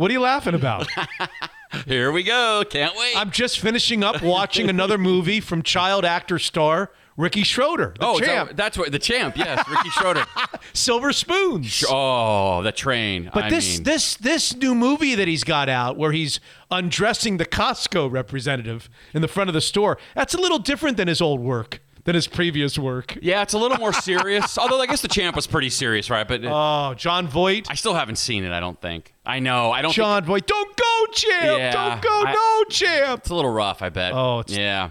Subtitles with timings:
[0.00, 0.88] What are you laughing about?
[1.86, 2.64] Here we go.
[2.70, 3.14] Can't wait.
[3.18, 8.18] I'm just finishing up watching another movie from child actor star Ricky Schroder, the oh,
[8.18, 9.36] is that- that's what the champ.
[9.36, 10.24] Yes, Ricky Schroder.
[10.72, 11.84] Silver Spoons.
[11.86, 13.30] Oh, the train.
[13.34, 16.40] But I this mean, this this new movie that he's got out where he's
[16.70, 21.08] undressing the Costco representative in the front of the store, that's a little different than
[21.08, 23.18] his old work, than his previous work.
[23.22, 24.56] yeah, it's a little more serious.
[24.58, 26.26] Although I guess the champ was pretty serious, right?
[26.26, 26.50] But uh,
[26.90, 27.66] Oh, Jon Voight.
[27.70, 28.52] I still haven't seen it.
[28.52, 29.12] I don't think.
[29.26, 29.70] I know.
[29.70, 29.90] I don't.
[29.90, 31.58] think Jon Voight, don't go, champ.
[31.58, 33.20] Yeah, don't go, I- no, champ.
[33.20, 33.82] it's a little rough.
[33.82, 34.12] I bet.
[34.14, 34.90] Oh, it's- yeah,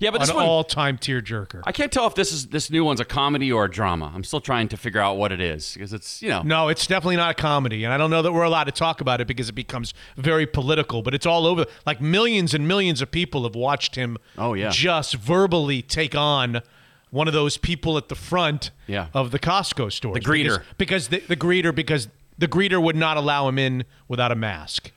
[0.00, 0.10] yeah.
[0.10, 1.62] But An this one, all-time tearjerker.
[1.64, 4.10] I can't tell if this is this new one's a comedy or a drama.
[4.12, 6.42] I'm still trying to figure out what it is because it's you know.
[6.42, 9.00] No, it's definitely not a comedy, and I don't know that we're allowed to talk
[9.00, 11.02] about it because it becomes very political.
[11.02, 11.66] But it's all over.
[11.86, 14.16] Like millions and millions of people have watched him.
[14.36, 14.70] Oh, yeah.
[14.70, 16.62] just verbally take on
[17.10, 19.08] one of those people at the front Yeah.
[19.12, 20.14] of the Costco store.
[20.14, 20.62] The greeter.
[20.78, 24.36] because, because the, the greeter because the greeter would not allow him in without a
[24.36, 24.92] mask,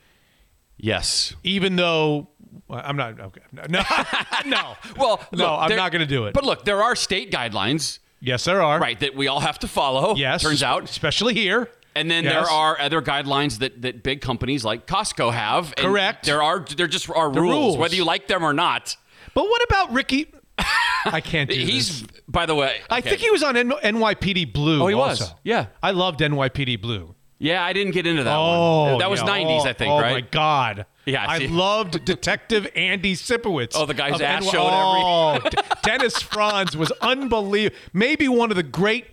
[0.77, 1.35] Yes.
[1.43, 2.29] even though
[2.69, 3.19] I'm not.
[3.19, 3.81] Okay, no,
[4.45, 4.75] no.
[4.97, 6.33] Well, no, look, I'm there- not going to do it.
[6.33, 8.79] But look, there are state guidelines, yes, there are.
[8.79, 10.15] right, that we all have to follow.
[10.15, 10.41] Yes.
[10.41, 10.83] Turns out.
[10.85, 11.69] especially here.
[11.95, 12.33] And then Yes.
[12.33, 15.73] there are other guidelines that, that big companies like Costco have.
[15.77, 16.25] and Correct.
[16.25, 17.77] There are there just are rules, rules.
[17.77, 18.97] whether you like them or not.
[19.35, 20.33] But what about Ricky?
[21.05, 21.67] I can't do it?
[21.67, 22.21] He's this.
[22.27, 22.77] by the way.
[22.89, 23.09] I okay.
[23.09, 24.81] think he was on N- NYPD Blue.
[24.81, 25.21] Oh, he was.
[25.21, 25.35] also.
[25.43, 25.67] Yeah.
[25.83, 27.13] I loved NYPD Blue.
[27.43, 28.97] Yeah, I didn't get into that Oh, one.
[28.99, 29.27] That was yeah.
[29.27, 30.11] 90s, Oh, I think, oh right?
[30.11, 30.85] Oh, my God.
[31.05, 31.47] Yeah, I see.
[31.49, 33.73] loved Detective Andy Sipowicz.
[33.75, 35.39] Oh, the guy's ass NY showed Oh,
[35.83, 37.77] Dennis Franz was unbelievable.
[37.91, 39.05] Maybe one of the great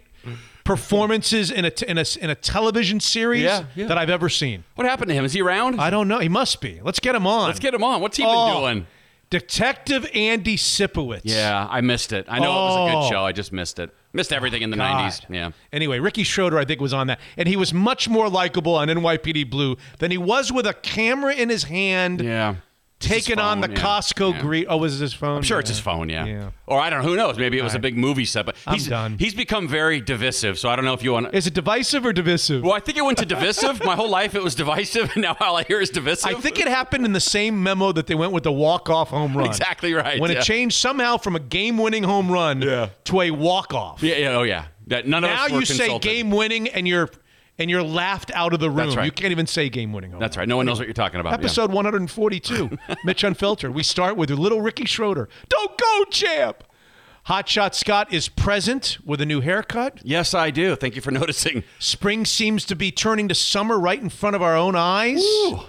[0.65, 3.87] performances in a in a in a television series Yeah, yeah.
[3.89, 4.63] that I've ever seen.
[4.77, 5.25] What happened to him?
[5.25, 5.81] Is he around?
[5.81, 6.21] I don't know.
[6.21, 6.81] He must be.
[6.83, 7.49] Let's get him on.
[7.49, 8.01] Let's get him on.
[8.01, 8.87] What's he Oh, been doing?
[9.31, 11.21] Detective Andy Sipowicz.
[11.25, 12.27] Yeah, I missed it.
[12.29, 13.01] I know it was a Oh.
[13.03, 13.25] good show.
[13.25, 13.91] I just missed it.
[14.13, 15.05] Missed everything in the God.
[15.05, 15.21] 90s.
[15.31, 15.51] Yeah.
[15.73, 17.21] Anyway, Ricky Schroder, I think, was on that.
[17.37, 21.33] And he was much more likable on NYPD Blue than he was with a camera
[21.33, 22.57] in his hand, Yeah.
[23.01, 23.77] Taking on the yeah.
[23.77, 24.41] Costco Yeah.
[24.41, 24.67] greet.
[24.69, 25.39] Oh, was it his phone?
[25.39, 26.25] I'm sure it's his phone, yeah.
[26.27, 26.51] Yeah.
[26.67, 27.09] Or I don't know.
[27.09, 27.37] Who knows?
[27.37, 28.47] Maybe it was a big movie set.
[28.47, 29.17] But I'm he's done.
[29.19, 30.59] he's become very divisive.
[30.59, 31.31] So I don't know if you want.
[31.31, 31.37] to...
[31.37, 32.63] Is it divisive or divisive?
[32.63, 33.83] Well, I think it went to divisive.
[33.85, 36.31] My whole life it was divisive, and now all I hear is divisive.
[36.31, 39.37] I think it happened in the same memo that they went with the walk-off home
[39.37, 39.47] run.
[39.47, 40.39] Exactly right, When yeah.
[40.39, 42.91] it changed somehow from a game-winning home run Yeah.
[43.05, 44.03] to a walk-off.
[44.03, 44.67] Yeah, yeah, oh yeah.
[44.87, 47.09] That none of Now us you say game-winning and you're
[47.61, 48.79] and you're laughed out of the room.
[48.79, 49.05] That's right.
[49.05, 50.49] You can't even say game-winning home That's right.
[50.49, 51.31] No one knows what you're talking about.
[51.31, 51.35] yeah.
[51.39, 52.71] Episode 142,
[53.05, 53.73] Mitch Unfiltered.
[53.75, 55.29] We start with little Ricky Schroder.
[55.49, 56.65] Don't go, champ.
[57.27, 60.01] Hotshot Scott is present with a new haircut.
[60.03, 60.75] Yes, I do.
[60.75, 61.63] Thank you for noticing.
[61.79, 65.21] Spring seems to be turning to summer right in front of our own eyes.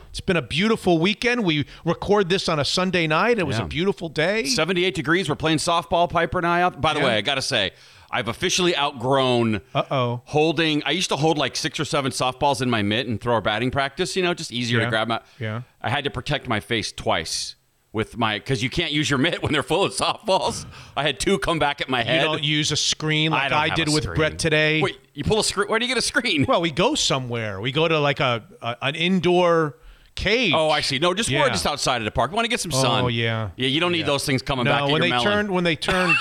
[0.09, 1.43] It's been a beautiful weekend.
[1.43, 3.37] We record this on a Sunday night.
[3.37, 4.45] It was a beautiful day.
[4.45, 5.27] 78 degrees.
[5.27, 6.79] We're playing softball, Piper and I out.
[6.79, 7.05] By the Yeah.
[7.07, 7.71] way, I got to say,
[8.11, 10.21] I've officially outgrown Uh-oh.
[10.25, 10.83] holding.
[10.83, 13.41] I used to hold like six or seven softballs in my mitt and throw a
[13.41, 14.85] batting practice, you know, just easier Yeah.
[14.85, 15.21] to grab my.
[15.39, 15.61] Yeah.
[15.81, 17.55] I had to protect my face twice
[17.93, 20.65] with my, because you can't use your mitt when they're full of softballs.
[20.95, 22.21] I had two come back at my head.
[22.21, 24.05] You don't use a screen like don't I, did with.
[24.15, 24.81] Brett today.
[24.81, 25.67] Wait, you pull a screen?
[25.67, 26.45] Where do you get a screen?
[26.47, 27.59] Well, we go somewhere.
[27.59, 29.77] We go to like a, a an indoor
[30.15, 30.53] cage.
[30.55, 30.99] Oh, I see.
[30.99, 31.45] No, just Yeah.
[31.45, 32.31] it just outside of the park.
[32.31, 33.03] We want to get some sun.
[33.05, 33.49] Oh, yeah.
[33.57, 35.23] Yeah, you don't need those things coming back no, at when they melon.
[35.25, 36.13] turn when they turn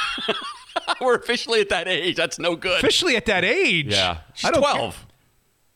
[1.01, 2.17] We're officially at that age.
[2.17, 2.79] That's no good.
[2.79, 3.89] officially at that age.
[3.93, 4.19] Yeah.
[4.35, 4.77] She's I don't 12.
[4.97, 5.07] care-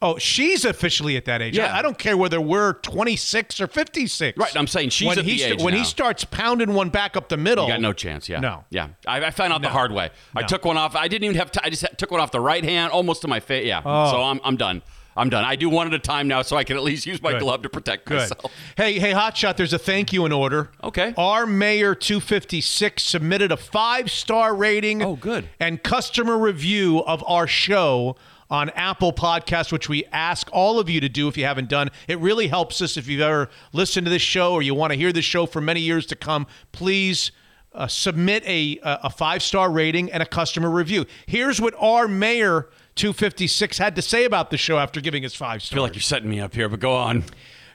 [0.02, 1.56] Oh, she's officially at that age.
[1.56, 1.72] Yeah.
[1.74, 4.36] I, I don't care whether we're 26 or 56.
[4.36, 7.16] Right, I'm saying she's when at he the age when he starts pounding one back
[7.16, 7.64] up the middle.
[7.66, 8.28] You got no chance.
[8.28, 8.40] Yeah.
[8.40, 8.64] No.
[8.68, 8.88] Yeah.
[9.06, 10.10] I, I found out the hard way.
[10.36, 10.94] I took one off.
[10.94, 11.64] I didn't even have to.
[11.64, 13.66] I just took one off the right hand, almost to my face.
[13.66, 13.80] Yeah.
[13.82, 14.10] Oh.
[14.10, 14.82] So I'm, I'm done.
[15.16, 15.44] I'm done.
[15.44, 17.40] I do one at a time now, so I can at least use my Good.
[17.40, 18.18] glove to protect Good.
[18.18, 18.52] myself.
[18.76, 20.70] Hey, hey, Hotshot, there's a thank you in order.
[20.82, 21.14] Okay.
[21.16, 25.02] Our Mayor 256 submitted a five star rating.
[25.02, 25.48] Oh, good.
[25.60, 28.16] And customer review of our show
[28.50, 31.90] on Apple Podcast, which we ask all of you to do if you haven't done.
[32.08, 34.98] It really helps us if you've ever listened to this show or you want to
[34.98, 36.46] hear this show for many years to come.
[36.72, 37.30] Please.
[37.76, 41.04] Uh, submit a a five star rating and a customer review.
[41.26, 45.62] Here's what our mayor 256 had to say about the show after giving us five
[45.62, 45.72] stars.
[45.72, 47.24] I feel like you're setting me up here, but go on.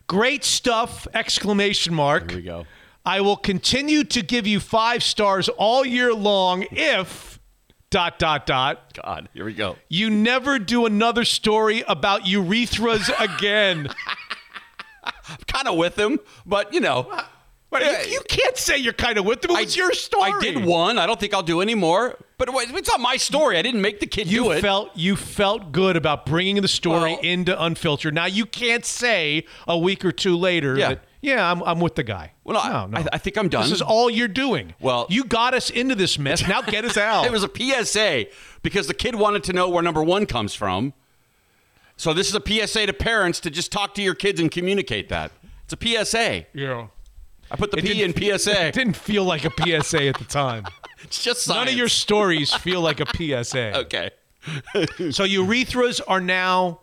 [0.07, 1.07] Great stuff!
[1.13, 2.31] Exclamation mark.
[2.31, 2.65] Here we go.
[3.05, 7.39] I will continue to give you five stars all year long if
[7.89, 9.75] dot dot dot God, here we go.
[9.87, 13.89] you never do another story about urethras again.
[15.03, 17.11] I'm kind of with him, but you know.
[17.71, 19.51] You, you can't say you're kind of with them.
[19.51, 20.31] It was your story.
[20.31, 20.97] I did one.
[20.97, 22.17] I don't think I'll do any more.
[22.39, 23.57] But it's not my story.
[23.57, 24.61] I didn't make the kid You do it.
[24.61, 28.15] felt you felt good about bringing the story Well- into unfiltered.
[28.15, 30.89] Now you can't say a week or two later Yeah.
[30.89, 32.31] that yeah, I'm, I'm with the guy.
[32.45, 32.97] Well, no, no, no.
[32.99, 33.63] I, I think I'm done.
[33.63, 34.73] this is all you're doing.
[34.79, 36.47] Well- you got us into this mess.
[36.47, 37.25] Now get us out.
[37.25, 38.27] It was a PSA
[38.63, 40.93] because the kid wanted to know where number one comes from.
[41.97, 45.09] So this is a PSA to parents to just talk to your kids and communicate
[45.09, 45.33] that.
[45.69, 46.45] It's a PSA.
[46.53, 46.87] Yeah.
[47.51, 48.67] I put the P in PSA.
[48.67, 50.63] It didn't feel like a PSA at the time.
[51.03, 53.05] It's just None of your stories feel like a
[53.43, 53.77] PSA.
[53.79, 54.09] okay.
[55.11, 56.81] So urethras are now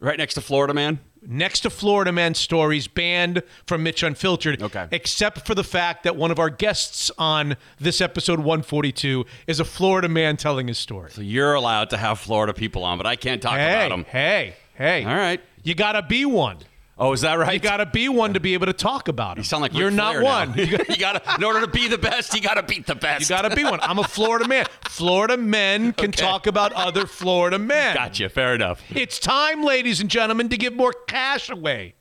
[0.00, 0.98] Right next to Florida Man.
[1.24, 4.60] next to Florida Man stories banned from Mitch Unfiltered.
[4.60, 4.88] Okay.
[4.90, 9.64] Except for the fact that one of our guests on this episode 142 is a
[9.64, 11.12] Florida man telling his story.
[11.12, 14.04] So you're allowed to have Florida people on, but I can't talk Hey, about them.
[14.06, 15.04] hey, hey.
[15.04, 15.40] All right.
[15.62, 16.58] You got to be one.
[16.98, 17.54] Oh, is that right?
[17.54, 19.40] You got to be one to be able to talk about him.
[19.40, 20.54] You sound like you're Ric not Flair one.
[20.56, 23.22] You got to, in order to be the best, you got to beat the best.
[23.22, 23.80] You got to be one.
[23.80, 24.66] I'm a Florida man.
[24.88, 26.22] Florida men can Okay.
[26.22, 27.96] talk about other Florida men.
[27.96, 28.28] Gotcha.
[28.28, 28.82] Fair enough.
[28.90, 31.94] It's time, ladies and gentlemen, to give more cash away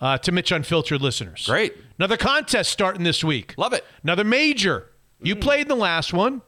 [0.00, 1.44] uh, to Mitch Unfiltered listeners.
[1.46, 1.74] Great.
[1.98, 3.54] Another contest starting this week.
[3.58, 3.84] Love it.
[4.04, 4.88] Another major.
[5.20, 6.42] You played in the last one.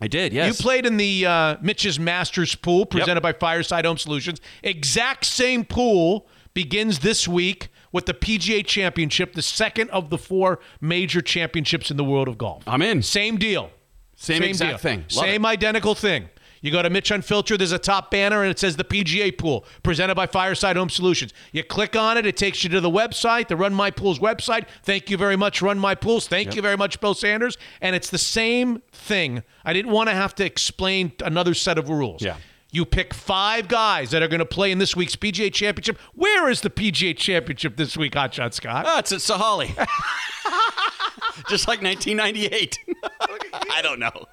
[0.00, 0.32] I did.
[0.32, 0.46] Yes.
[0.56, 4.40] You played in the uh, Mitch's Masters pool presented by Fireside Home Solutions.
[4.62, 10.58] Exact same pool begins this week with the PGA Championship, the second of the four
[10.80, 12.64] major championships in the world of golf.
[12.66, 13.00] I'm in.
[13.00, 13.70] Same deal.
[14.16, 15.04] Same exact thing.
[15.14, 16.28] Love Same identical thing.
[16.60, 19.64] You go to Mitch Unfiltered, there's a top banner and it says the PGA Pool,
[19.84, 21.32] presented by Fireside Home Solutions.
[21.52, 24.66] You click on it, it takes you to the website, the Run My Pools website.
[24.82, 26.26] Thank you very much, Run My Pools.
[26.26, 27.56] Thank you very much, Bill Sanders.
[27.80, 29.44] And it's the same thing.
[29.64, 32.20] I didn't want to have to explain another set of rules.
[32.20, 32.34] Yeah.
[32.70, 35.98] You pick five guys that are going to play in this week's PGA Championship.
[36.14, 38.84] Where is the PGA Championship this week, Hotshot Scott?
[38.86, 39.68] Oh, it's at Sahalee.
[41.48, 42.78] Just like 1998.
[43.72, 44.26] I don't know.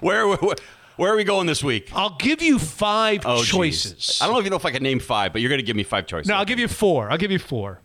[0.00, 0.54] where, where, where,
[0.96, 1.90] where are we going this week?
[1.94, 3.48] I'll give you five Oh, geez.
[3.48, 4.18] choices.
[4.22, 5.82] I don't even know if I can name five, but you're going to give me
[5.84, 6.28] five choices.
[6.28, 7.10] No, I'll give you four.
[7.10, 7.80] I'll give you four.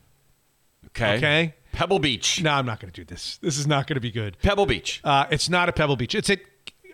[0.88, 1.18] Okay.
[1.18, 1.56] Okay.
[1.72, 2.44] Pebble Beach.
[2.44, 3.40] No, I'm not going to do this.
[3.42, 4.38] This is not going to be good.
[4.44, 5.02] Pebble Beach.
[5.04, 6.14] Uh, it's not a Pebble Beach.
[6.14, 6.40] It's at.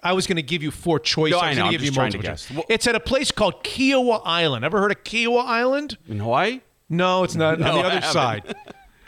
[0.04, 1.34] I was going to give you four choices.
[1.34, 1.64] No, I I was know.
[1.64, 2.52] going to give you just trying to multiple guess.
[2.52, 4.64] Well- It's at a place called Kiawah Island.
[4.66, 5.98] Ever heard of Kiawah Island?
[6.08, 6.62] In Hawaii?
[6.90, 7.60] No, it's not.
[7.60, 8.56] No, on the other side.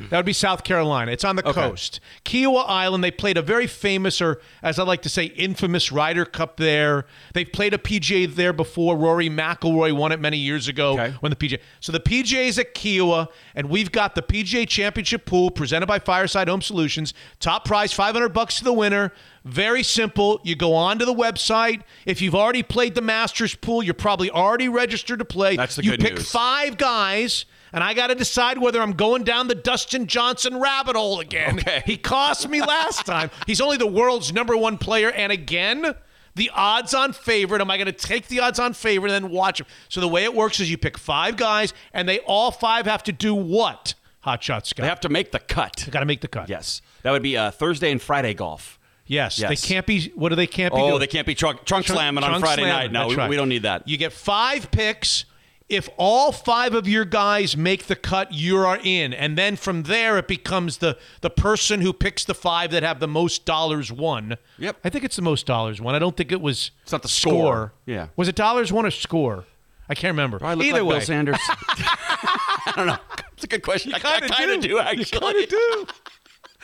[0.09, 1.11] That would be South Carolina.
[1.11, 1.61] It's on the Okay.
[1.61, 1.99] coast.
[2.25, 6.25] Kiawah Island, they played a very famous, or as I like to say, infamous Ryder
[6.25, 7.05] Cup there.
[7.35, 8.97] They've played a PGA there before.
[8.97, 11.13] Rory McIlroy won it many years ago Okay.
[11.19, 11.59] when the PGA.
[11.81, 15.99] So the PGA is at Kiawah, and we've got the PGA Championship pool presented by
[15.99, 17.13] Fireside Home Solutions.
[17.39, 19.13] Top prize, 500 bucks to the winner.
[19.43, 20.39] Very simple.
[20.43, 21.81] You go onto the website.
[22.05, 25.55] If you've already played the Masters pool, you're probably already registered to play.
[25.55, 29.23] That's the you good pick five guys, and I got to decide whether I'm going
[29.23, 31.59] down the Dustin Johnson rabbit hole again.
[31.59, 31.81] Okay.
[31.85, 33.31] He cost me last time.
[33.47, 35.95] He's only the world's number one player, and again,
[36.35, 37.61] the odds on favorite.
[37.61, 39.65] Am I going to take the odds on favorite and then watch him?
[39.89, 43.01] So the way it works is you pick five guys, and they all five have
[43.03, 43.95] to do what?
[44.19, 44.83] Hot shot Scott.
[44.83, 45.87] They have to make the cut.
[45.89, 46.47] got to make the cut.
[46.47, 46.83] Yes.
[47.01, 48.77] That would be uh, Thursday and Friday golf.
[49.11, 49.37] Yes.
[49.37, 49.49] Yes.
[49.49, 50.09] They can't be.
[50.15, 50.79] What do they can't be?
[50.79, 50.99] Oh, doing?
[51.01, 52.93] they can't be trunk, trunk, Trunk- slamming on Friday slamming.
[52.93, 53.01] night.
[53.01, 53.29] No, we, right.
[53.29, 53.85] we don't need that.
[53.85, 55.25] You get five picks.
[55.67, 59.83] If all five of your guys make the cut, you are in, and then from
[59.83, 63.91] there it becomes the the person who picks the five that have the most dollars
[63.91, 64.37] won.
[64.57, 64.77] Yep.
[64.83, 65.93] I think it's the most dollars won.
[65.93, 66.71] I don't think it was.
[66.83, 67.73] It's not the score.
[67.85, 68.07] Yeah.
[68.15, 69.45] Was it dollars won or score?
[69.89, 70.39] I can't remember.
[70.39, 71.37] Look Either like way, Bill Sanders?
[71.47, 72.97] I don't know.
[73.33, 73.93] It's a good question.
[73.93, 74.67] I, I kinda do.
[74.69, 75.19] do, actually.
[75.19, 75.87] kinda do.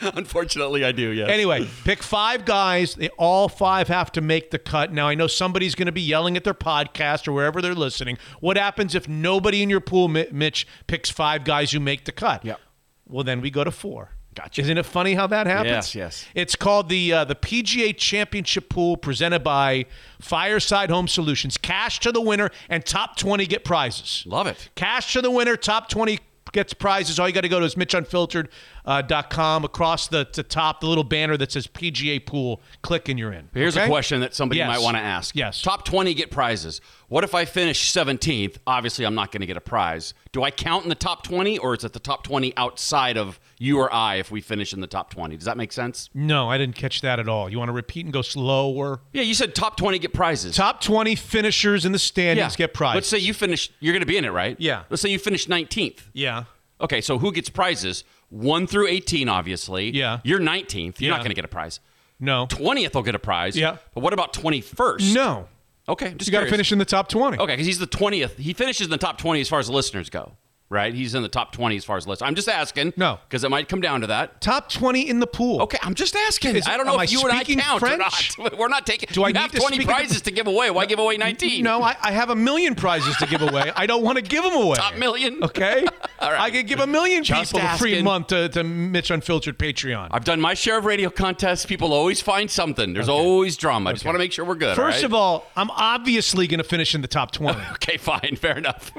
[0.14, 1.28] Unfortunately, I do, yes.
[1.28, 2.94] Anyway, pick five guys.
[2.94, 4.92] They all five have to make the cut.
[4.92, 8.18] Now I know somebody's going to be yelling at their podcast or wherever they're listening.
[8.40, 12.44] What happens if nobody in your pool, Mitch, picks five guys who make the cut?
[12.44, 12.60] Yep.
[13.08, 14.10] Well, then we go to four.
[14.34, 14.60] Gotcha.
[14.60, 15.72] Isn't it funny how that happens?
[15.72, 16.26] Yes, yes.
[16.32, 19.86] It's called the uh, the PGA Championship Pool, presented by
[20.20, 21.56] Fireside Home Solutions.
[21.56, 24.22] Cash to the winner, and top twenty get prizes.
[24.26, 24.68] Love it.
[24.76, 26.20] Cash to the winner, top 20
[26.52, 27.18] gets prizes.
[27.18, 28.48] All you got to go to is mitchunfiltered.com.
[28.84, 29.64] Uh, dot com.
[29.64, 33.50] Across the, the top, the little banner that says PGA Pool, click and you're in.
[33.52, 33.84] Here's Okay?
[33.84, 34.68] a question that somebody Yes.
[34.68, 35.36] might want to ask.
[35.36, 35.60] Yes.
[35.60, 36.80] Top 20 get prizes.
[37.08, 38.56] What if I finish 17th?
[38.66, 40.14] Obviously, I'm not going to get a prize.
[40.32, 43.38] Do I count in the top 20 or is it the top 20 outside of
[43.58, 45.36] you or I if we finish in the top 20?
[45.36, 46.08] Does that make sense?
[46.14, 47.48] No, I didn't catch that at all.
[47.50, 49.00] You want to repeat and go slower?
[49.12, 50.56] Yeah, you said top 20 get prizes.
[50.56, 52.94] Top 20 finishers in the standings get prizes.
[52.96, 54.56] Let's say you finish, you're going to be in it, right?
[54.58, 54.84] Yeah.
[54.90, 56.00] Let's say you finish 19th.
[56.12, 56.44] Yeah.
[56.80, 58.04] Okay, so who gets prizes?
[58.30, 59.90] 1 through 18, obviously.
[59.90, 60.20] Yeah.
[60.22, 61.00] You're 19th.
[61.00, 61.16] You're Yeah.
[61.16, 61.80] not going to get a prize.
[62.20, 62.46] No.
[62.46, 63.56] 20th will get a prize.
[63.56, 63.76] Yeah.
[63.94, 65.14] But what about 21st?
[65.14, 65.48] No.
[65.88, 67.38] Okay, just You got to finish in the top 20.
[67.38, 68.36] Okay, because he's the 20th.
[68.36, 70.32] He finishes in the top 20 as far as the listeners go.
[70.70, 70.92] Right?
[70.92, 72.22] He's in the top 20 as far as list.
[72.22, 72.92] I'm just asking.
[72.96, 73.18] No.
[73.28, 74.40] Because it might come down to that.
[74.40, 75.62] Top 20 in the pool.
[75.62, 76.56] Okay, I'm just asking.
[76.56, 78.38] Is- I don't know if you and I speaking count French?
[78.38, 78.58] or not.
[78.58, 79.08] We're not taking.
[79.12, 80.70] Do I have to 20 speak in- prizes to give away.
[80.70, 81.62] Why give away 19?
[81.62, 83.72] No, I, I have a million prizes to give away.
[83.74, 84.76] I don't want to give them away.
[84.76, 85.42] Top million.
[85.42, 85.84] Okay?
[86.20, 86.40] All right.
[86.40, 90.08] I could give a million Just people a free month to, to Mitch Unfiltered Patreon.
[90.10, 91.64] I've done my share of radio contests.
[91.64, 92.92] People always find something.
[92.92, 93.90] There's always drama.
[93.90, 94.76] I just want to make sure we're good.
[94.76, 97.58] First of all, I'm obviously going to finish in the top 20.
[97.72, 98.92] okay, fine, fair enough.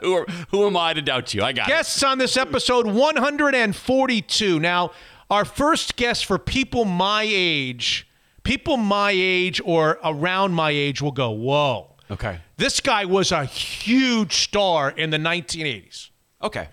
[0.00, 1.42] who are, who am I to doubt you?
[1.42, 1.70] I got it.
[1.70, 4.60] Guests on this episode 142.
[4.60, 4.92] Now,
[5.30, 8.08] our first guest for people my age,
[8.44, 11.90] people my age or around my age will go, whoa.
[12.10, 12.38] Okay.
[12.56, 16.10] This guy was a huge star in the 1980s.
[16.42, 16.68] Okay.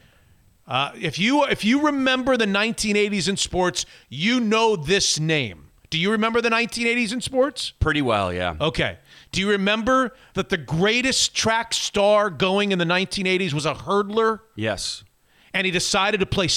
[0.68, 5.70] Uh, if you if you remember the 1980s in sports, you know this name.
[5.90, 7.72] Do you remember the 1980s in sports?
[7.80, 8.56] Pretty well, yeah.
[8.62, 9.00] Okay.
[9.32, 14.40] Do you remember that the greatest track star going in the 1980s was a hurdler?
[14.56, 15.04] Yes.
[15.54, 16.48] and he decided to play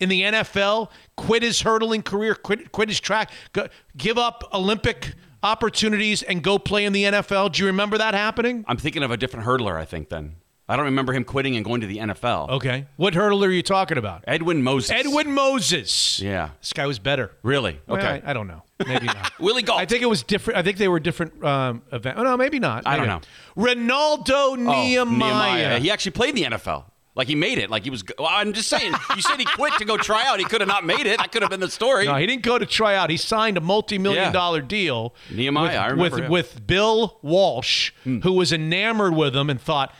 [0.00, 5.14] in the NFL, quit his hurdling career, quit, quit his track, go, give up Olympic
[5.42, 7.52] opportunities, and go play in the NFL.
[7.52, 8.64] Do you remember that happening?
[8.68, 10.36] I'm thinking of a different hurdler, I think, then.
[10.68, 12.48] I don't remember him quitting and going to the NFL.
[12.50, 12.86] Okay.
[12.96, 14.24] What hurdler are you talking about?
[14.26, 14.90] Edwin Moses.
[14.90, 16.20] Edwin Moses.
[16.20, 16.50] Yeah.
[16.60, 17.32] This guy was better.
[17.42, 17.80] Really?
[17.86, 18.22] Well, Okay.
[18.24, 18.62] I, I don't know.
[18.86, 19.32] Maybe not.
[19.40, 19.80] Willie Gault.
[19.80, 20.58] I think it was different.
[20.58, 22.18] I think they were different um, event.
[22.18, 22.86] Oh, no, maybe not.
[22.86, 23.20] I don't know.
[23.56, 25.78] Renaldo Oh, Nehemiah.
[25.78, 26.84] He actually played in the NFL.
[27.14, 27.68] Like he made it.
[27.68, 28.02] Like he was.
[28.18, 28.94] Well, I'm just saying.
[29.14, 30.38] You said he quit to go try out.
[30.38, 31.18] He could have not made it.
[31.18, 32.06] That could have been the story.
[32.06, 33.10] No, he didn't go to try out.
[33.10, 34.32] He signed a multi-million Yeah.
[34.32, 35.14] dollar deal.
[35.30, 36.24] Nehemiah, with, I remember with, him.
[36.26, 36.32] Hmm.
[36.32, 39.94] with Bill Walsh, who was enamored with him and thought,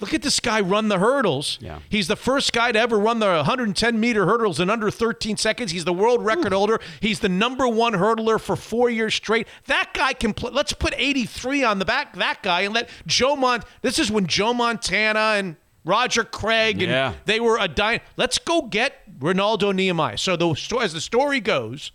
[0.00, 1.58] "Look at this guy run the hurdles.
[1.60, 1.78] Yeah.
[1.88, 5.72] He's the first guy to ever run the 110 meter hurdles in under 13 seconds.
[5.72, 6.80] He's the world record holder.
[7.00, 9.48] He's the number one hurdler for four years straight.
[9.66, 10.50] That guy can play.
[10.52, 12.14] Let's put 83 on the back.
[12.16, 13.64] That guy and let Joe Mont.
[13.82, 17.14] This is when Joe Montana and Roger Craig and Yeah.
[17.24, 20.18] they were a dy Let's go get Renaldo Nehemiah.
[20.18, 20.50] So the
[20.82, 21.92] as the story goes,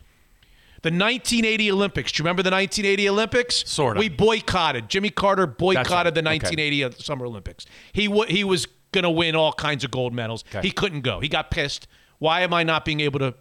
[0.83, 2.11] the 1980 Olympics.
[2.11, 3.63] Do you remember the 1980 Olympics?
[3.69, 4.00] Sorta.
[4.00, 4.89] We boycotted.
[4.89, 6.38] Jimmy Carter boycotted the Okay.
[6.39, 7.65] 1980 Summer Olympics.
[7.93, 10.43] He w- he was going to win all kinds of gold medals.
[10.50, 10.67] Okay.
[10.67, 11.19] He couldn't go.
[11.19, 11.88] He got pissed.
[12.19, 13.33] Why am I not being able to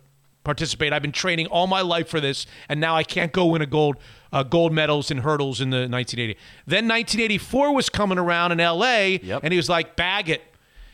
[0.44, 0.92] participate?
[0.92, 3.66] I've been training all my life for this, and now I can't go win a
[3.66, 3.96] gold
[4.32, 6.38] uh, gold medals in hurdles in the 1980.
[6.66, 9.18] Then 1984 was coming around in L.A.
[9.22, 9.40] Yep.
[9.42, 10.42] and he was like, "Bag it."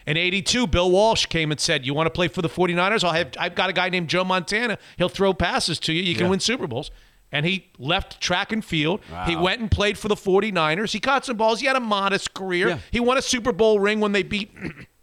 [0.07, 3.03] In 82, Bill Walsh came and said, You want to play for the 49ers?
[3.03, 4.79] I'll have, I've got a guy named Joe Montana.
[4.97, 6.03] He'll throw passes to you.
[6.03, 6.31] You can Yeah.
[6.31, 6.91] win Super Bowls.
[7.33, 9.01] And he left track and field.
[9.27, 10.93] He went and played for the 49ers.
[10.93, 11.59] He caught some balls.
[11.61, 12.69] He had a modest career.
[12.69, 12.79] Yeah.
[12.93, 14.53] He won a Super Bowl ring when they beat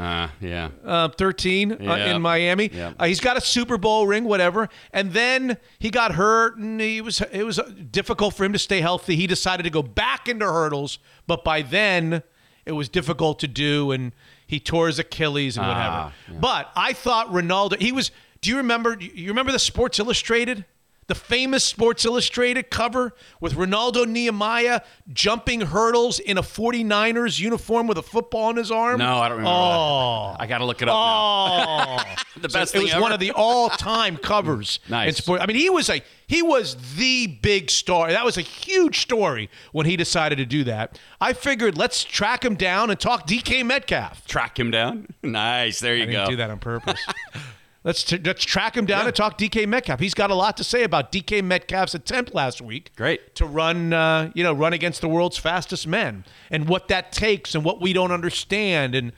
[0.00, 0.70] Uh, yeah.
[0.86, 2.70] uh, 13 uh, in Miami.
[2.72, 2.94] Yeah.
[2.98, 4.70] Uh, he's got a Super Bowl ring, whatever.
[4.90, 7.60] And then he got hurt, and he was it was
[7.90, 9.16] difficult for him to stay healthy.
[9.16, 12.22] He decided to go back into hurdles, but by then
[12.66, 14.12] it was difficult to do, and
[14.46, 15.88] he tore his Achilles and whatever.
[15.88, 16.38] Ah, yeah.
[16.38, 17.76] But I thought Renaldo.
[17.78, 18.10] He was.
[18.40, 18.96] Do you remember?
[19.00, 20.64] You remember the Sports Illustrated?
[21.08, 24.80] The famous Sports Illustrated cover with Renaldo Nehemiah
[25.12, 28.98] jumping hurdles in a 49ers uniform with a football in his arm?
[28.98, 30.32] No, I don't remember Oh.
[30.38, 30.42] that.
[30.42, 31.96] I got to look it up now.
[31.98, 33.02] Oh, The So best it was ever.
[33.02, 35.08] one of the all-time covers Nice.
[35.08, 35.40] in sport.
[35.42, 38.10] I mean, he was a he was the big star.
[38.10, 40.98] That was a huge story when he decided to do that.
[41.20, 44.26] I figured let's track him down and talk DK Metcalf.
[44.26, 45.08] Track him down.
[45.22, 45.80] Nice.
[45.80, 46.12] There you I go.
[46.12, 47.00] didn't do that on purpose.
[47.84, 50.00] Let's t- let's track him down and talk DK Metcalf.
[50.00, 52.90] He's got a lot to say about DK Metcalf's attempt last week.
[52.96, 53.34] Great.
[53.36, 57.54] to run, uh, you know, run against the world's fastest men, and what that takes,
[57.54, 59.12] and what we don't understand, and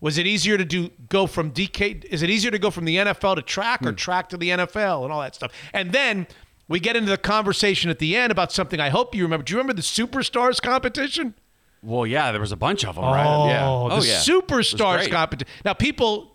[0.00, 2.04] was it easier to do go from DK?
[2.04, 5.04] Is it easier to go from the NFL to track or track to the NFL
[5.04, 5.52] and all that stuff?
[5.72, 6.26] And then
[6.68, 9.44] we get into the conversation at the end about something I hope you remember.
[9.44, 11.34] Do you remember the Superstars competition?
[11.82, 13.48] Well, yeah, there was a bunch of them, right?
[13.48, 13.68] Yeah.
[13.68, 14.16] Oh, the yeah.
[14.16, 15.52] Superstars competition.
[15.64, 16.33] Now, people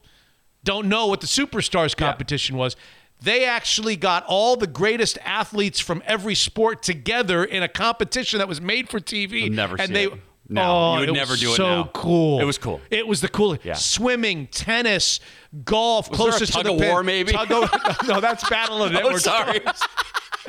[0.69, 2.75] don't know what the Superstars competition was.
[3.21, 8.47] They actually got all the greatest athletes from every sport together in a competition that
[8.47, 9.45] was made for TV.
[9.45, 10.13] I'll never and they, it.
[10.47, 11.89] No, oh, you would never do it So now.
[11.93, 12.39] cool.
[12.39, 12.81] It was cool.
[12.91, 13.65] It was the coolest.
[13.65, 13.73] Yeah.
[13.73, 15.19] Swimming, tennis,
[15.65, 16.89] golf, Was closest tug to the of pin.
[16.91, 17.31] war, maybe?
[17.33, 19.61] Tug of- no, that's Battle of the Oh, sorry.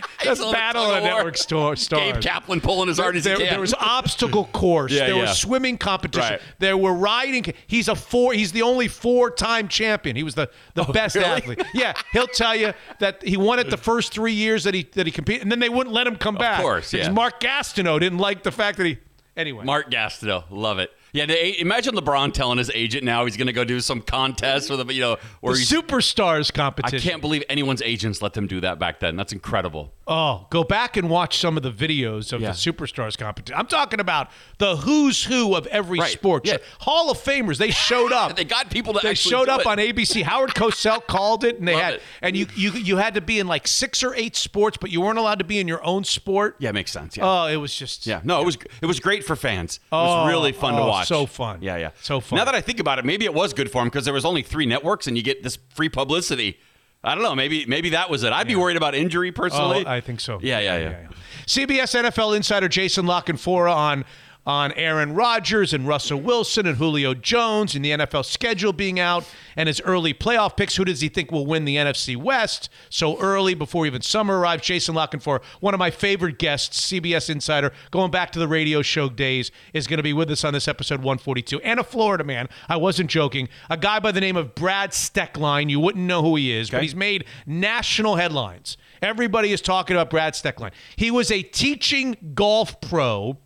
[0.24, 1.08] That's Battle of the.
[1.08, 1.86] Network stars.
[1.88, 3.52] Gabe Kaplan pulling as hard as there, he can.
[3.52, 4.92] there was obstacle course.
[4.92, 5.22] Yeah, there yeah.
[5.22, 6.32] was swimming competition.
[6.32, 6.42] Right.
[6.58, 7.44] There were riding.
[7.66, 8.32] He's a four.
[8.32, 10.16] He's the only four-time champion.
[10.16, 11.26] He was the, the oh, best really?
[11.26, 11.62] athlete.
[11.74, 15.06] Yeah, he'll tell you that he won it the first three years that he that
[15.06, 16.58] he competed, and then they wouldn't let him come back.
[16.58, 17.10] Of course, yeah.
[17.10, 18.98] Mark Gastineau didn't like the fact that he.
[19.36, 20.90] Anyway, Mark Gastineau, love it.
[21.12, 24.70] Yeah, the, imagine LeBron telling his agent now he's going to go do some contest
[24.70, 27.08] with a, you know, where The superstars competition.
[27.08, 29.16] I can't believe anyone's agents let them do that back then.
[29.16, 29.92] That's incredible.
[30.06, 32.48] Oh, go back and watch some of the videos of Yeah.
[32.50, 33.58] the superstars competition.
[33.58, 36.10] I'm talking about the who's who of every Right.
[36.12, 36.46] sport.
[36.46, 36.56] Yeah.
[36.80, 37.58] Hall of Famers.
[37.58, 38.36] They showed up.
[38.40, 39.66] They got people to they actually showed up it.
[39.66, 40.22] on ABC.
[40.22, 42.02] Howard Cosell called it, and they Love had it.
[42.22, 45.00] and you you you had to be in like six or eight sports, but you
[45.00, 46.56] weren't allowed to be in your own sport.
[46.58, 47.16] Yeah, it makes sense.
[47.16, 47.24] Yeah.
[47.26, 49.76] Oh, it was just Yeah, no, it was it was great for fans.
[49.76, 51.08] It Oh, was really fun to oh, watch.
[51.08, 51.62] so fun.
[51.62, 52.38] Yeah, yeah, So fun.
[52.38, 54.24] Now that I think about it, maybe it was good for him because there was
[54.24, 56.58] only three networks and you get this free publicity.
[57.02, 57.34] I don't know.
[57.34, 58.32] Maybe maybe that was it.
[58.32, 59.84] I'd be worried about injury personally.
[59.86, 60.38] Oh, I think so.
[60.42, 61.06] Yeah, yeah, yeah.
[61.46, 64.04] CBS NFL insider Jason La Canfora on
[64.46, 69.28] on Aaron Rodgers and Russell Wilson and Julio Jones and the NFL schedule being out
[69.56, 70.76] and his early playoff picks.
[70.76, 74.62] Who does he think will win the NFC West so early before even summer arrives?
[74.62, 78.82] Jason La Canfora, one of my favorite guests, CBS insider, going back to the radio
[78.82, 81.60] show days, is going to be with us on this episode 142.
[81.60, 82.48] And a Florida man.
[82.68, 83.48] I wasn't joking.
[83.68, 85.70] A guy by the name of Brad Stecklein.
[85.70, 88.76] You wouldn't know who he is, but he's made national headlines.
[89.02, 90.72] Everybody is talking about Brad Stecklein.
[90.96, 93.38] He was a teaching golf pro,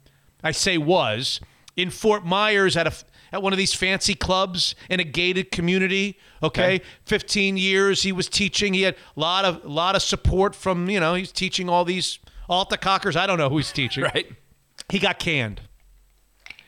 [0.44, 1.40] I say was,
[1.76, 2.92] in Fort Myers at a
[3.32, 6.16] at one of these fancy clubs in a gated community.
[6.40, 6.84] Okay, Okay.
[7.06, 8.74] 15 years he was teaching.
[8.74, 12.20] He had a lot of lot of support from you know he's teaching all these
[12.48, 13.16] alta cockers.
[13.16, 14.04] I don't know who he's teaching.
[14.04, 14.30] Right.
[14.90, 15.62] He got canned,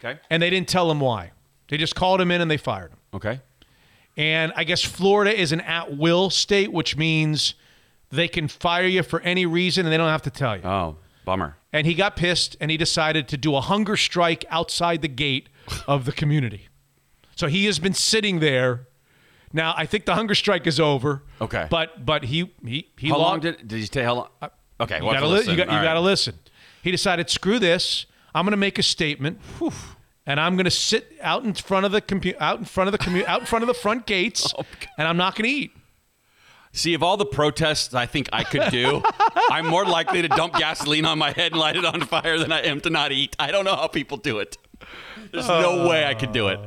[0.03, 0.19] Okay.
[0.31, 1.33] and they didn't tell him why.
[1.69, 2.99] They just called him in and they fired him.
[3.15, 3.41] Okay.
[4.17, 7.55] And I guess Florida is an at will state, which means
[8.11, 10.63] they can fire you for any reason and they don't have to tell you.
[10.65, 11.57] Oh, bummer.
[11.77, 15.49] And he got pissed and he decided to do a hunger strike outside the gate
[15.87, 16.69] of the community.
[17.35, 18.87] So he has been sitting there.
[19.53, 21.23] Now I think the hunger strike is over.
[21.41, 21.67] Okay.
[21.71, 24.03] But but he he he How lo- long did did you say?
[24.05, 24.29] How long?
[24.41, 24.49] Uh,
[24.81, 24.99] okay.
[24.99, 25.51] you we'll gotta li- listen.
[25.51, 26.39] you got, you All gotta listen.
[26.83, 28.07] He decided, screw this.
[28.35, 29.39] I'm gonna make a statement.
[30.29, 32.99] And I'm gonna sit out in front of the compu- out in front of the
[32.99, 34.65] commu- out in front of the front gates, Oh,
[34.97, 35.73] and I'm not gonna eat.
[36.77, 39.03] See, of all the protests I think I could do,
[39.51, 42.53] I'm more likely to dump gasoline on my head and light it on fire than
[42.53, 43.35] I am to not eat.
[43.39, 44.59] I don't know how people do it.
[45.33, 46.61] There's no way I could do it.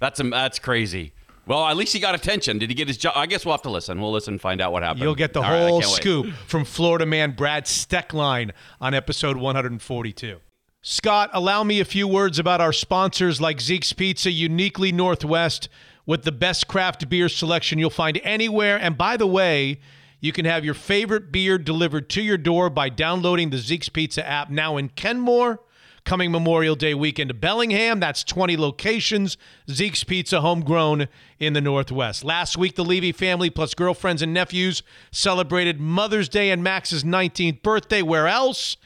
[0.00, 1.12] That's um, that's crazy.
[1.46, 2.58] Well, at least he got attention.
[2.58, 3.14] Did he get his job?
[3.16, 4.00] I guess we'll have to listen.
[4.00, 5.02] We'll listen and find out what happened.
[5.02, 5.86] You'll get the All right, whole wait.
[5.88, 8.52] scoop from Florida man Brad Stecklein
[8.82, 10.40] on episode 142.
[10.82, 15.70] Scott, allow me a few words about our sponsors like Zeke's Pizza, uniquely Northwest,
[16.06, 18.76] with the best craft beer selection you'll find anywhere.
[18.78, 19.80] And by the way,
[20.20, 24.26] you can have your favorite beer delivered to your door by downloading the Zeke's Pizza
[24.26, 25.60] app now in Kenmore.
[26.04, 29.38] Coming Memorial Day weekend to Bellingham, that's 20 locations.
[29.70, 31.08] Zeke's Pizza, homegrown
[31.38, 32.22] in the Northwest.
[32.22, 37.62] Last week, the Levy family plus girlfriends and nephews celebrated Mother's Day and Max's 19th
[37.62, 38.02] birthday.
[38.02, 38.76] Where else?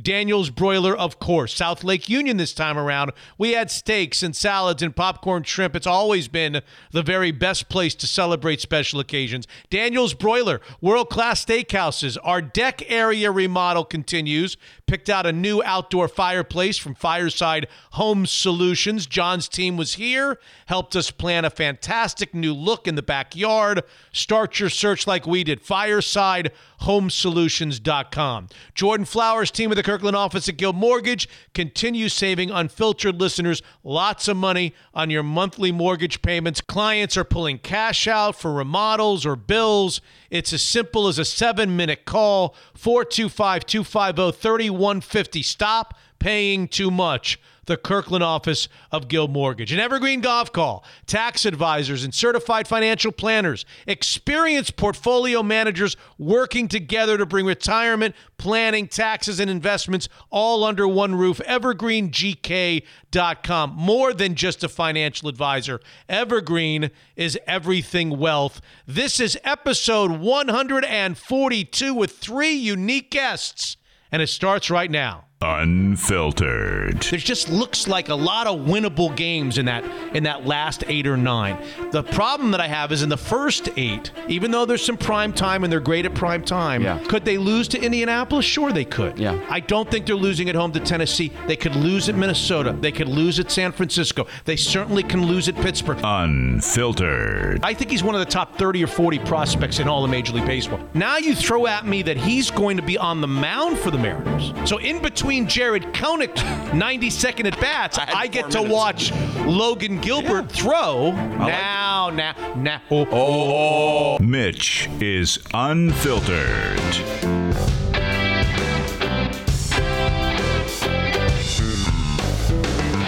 [0.00, 1.54] Daniel's Broiler, of course.
[1.54, 3.12] South Lake Union this time around.
[3.38, 5.74] We had steaks and salads and popcorn shrimp.
[5.74, 6.60] It's always been
[6.92, 9.46] the very best place to celebrate special occasions.
[9.70, 12.18] Daniel's Broiler, world class steakhouses.
[12.22, 14.58] Our deck area remodel continues.
[14.86, 19.06] Picked out a new outdoor fireplace from Fireside Home Solutions.
[19.06, 23.82] John's team was here, helped us plan a fantastic new look in the backyard.
[24.12, 25.62] Start your search like we did.
[25.62, 28.48] Fireside homesolutions.com.
[28.74, 34.28] Jordan Flowers, team of the Kirkland office at Guild Mortgage, continue saving unfiltered listeners lots
[34.28, 36.60] of money on your monthly mortgage payments.
[36.60, 40.00] Clients are pulling cash out for remodels or bills.
[40.30, 45.42] It's as simple as a seven minute call 425 250 3150.
[45.42, 47.38] Stop paying too much
[47.68, 49.70] the Kirkland office of Guild Mortgage.
[49.72, 57.18] An evergreen golf call, tax advisors and certified financial planners, experienced portfolio managers working together
[57.18, 61.42] to bring retirement, planning, taxes, and investments all under one roof.
[61.46, 63.74] EvergreenGK.com.
[63.74, 68.62] More than just a financial advisor, Evergreen is everything wealth.
[68.86, 73.76] This is episode 142 with three unique guests,
[74.10, 75.26] and it starts right now.
[75.40, 77.00] Unfiltered.
[77.00, 81.06] There just looks like a lot of winnable games in that in that last eight
[81.06, 81.56] or nine.
[81.92, 85.32] The problem that I have is in the first eight, even though there's some prime
[85.32, 86.98] time and they're great at prime time, Yeah.
[87.06, 88.44] could they lose to Indianapolis?
[88.44, 89.16] Sure they could.
[89.16, 89.38] Yeah.
[89.48, 91.30] I don't think they're losing at home to Tennessee.
[91.46, 92.74] They could lose at Minnesota.
[92.80, 94.26] They could lose at San Francisco.
[94.44, 95.98] They certainly can lose at Pittsburgh.
[96.02, 97.60] Unfiltered.
[97.62, 100.32] I think he's one of the top 30 or 40 prospects in all of Major
[100.32, 100.80] League Baseball.
[100.94, 103.98] Now you throw at me that he's going to be on the mound for the
[103.98, 104.52] Mariners.
[104.68, 106.34] So in between Jared Koenig
[106.74, 108.74] 90 second at bats, I I, get to minutes.
[108.74, 109.12] watch
[109.44, 111.12] Logan Gilbert throw.
[111.12, 112.80] now, now, now.
[112.90, 116.80] Oh, Mitch is unfiltered.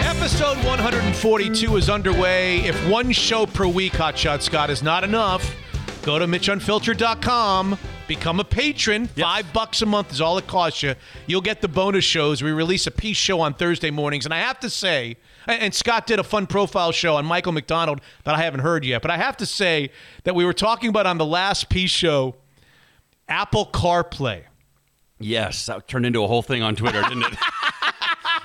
[0.03, 2.59] Episode 142 is underway.
[2.59, 5.55] If one show per week, Hot Shot Scott, is not enough,
[6.03, 7.77] go to MitchUnfiltered.com,
[8.15, 9.07] become a patron.
[9.07, 10.95] Five bucks a month is all it costs you.
[11.27, 12.43] You'll get the bonus shows.
[12.43, 14.25] We release a piece show on Thursday mornings.
[14.25, 15.15] And I have to say,
[15.47, 19.01] and Scott did a fun profile show on Michael McDonald that I haven't heard yet,
[19.01, 19.91] but I have to say
[20.25, 22.35] that we were talking about on the last piece show
[23.29, 24.43] Apple CarPlay.
[25.19, 27.37] Yes, that turned into a whole thing on Twitter, didn't it?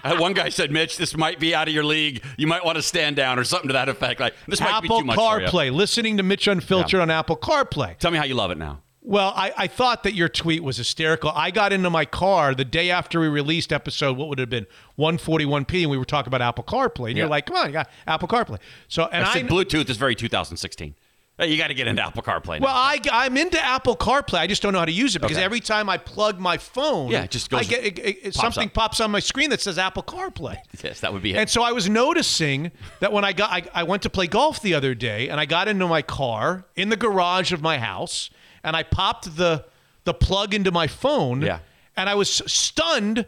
[0.20, 2.22] One guy said, "Mitch, this might be out of your league.
[2.36, 4.20] You might want to stand down, or something to that effect.
[4.20, 7.02] Like this might be Apple too much for you." CarPlay, listening to Mitch Unfiltered Yeah.
[7.02, 7.98] on Apple CarPlay.
[7.98, 8.82] Tell me how you love it now.
[9.08, 11.30] Well, I, I thought that your tweet was hysterical.
[11.32, 14.50] I got into my car the day after we released episode, what would it have
[14.50, 14.66] been,
[14.98, 17.10] 141p, and we were talking about Apple CarPlay.
[17.10, 18.58] And you're like, come on, you got Apple CarPlay.
[18.88, 20.96] So, and I I, said Bluetooth is very 2016.
[21.38, 22.58] You got to get into Apple CarPlay.
[22.60, 22.66] Now.
[22.66, 24.38] well, I, I'm into Apple CarPlay.
[24.38, 25.44] I just don't know how to use it because Okay.
[25.44, 28.36] every time I plug my phone, Yeah, it just I goes- get, it, it- pops
[28.38, 28.74] something up.
[28.74, 30.56] pops on my screen that says Apple CarPlay.
[30.82, 31.36] yes, that would be it.
[31.36, 34.62] And so I was noticing that when I got, I, I went to play golf
[34.62, 38.30] the other day, and I got into my car in the garage of my house,
[38.66, 39.64] and I popped the
[40.04, 41.40] the plug into my phone.
[41.40, 41.60] Yeah.
[41.96, 43.26] And I was stunned.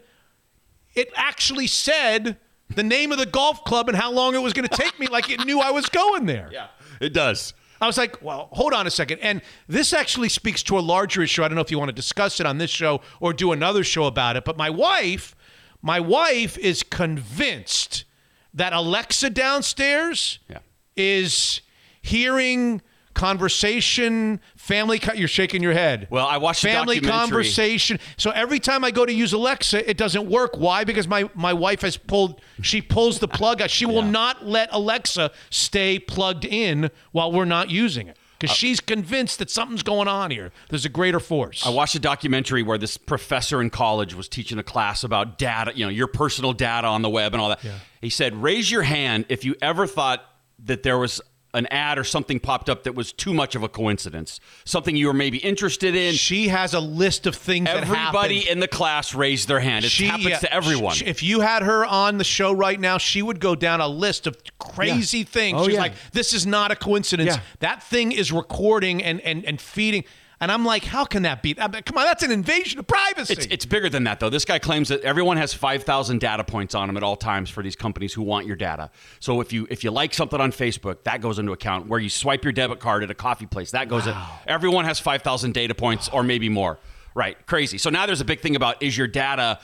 [0.94, 2.37] It actually said
[2.68, 5.07] the name of the golf club and how long it was going to take me,
[5.07, 6.51] like it knew I was going there.
[6.53, 6.66] yeah,
[7.01, 7.55] it does.
[7.81, 9.20] I was like, well, hold on a second.
[9.20, 11.42] And this actually speaks to a larger issue.
[11.44, 13.85] I don't know if you want to discuss it on this show or do another
[13.85, 15.35] show about it, but my wife,
[15.81, 18.05] my wife is convinced
[18.53, 20.59] that Alexa downstairs Yeah.
[20.96, 21.61] is
[22.03, 22.83] hearing
[23.18, 24.98] conversation, family.
[24.98, 26.07] Co- you're shaking your head.
[26.11, 27.98] Well, I watched family conversation.
[28.16, 30.57] So every time I go to use Alexa, it doesn't work.
[30.57, 30.85] Why?
[30.85, 32.40] Because my my wife has pulled.
[32.62, 33.70] She pulls the plug out.
[33.70, 34.11] She will Yeah.
[34.11, 39.38] not let Alexa stay plugged in while we're not using it Uh, because she's convinced
[39.40, 40.52] that something's going on here.
[40.68, 41.66] There's a greater force.
[41.66, 45.72] I watched a documentary where this professor in college was teaching a class about data,
[45.74, 47.64] you know, your personal data on the web and all that.
[47.64, 47.78] Yeah.
[48.00, 50.24] He said, "Raise your hand if you ever thought
[50.64, 51.20] that there was
[51.54, 55.06] an ad or something popped up that was too much of a coincidence, something you
[55.06, 59.14] were maybe interested in." she has a list of things that Everybody in the class
[59.14, 59.84] raised their hand.
[59.84, 60.94] It She- happens yeah, to everyone.
[60.96, 63.88] sh- If you had her on the show right now, she would go down a
[63.88, 65.58] list of crazy things.
[65.61, 65.80] Oh, She's yeah.
[65.80, 67.37] like, "This is not a coincidence.
[67.37, 67.40] Yeah.
[67.61, 70.04] That thing is recording and and and feeding."
[70.40, 71.59] And I'm like, "How can that be?
[71.59, 74.31] I mean, come on, that's an invasion of privacy." It's, it's bigger than that, though.
[74.31, 77.62] This guy claims that everyone has 5,000 data points on them at all times for
[77.62, 78.90] these companies who want your data.
[79.20, 81.88] So if you if you like something on Facebook, that goes into account.
[81.88, 84.14] Where you swipe your debit card at a coffee place, that goes in.
[84.46, 86.79] Everyone has 5,000 data points or maybe more.
[87.14, 87.79] Right, crazy.
[87.79, 89.59] So now there's a big thing about is your data,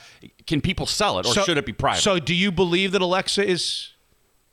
[0.45, 2.01] can people sell it or should it be private?
[2.01, 3.93] So, do you believe that Alexa is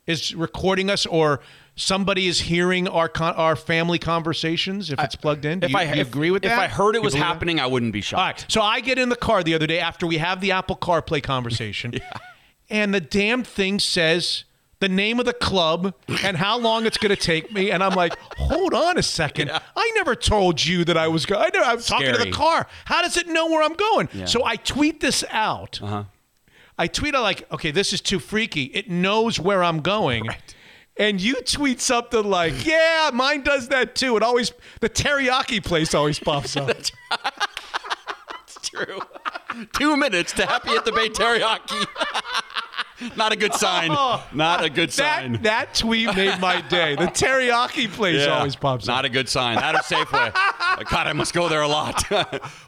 [0.07, 1.41] is recording us, or
[1.77, 5.61] somebody is hearing our con- our family conversations if it's plugged in?
[5.61, 6.55] Do if you, I you if- agree with if that?
[6.57, 7.33] If I heard it was believe that?
[7.33, 8.19] happening, I wouldn't be shocked.
[8.21, 8.45] All right.
[8.49, 11.23] So I get in the car the other day after we have the Apple CarPlay
[11.23, 11.95] conversation,
[12.71, 14.45] and the damn thing says
[14.81, 17.95] the name of the club and how long it's going to take me, and I'm
[17.95, 19.49] like, hold on a second.
[19.77, 21.41] I never told you that I was going.
[21.41, 22.67] I know I was talking to the car.
[22.87, 24.09] How does it know where I'm going?
[24.27, 25.81] So I tweet this out.
[25.81, 26.05] Uh-huh.
[26.77, 28.65] I tweet out like, okay, this is too freaky.
[28.65, 30.29] It knows where I'm going.
[30.99, 35.95] And you tweet something like, "Yeah, mine does that too." It always the teriyaki place
[35.95, 36.71] always pops up.
[38.45, 39.01] It's true.
[39.75, 41.87] Two minutes to happy at the Bay teriyaki.
[43.17, 43.89] Not a good sign.
[44.33, 45.33] Not a good sign.
[45.33, 46.95] That that tweet made my day.
[46.95, 48.39] The teriyaki place Yeah.
[48.39, 48.95] always pops up.
[48.95, 49.57] Not a good sign.
[49.57, 50.33] That or Safeway.
[50.89, 52.09] God, I must go there a lot.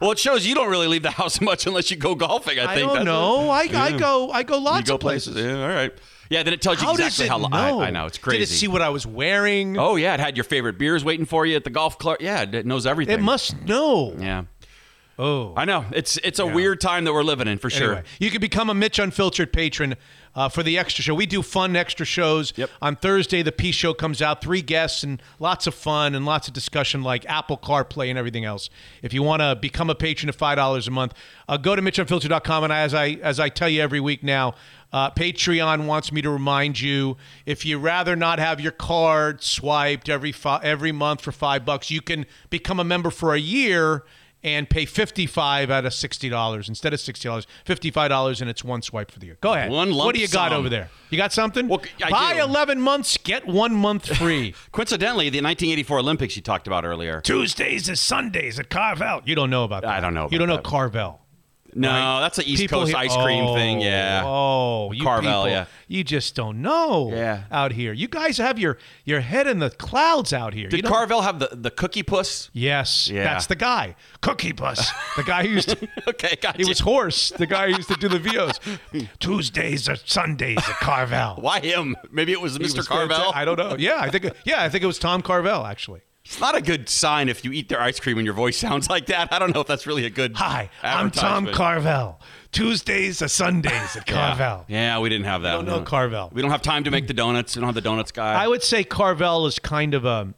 [0.01, 2.59] well, it shows you don't really leave the house much unless you go golfing.
[2.59, 2.87] I, I think.
[2.87, 3.49] don't That's know.
[3.51, 5.37] I, I go I go lots go of places.
[5.37, 5.93] Yeah, all right.
[6.31, 7.39] Yeah, then it tells you How exactly how.
[7.39, 7.81] lo- know?
[7.81, 8.39] I, I know it's crazy.
[8.39, 9.79] Did it see what I was wearing?
[9.79, 12.19] oh yeah, it had your favorite beers waiting for you at the golf club.
[12.21, 13.19] Yeah, it knows everything.
[13.19, 14.15] it must know.
[14.19, 14.45] Yeah,
[15.17, 15.55] Oh.
[15.57, 15.85] I know.
[15.93, 17.93] It's it's a weird time that we're living in for sure.
[17.93, 19.95] Anyway, you can become a Mitch Unfiltered patron
[20.35, 21.15] uh, for the extra show.
[21.15, 22.53] We do fun extra shows.
[22.57, 22.69] Yep.
[22.83, 24.41] On Thursday, the Peace Show comes out.
[24.43, 28.45] Three guests and lots of fun and lots of discussion like Apple CarPlay and everything
[28.45, 28.71] else.
[29.03, 31.15] If you want to become a patron of $5 a month,
[31.49, 32.65] uh, go to MitchUnfiltered.com.
[32.65, 34.55] And as I, as I tell you every week now,
[34.95, 40.09] uh, Patreon wants me to remind you if you rather not have your card swiped
[40.09, 44.05] every fi- every month for five bucks, you can become a member for a year
[44.45, 49.19] and pay 55 out of $60 instead of $60 $55 and it's one swipe for
[49.19, 49.39] the year.
[49.41, 49.73] Go ahead.
[49.73, 50.61] One what do you got sum.
[50.61, 50.91] over there?
[51.11, 51.67] You got something?
[51.67, 52.43] Well, buy do.
[52.43, 54.55] 11 months get one month free.
[54.73, 57.21] Coincidentally, the 1984 Olympics you talked about earlier.
[57.23, 59.23] tuesdays and sundays at carvel.
[59.25, 59.91] You don't know about that.
[59.91, 60.65] I don't know you don't know that.
[60.65, 61.24] carvel
[61.77, 62.21] No, right?
[62.21, 63.81] that's an East People Coast here- ice cream Oh, thing.
[63.81, 64.23] Yeah.
[64.25, 65.65] Oh, you Carvel, people, yeah.
[65.89, 67.11] You just don't know.
[67.13, 67.45] Yeah.
[67.51, 70.69] Out here, you guys have your your head in the clouds out here.
[70.69, 72.49] Did don't- Carvel have the, the cookie puss?
[72.53, 73.25] Yes, Yeah.
[73.25, 73.97] that's the guy.
[74.21, 74.91] Cookie puss.
[75.17, 75.89] the guy who used to.
[76.09, 76.59] Okay, gotcha.
[76.59, 77.31] He was horse.
[77.31, 78.61] The guy who used to do the VOs.
[79.19, 81.37] Tuesdays or Sundays at Carvel.
[81.43, 81.97] Why him?
[82.11, 82.77] Maybe it was Mr.
[82.79, 83.17] was Carvel.
[83.17, 83.77] fanta- I don't know.
[83.79, 84.31] Yeah, I think.
[84.45, 86.03] Yeah, I think it was Tom Carvel actually.
[86.25, 88.89] It's not a good sign if you eat their ice cream and your voice sounds
[88.89, 89.31] like that.
[89.31, 90.35] I don't know if that's really a good.
[90.37, 91.47] Hi, I'm Tom.
[91.53, 92.19] Carvel.
[92.51, 94.65] Tuesdays or Sundays at Carvel.
[94.67, 95.53] Yeah, we didn't have that.
[95.53, 95.85] don't know No.
[95.85, 96.31] Carvel.
[96.33, 97.55] We don't have time to make the donuts.
[97.57, 98.43] We don't have the donuts guy.
[98.43, 100.33] I would say Carvel is kind of a.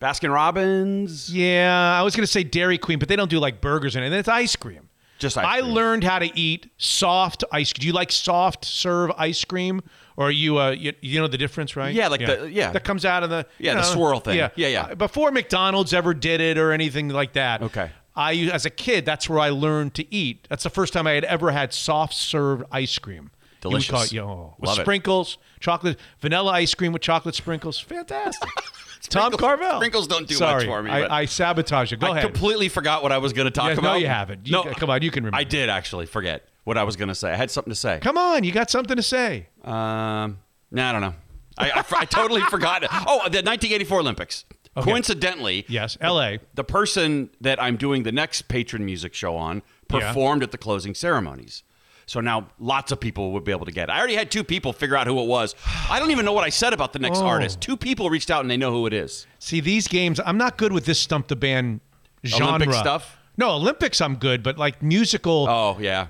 [0.00, 1.34] Baskin Robbins.
[1.34, 4.04] Yeah, I was going to say Dairy Queen, but they don't do like burgers and
[4.04, 4.12] it.
[4.12, 4.90] it's ice cream.
[5.18, 5.72] Just ice I cream.
[5.72, 7.72] learned how to eat soft ice.
[7.72, 9.80] Do you like soft serve ice cream,
[10.16, 11.94] or you uh you, you know the difference, right?
[11.94, 12.70] Yeah, like the- yeah.
[12.72, 14.36] that comes out of the Yeah, you the swirl thing.
[14.36, 14.82] Yeah, Yeah, yeah.
[14.90, 17.62] Uh, Before McDonald's ever did it or anything like that.
[17.62, 17.90] Okay.
[18.16, 20.46] I as a kid, that's where I learned to eat.
[20.48, 23.30] That's the first time I had ever had soft served ice cream.
[23.64, 23.90] You Delicious.
[23.90, 24.82] call it, you know, with Love it.
[24.82, 27.80] sprinkles, chocolate, vanilla ice cream with chocolate sprinkles.
[27.80, 28.50] Fantastic.
[29.08, 29.76] Tom Sprinkles- Carvel.
[29.76, 31.98] sprinkles don't do much for me, I, I sabotage it.
[32.00, 32.24] Go I ahead.
[32.24, 34.00] completely forgot what I was going to talk Yeah, no, about.
[34.00, 34.46] you haven't.
[34.46, 35.38] You- no, come on, you can remember.
[35.40, 37.32] I did actually forget what I was going to say.
[37.32, 37.98] I had something to say.
[38.02, 39.48] Come on, you got something to say.
[39.64, 40.38] Um,
[40.70, 41.14] no, I don't know.
[41.56, 42.82] I, I, I totally forgot.
[42.90, 44.44] Oh, the 1984 Olympics.
[44.76, 44.90] Okay.
[44.90, 46.40] Coincidentally, Yes, L.A.
[46.54, 50.08] the person that I'm doing the next patron music show on Yeah.
[50.08, 51.62] performed at the closing ceremonies.
[52.06, 53.92] So now lots of people would be able to get it.
[53.92, 55.54] I already had two people figure out who it was.
[55.88, 57.26] I don't even know what I said about the next Oh.
[57.26, 57.60] artist.
[57.60, 59.26] Two people reached out and they know who it is.
[59.38, 61.80] See, these games, I'm not good with this stump the band
[62.26, 62.48] genre.
[62.56, 63.16] Olympic stuff?
[63.36, 65.46] No, Olympics I'm good, but like musical.
[65.48, 66.08] Oh, yeah.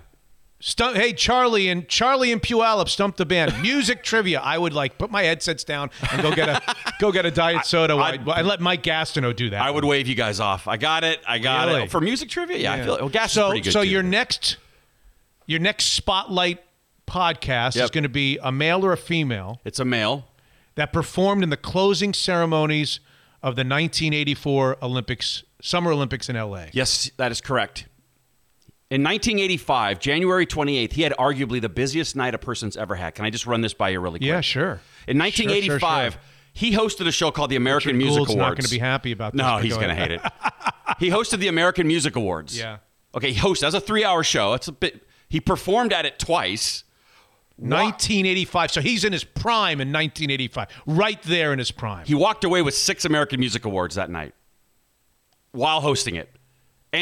[0.66, 3.52] Stump, hey, Charlie and Charlie and Puyallup stump the band.
[3.60, 4.40] Music trivia.
[4.40, 7.66] I would like put my headsets down and go get a go get a diet
[7.66, 7.92] soda.
[7.92, 9.60] I, I'd- I, let Mike Gastineau do that.
[9.60, 10.66] I would wave you guys off.
[10.66, 11.20] I got it.
[11.28, 11.82] I got Really?
[11.82, 11.90] it.
[11.90, 12.56] For music trivia?
[12.56, 13.00] Yeah, I feel it.
[13.02, 13.72] well, Gas so pretty good.
[13.74, 13.90] so too.
[13.90, 14.56] your next
[15.44, 16.62] your next spotlight
[17.06, 20.28] podcast is going to be a male or a female It's a male.
[20.76, 23.00] that performed in the closing ceremonies
[23.42, 26.68] of the 1984 Olympics, Summer Olympics in LA.
[26.72, 27.84] Yes, that is correct.
[28.90, 33.14] In 1985, January 28th, he had arguably the busiest night a person's ever had.
[33.14, 34.28] Can I just run this by you really quick?
[34.28, 34.80] Yeah, sure.
[35.08, 36.20] In Sure, sure, 1985, sure.
[36.52, 38.48] he hosted a show called the American Richard Music Gould's Awards.
[38.48, 39.38] not going to be happy about this.
[39.38, 40.20] No, he's go going to hate it.
[40.98, 42.56] he hosted the American Music Awards.
[42.58, 42.78] Yeah.
[43.14, 43.60] Okay, he hosted.
[43.62, 44.52] That's a three-hour show.
[44.54, 45.06] It's a bit.
[45.28, 46.84] He performed at it twice.
[47.56, 48.72] 1985.
[48.72, 50.68] So he's in his prime in 1985.
[50.86, 52.04] Right there in his prime.
[52.04, 54.34] He walked away with six American Music Awards that night
[55.52, 56.28] while hosting it,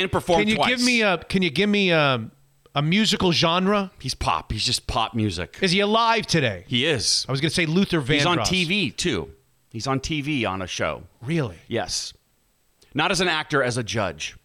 [0.01, 0.69] and performed Can you twice.
[0.71, 2.29] give me a Can you give me a,
[2.75, 3.91] a musical genre?
[4.01, 4.53] He's pop.
[4.53, 5.59] He's just pop music.
[5.61, 6.65] Is he alive today?
[6.67, 7.25] He is.
[7.29, 8.09] I was going to say Luther Vandross.
[8.13, 9.31] He's on TV too.
[9.71, 11.05] He's on TV on a show.
[11.23, 11.57] Really?
[11.69, 12.13] Yes.
[12.95, 14.37] Not as an actor, as a judge.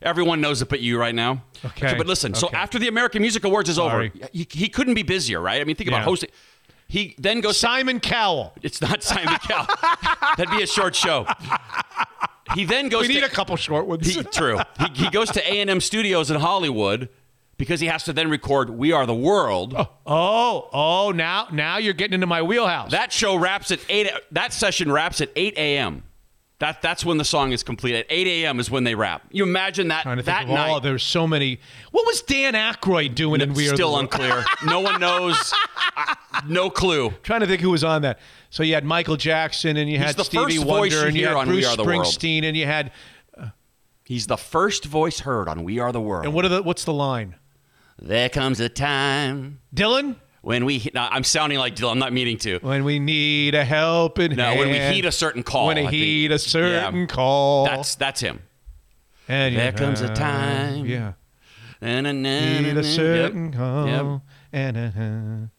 [0.00, 1.42] Everyone knows it but you right now.
[1.64, 1.94] Okay.
[1.98, 4.12] but listen, so after the American Music Awards is Sorry.
[4.14, 5.60] over, he, he couldn't be busier, right?
[5.60, 5.96] I mean, think Yeah.
[5.96, 6.30] about hosting.
[6.86, 7.58] He then goes.
[7.58, 8.54] Simon Cowell.
[8.62, 9.66] it's not Simon Cowell.
[10.38, 11.26] That'd be a short show.
[12.54, 14.06] He then goes We need to a couple short ones.
[14.06, 14.58] he, true.
[14.78, 17.08] He, he goes to A and M Studios in Hollywood
[17.56, 21.78] because he has to then record "We Are the World." oh, oh, oh now now
[21.78, 22.90] you're getting into my wheelhouse.
[22.92, 24.10] That show wraps at eight.
[24.32, 26.04] That session wraps at eight a.m.
[26.60, 27.94] That that's when the song is complete.
[27.94, 28.58] At eight a.m.
[28.58, 29.22] is when they wrap.
[29.30, 30.70] You imagine that that night.
[30.70, 30.80] all.
[30.80, 31.60] There's so many.
[31.92, 34.12] What was Dan Aykroyd doing in We Are still the World?
[34.12, 34.44] unclear.
[34.66, 35.36] no one knows.
[36.48, 37.12] No clue.
[37.22, 38.18] Trying to think who was on that.
[38.50, 41.26] So you had Michael Jackson and you had the Stevie first voice Wonder and you
[41.26, 42.04] had on We Bruce Are the World.
[42.06, 42.90] Springsteen and you had
[43.40, 43.48] uh,
[44.04, 46.84] He's the first voice heard on "We Are the World." and what are the what's
[46.84, 47.36] the line?
[48.00, 50.16] there comes a time Dylan.
[50.48, 50.90] When we.
[50.94, 51.92] No, I'm sounding like Dylan.
[51.92, 52.58] I'm not meaning to.
[52.60, 54.58] When we need a helping No, hand.
[54.58, 55.66] when we heed a certain call.
[55.66, 57.06] When we heed a certain Yeah.
[57.06, 57.66] call.
[57.66, 58.40] That's that's him.
[59.28, 60.86] and you there comes a time.
[60.86, 61.12] Yeah.
[61.82, 63.54] Na, na, Need a certain yep.
[63.60, 63.86] call.
[63.86, 64.20] Yep.
[64.52, 65.50] And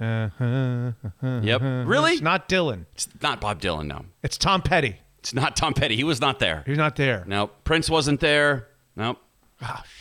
[0.00, 1.62] uh, uh, uh, Yep.
[1.62, 2.12] uh, Really?
[2.14, 2.86] It's not Dylan.
[2.94, 3.86] It's not Bob Dylan.
[3.86, 4.96] No, It's Tom Petty.
[5.20, 5.94] it's not Tom Petty.
[5.96, 6.64] He was not there.
[6.66, 7.22] He's not there.
[7.26, 8.66] No, Prince wasn't there.
[8.96, 9.18] Nope.
[9.62, 9.93] Oh, sh-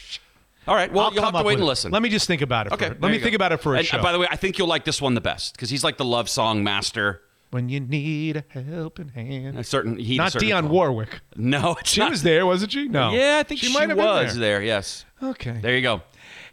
[0.67, 0.91] All right.
[0.91, 1.65] Well, I'll you'll come have to wait and it.
[1.65, 1.91] listen.
[1.91, 2.73] Let me just think about it.
[2.73, 2.89] Okay.
[2.89, 3.36] For, let me think go.
[3.36, 4.02] about it for a And, uh, show.
[4.02, 6.06] By the way, I think you'll like this one the best because he's like the
[6.06, 7.21] love song master.
[7.52, 9.60] when you need a helping hand.
[9.60, 11.21] A certain he Not Dionne Warwick.
[11.36, 12.12] No, She not.
[12.12, 12.88] was there, wasn't she?
[12.88, 13.12] No.
[13.12, 14.62] Yeah, I think she, might have been was there.
[14.63, 15.06] Yes.
[15.21, 15.60] Okay.
[15.62, 16.02] There you go.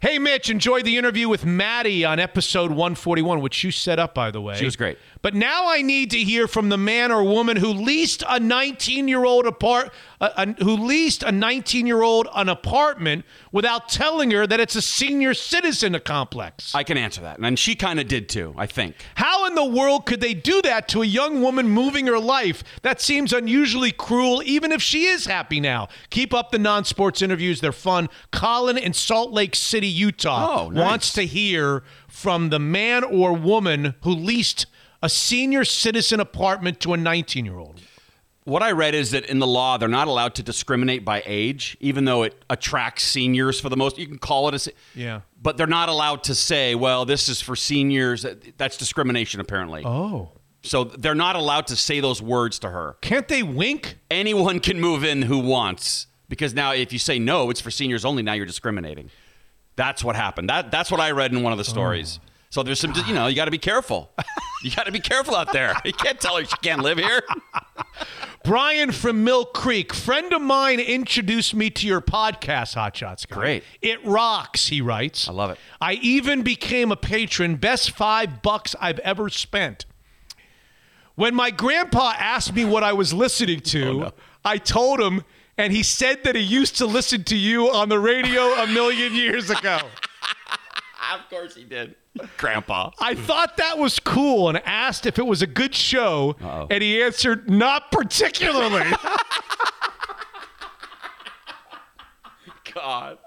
[0.01, 4.31] Hey, Mitch, enjoyed the interview with Maddie on episode 141, which you set up, by
[4.31, 4.55] the way.
[4.55, 4.97] She was great.
[5.21, 9.07] But now I need to hear from the man or woman who leased a 19
[9.07, 14.31] year old apart, uh, uh, who leased a 19 year old an apartment without telling
[14.31, 16.73] her that it's a senior citizen complex.
[16.73, 17.37] I can answer that.
[17.39, 18.95] And she kind of did too, I think.
[19.15, 22.63] How in the world could they do that to a young woman moving her life?
[22.81, 25.87] That seems unusually cruel, even if she is happy now.
[26.09, 28.09] Keep up the non sports interviews, they're fun.
[28.31, 30.83] Colin in Salt Lake City, Utah, Oh, nice.
[30.83, 34.65] wants to hear from the man or woman who leased
[35.01, 37.81] a senior citizen apartment to a 19 year old.
[38.43, 41.77] What I read is that in the law, they're not allowed to discriminate by age,
[41.79, 43.99] even though it attracts seniors for the most.
[43.99, 44.59] You can call it a.
[44.59, 45.21] se- Yeah.
[45.39, 48.25] But they're not allowed to say, well, this is for seniors.
[48.57, 49.83] That's discrimination, apparently.
[49.85, 50.31] Oh.
[50.63, 52.97] So they're not allowed to say those words to her.
[53.01, 53.97] Can't they wink?
[54.09, 58.05] Anyone can move in who wants, because now if you say no, it's for seniors
[58.05, 58.23] only.
[58.23, 59.11] Now you're discriminating.
[59.75, 60.49] That's what happened.
[60.49, 61.73] That that's what I read in one of the oh.
[61.73, 62.19] stories.
[62.51, 64.11] So there's some, you know, you got to be careful.
[64.63, 65.73] You got to be careful out there.
[65.83, 67.23] You can't tell her she can't live here.
[68.43, 73.25] Brian from Mill Creek, friend of mine, introduced me to your podcast, Hot Shots.
[73.25, 73.35] Guy.
[73.35, 73.63] Great.
[73.81, 75.27] It rocks, he writes.
[75.27, 75.57] I love it.
[75.79, 79.85] I even became a patron, best five bucks I've ever spent.
[81.15, 84.11] When my grandpa asked me what I was listening to, oh,
[84.45, 85.23] I told him,
[85.57, 89.15] and he said that he used to listen to you on the radio a million
[89.15, 89.79] years ago.
[91.13, 91.95] Of course he did.
[92.37, 92.91] Grandpa.
[92.99, 96.67] I thought that was cool and asked if it was a good show, Uh-oh.
[96.69, 98.91] and he answered, not particularly.
[102.73, 103.17] God.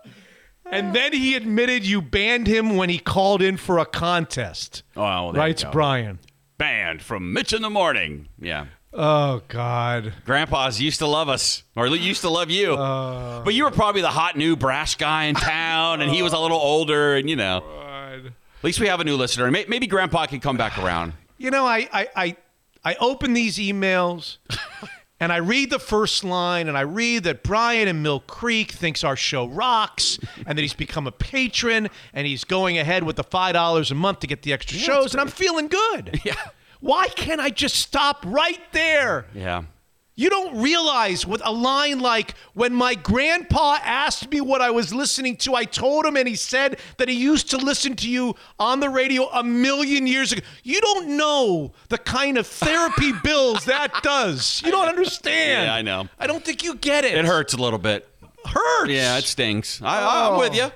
[0.71, 4.83] And then he admitted you banned him when he called in for a contest.
[4.97, 5.65] Oh, well, writes.
[5.71, 6.19] Brian.
[6.57, 8.29] Banned from Mitch in the morning.
[8.41, 8.67] Yeah.
[8.93, 10.15] Oh God.
[10.25, 12.75] Grandpas used to love us, or used to love you.
[12.75, 13.43] Uh.
[13.43, 16.39] but you were probably the hot new brash guy in town, and he was a
[16.39, 17.65] little older, and you know.
[18.65, 19.51] At least we have a new listener.
[19.51, 21.13] May- Maybe Grandpa can come back around.
[21.37, 22.37] You know, I I I,
[22.83, 24.39] I open these emails
[25.21, 29.05] and I read the first line and I read that Brian in Mill Creek thinks
[29.05, 33.23] our show rocks and that he's become a patron and he's going ahead with the
[33.25, 36.21] five dollars a month to get the extra shows and I'm feeling good.
[36.25, 36.33] Yeah.
[36.81, 39.27] Why can't I just stop right there?
[39.35, 39.65] Yeah.
[40.17, 44.95] You don't realize with a line like, when my grandpa asked me what I was
[44.95, 48.37] listening to, I told him and he said that he used to listen to you
[48.61, 50.43] on the radio a million years ago.
[50.63, 54.63] You don't know the kind of therapy bills that does.
[54.65, 55.67] You don't understand.
[55.67, 56.09] Yeah, I know.
[56.19, 57.19] I don't think you get it.
[57.19, 58.09] It hurts a little bit.
[58.45, 58.91] Hurts.
[58.91, 59.81] Yeah, it stings.
[59.83, 60.39] I, I'm oh.
[60.39, 60.71] with you.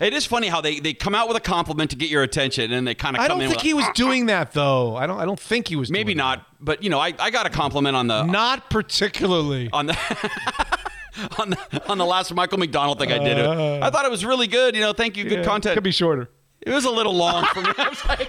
[0.00, 2.64] It is funny how they, they come out with a compliment to get your attention,
[2.64, 3.94] and then they kind of I don't in think he was ah, ah.
[3.94, 4.96] doing that though.
[4.96, 5.18] I don't.
[5.18, 5.90] I don't think he was.
[5.90, 8.24] maybe not, but you know, I, I got a compliment on the.
[8.24, 9.70] Not particularly.
[9.72, 9.94] on the
[11.38, 13.38] on the on the last Michael McDonald thing I did.
[13.38, 13.80] Uh.
[13.82, 14.74] I thought it was really good.
[14.74, 15.74] You know, thank you, good Yeah, content.
[15.74, 16.30] Could be shorter.
[16.60, 17.72] It was a little long for me.
[17.78, 18.28] I was like,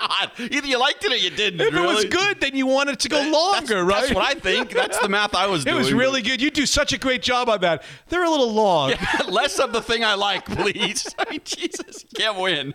[0.00, 1.60] God, either you liked it or you didn't.
[1.60, 4.02] If it was good, then you wanted to go That's- longer, right?
[4.02, 4.70] That's what I think.
[4.70, 5.76] That's the math I was It doing.
[5.76, 6.40] It was really good.
[6.40, 7.82] You do such a great job on that.
[8.08, 8.94] They're a little long.
[9.28, 11.06] less of the thing I like, please.
[11.18, 12.74] I mean, Jesus, you can't win.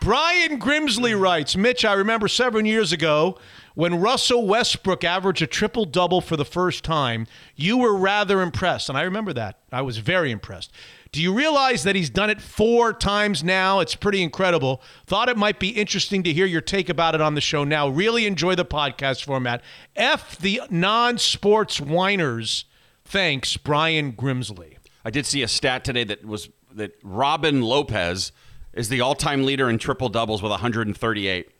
[0.00, 3.38] Brian Grimsley writes Mitch, I remember seven years ago
[3.74, 8.88] when Russell Westbrook averaged a triple double for the first time, you were rather impressed.
[8.88, 9.58] And I remember that.
[9.70, 10.72] I was very impressed.
[11.16, 13.80] Do you realize that he's done it four times now?
[13.80, 14.82] It's pretty incredible.
[15.06, 17.88] Thought it might be interesting to hear your take about it on the show now.
[17.88, 19.62] Really enjoy the podcast format.
[19.96, 22.66] F the non sports whiners.
[23.02, 24.76] Thanks, Brian Grimsley.
[25.06, 28.30] I did see a stat today that was that Robin Lopez
[28.74, 31.50] is the all-time leader in triple doubles with 138.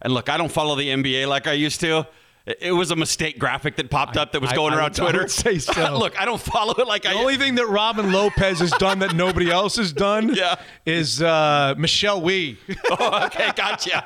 [0.00, 2.08] And look, I don't follow the NBA like I used to.
[2.44, 5.00] It was a mistake graphic that popped up that was I- going I around would-
[5.00, 5.18] I Twitter.
[5.20, 5.96] would say so.
[5.96, 8.98] look, I don't follow it like The I only thing that Robin Lopez has done
[8.98, 10.56] that nobody else has done Yeah.
[10.84, 12.58] is uh, Michelle Wie.
[12.90, 14.04] Oh, okay, gotcha.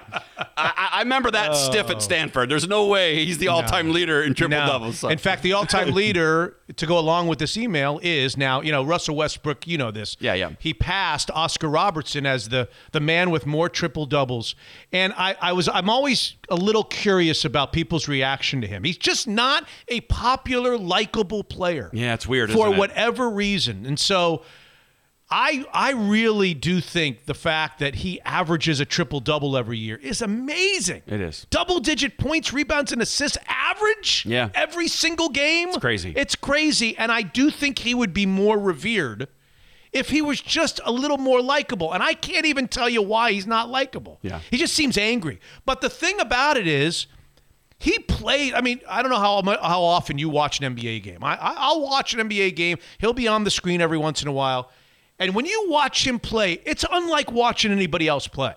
[0.57, 2.49] I, remember that stiff at Stanford.
[2.51, 4.67] There's no way he's the all-time leader in triple No.
[4.67, 4.99] doubles.
[4.99, 8.71] so- In fact, the all-time leader to go along with this email is now, you
[8.73, 9.67] know, Russell Westbrook.
[9.67, 10.17] You know this.
[10.21, 10.51] Yeah, yeah.
[10.59, 14.55] He passed Oscar Robertson as the the man with more triple doubles,
[14.93, 18.85] and I, I was I'm always a little curious about people's reaction to him.
[18.85, 21.91] He's just not a popular, likable player.
[21.93, 22.79] Yeah, it's weird, for isn't it?
[22.79, 24.43] whatever reason, and so.
[25.29, 29.97] I I really do think the fact that he averages a triple double every year
[29.97, 31.03] is amazing.
[31.05, 31.49] It is.
[31.51, 34.51] Double digit points, rebounds, and assists average Yeah.
[34.55, 35.71] every single game.
[35.71, 36.13] It's crazy.
[36.15, 36.97] It's crazy.
[36.97, 39.27] And I do think he would be more revered
[39.93, 41.93] if he was just a little more likable.
[41.93, 44.21] And I can't even tell you why he's not likable.
[44.23, 44.39] Yeah.
[44.49, 45.41] He just seems angry.
[45.65, 47.09] But the thing about it is,
[47.79, 48.55] he played.
[48.55, 51.23] I mean, I don't know how how often you watch an NBA game.
[51.23, 52.79] I, I I'll watch an NBA game.
[52.99, 54.71] He'll be on the screen every once in a while.
[55.19, 58.55] And when you watch him play, it's unlike watching anybody else play.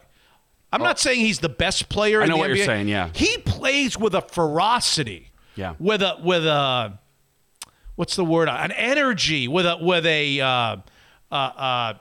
[0.72, 2.58] I'm not saying he's the best player I in know what NBA.
[2.58, 3.10] you're saying, yeah.
[3.14, 5.32] He plays with a ferocity.
[5.56, 5.74] Yeah.
[5.80, 7.00] With a with a
[7.96, 8.48] what's the word?
[8.50, 10.48] An energy with a with a uh,
[11.32, 11.94] uh, uh,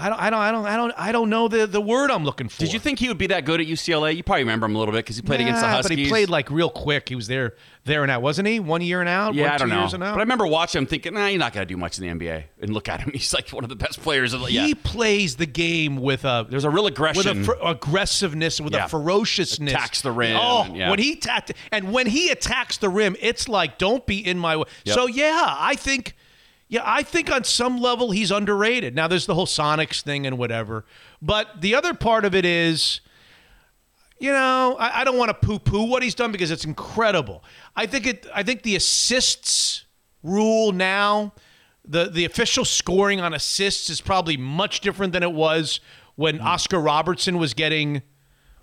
[0.00, 2.24] I don't I don't I don't I don't I don't know the the word I'm
[2.24, 2.58] looking for.
[2.58, 4.16] Did you think he would be that good at UCLA?
[4.16, 5.96] You probably remember him a little bit because he played against the Huskies.
[5.96, 7.08] But he played like real quick.
[7.08, 8.60] He was there, there and out, wasn't he?
[8.60, 9.34] One year and out.
[9.34, 9.80] yeah, One, I don't two know.
[9.82, 10.14] Years and But?
[10.14, 12.44] I remember watching him thinking, nah, you're not going to do much in the NBA.
[12.62, 13.10] And look at him.
[13.14, 14.32] He's like one of the best players.
[14.32, 14.64] Of the, yeah.
[14.66, 17.42] he plays the game with a There's a real with aggression.
[17.42, 18.86] a fer- aggressiveness, with Yeah.
[18.86, 19.72] a ferociousness.
[19.72, 20.90] Attacks the rim, Oh, yeah.
[20.90, 24.56] when he tacked, and when he attacks the rim, it's like, don't be in my
[24.56, 24.64] way.
[24.84, 24.94] Yep.
[24.94, 26.14] So yeah, I think,
[26.70, 28.94] yeah, I think on some level he's underrated.
[28.94, 30.86] Now there's the whole Sonics thing and whatever,
[31.20, 33.02] but the other part of it is.
[34.22, 37.42] You know, I, I don't want to poo-poo what he's done because it's incredible.
[37.74, 38.26] I think it.
[38.34, 39.86] I think the assists
[40.22, 41.32] rule now,
[41.86, 45.80] the the official scoring on assists is probably much different than it was
[46.16, 46.46] when Hmm.
[46.48, 48.02] Oscar Robertson was getting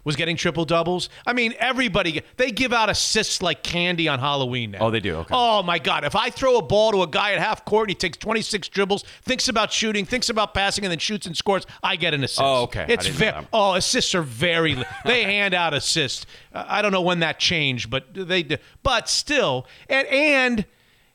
[0.07, 1.09] was getting triple doubles.
[1.25, 4.77] I mean, everybody they give out assists like candy on Halloween now.
[4.79, 5.15] Oh, they do?
[5.17, 5.33] Okay.
[5.35, 6.05] Oh my God!
[6.05, 8.69] If I throw a ball to a guy at half court and he takes 26
[8.69, 12.23] dribbles, thinks about shooting, thinks about passing, and then shoots and scores, I get an
[12.23, 12.41] assist.
[12.41, 12.85] Oh, okay.
[12.87, 14.81] It's very oh assists are very.
[15.05, 16.25] they hand out assists.
[16.53, 18.55] Uh, I don't know when that changed, but they do.
[18.83, 20.65] But still, and and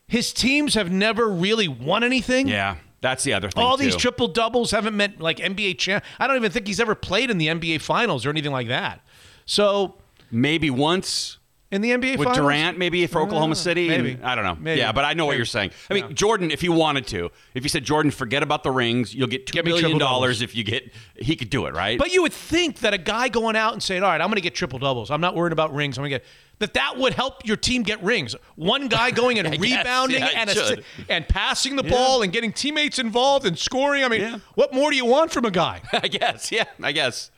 [0.07, 2.47] his teams have never really won anything.
[2.47, 3.63] yeah, that's the other thing.
[3.63, 6.03] All these triple doubles haven't meant like NBA champ.
[6.19, 9.01] I don't even think he's ever played in the NBA finals or anything like that.
[9.45, 9.97] So
[10.33, 11.37] Maybe once.
[11.73, 13.93] In the NBA with finals, Durant, maybe for ah, Oklahoma City.
[13.93, 14.23] and- maybe.
[14.23, 14.55] I don't know.
[14.59, 14.79] Maybe.
[14.79, 15.71] Yeah, but I know what you're saying.
[15.89, 19.13] I mean, Jordan, if he wanted to, if you said Jordan, forget about the rings,
[19.13, 20.91] you'll get two Get me dollars if you get.
[21.15, 21.97] He could do it, right?
[21.97, 24.35] But you would think that a guy going out and saying, "All right, I'm going
[24.35, 25.11] to get triple doubles.
[25.11, 25.97] I'm not worried about rings.
[25.97, 26.25] I'm going to get."
[26.59, 28.35] That that would help your team get rings.
[28.55, 32.53] One guy going and guess, rebounding yeah, and assi- and passing the ball and getting
[32.53, 34.03] teammates involved and scoring.
[34.03, 34.37] I mean, Yeah.
[34.53, 35.81] what more do you want from a guy?
[35.93, 36.51] I guess.
[36.51, 37.31] Yeah, I guess.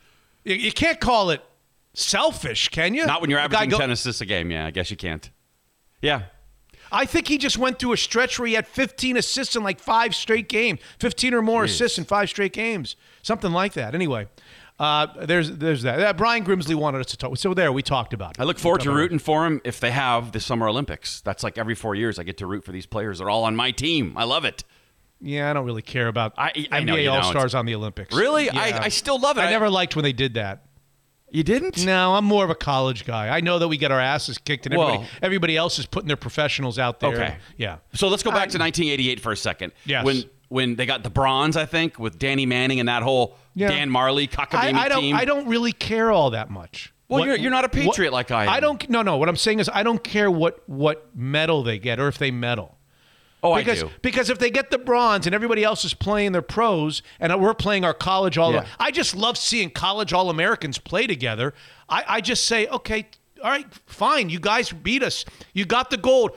[0.43, 1.41] you, you can't call it
[1.95, 3.05] selfish, can you?
[3.05, 4.51] Not when you're averaging go- ten assists a game.
[4.51, 5.29] Yeah, I guess you can't.
[6.01, 6.23] Yeah.
[6.91, 9.79] I think he just went through a stretch where he had 15 assists in like
[9.79, 13.95] five straight games, 15 or more assists in five straight games, something like that.
[13.95, 14.27] Anyway,
[14.79, 15.99] uh, there's there's that.
[15.99, 17.35] Uh, Brian Grimsley wanted us to talk.
[17.37, 18.37] So there, we talked about.
[18.37, 18.41] It.
[18.41, 21.21] I look forward to rooting for him if they have the Summer Olympics.
[21.21, 23.17] That's like every four years I get to root for these players.
[23.17, 24.13] They're all on my team.
[24.15, 24.63] I love it.
[25.21, 27.11] Yeah, I don't really care about I- I NBA.
[27.11, 28.13] All Stars on the Olympics.
[28.15, 28.45] Really?
[28.45, 28.59] Yeah.
[28.59, 29.41] I, I still love it.
[29.41, 30.65] I never liked when they did that.
[31.35, 31.85] You didn't?
[31.85, 33.27] No, I'm more of a college guy.
[33.27, 36.15] I know that we get our asses kicked, and everybody, everybody else is putting their
[36.15, 37.13] professionals out there.
[37.13, 37.37] Okay.
[37.57, 37.77] Yeah.
[37.93, 39.73] So let's go back to 1988 for a second.
[39.85, 40.05] Yes.
[40.05, 43.67] When when they got the bronze, I think, with Danny Manning and that whole Yeah.
[43.67, 45.01] Dan Majerle I, cockamamie I don't.
[45.01, 45.15] team.
[45.15, 46.93] I don't really care all that much.
[47.09, 48.49] Well, you're- you're not a patriot like I am.
[48.49, 48.89] I don't.
[48.89, 49.17] No, no.
[49.17, 52.31] What I'm saying is, I don't care what what medal they get or if they
[52.31, 52.77] medal.
[53.45, 53.93] Oh, Because, I do.
[54.01, 57.53] because if they get the bronze and everybody else is playing their pros and we're
[57.53, 58.65] playing our college all, Yeah.
[58.79, 61.53] I just love seeing college all Americans play together.
[61.87, 63.07] I, I just say, okay,
[63.43, 65.23] all right, fine, you guys beat us.
[65.53, 66.31] You got the gold.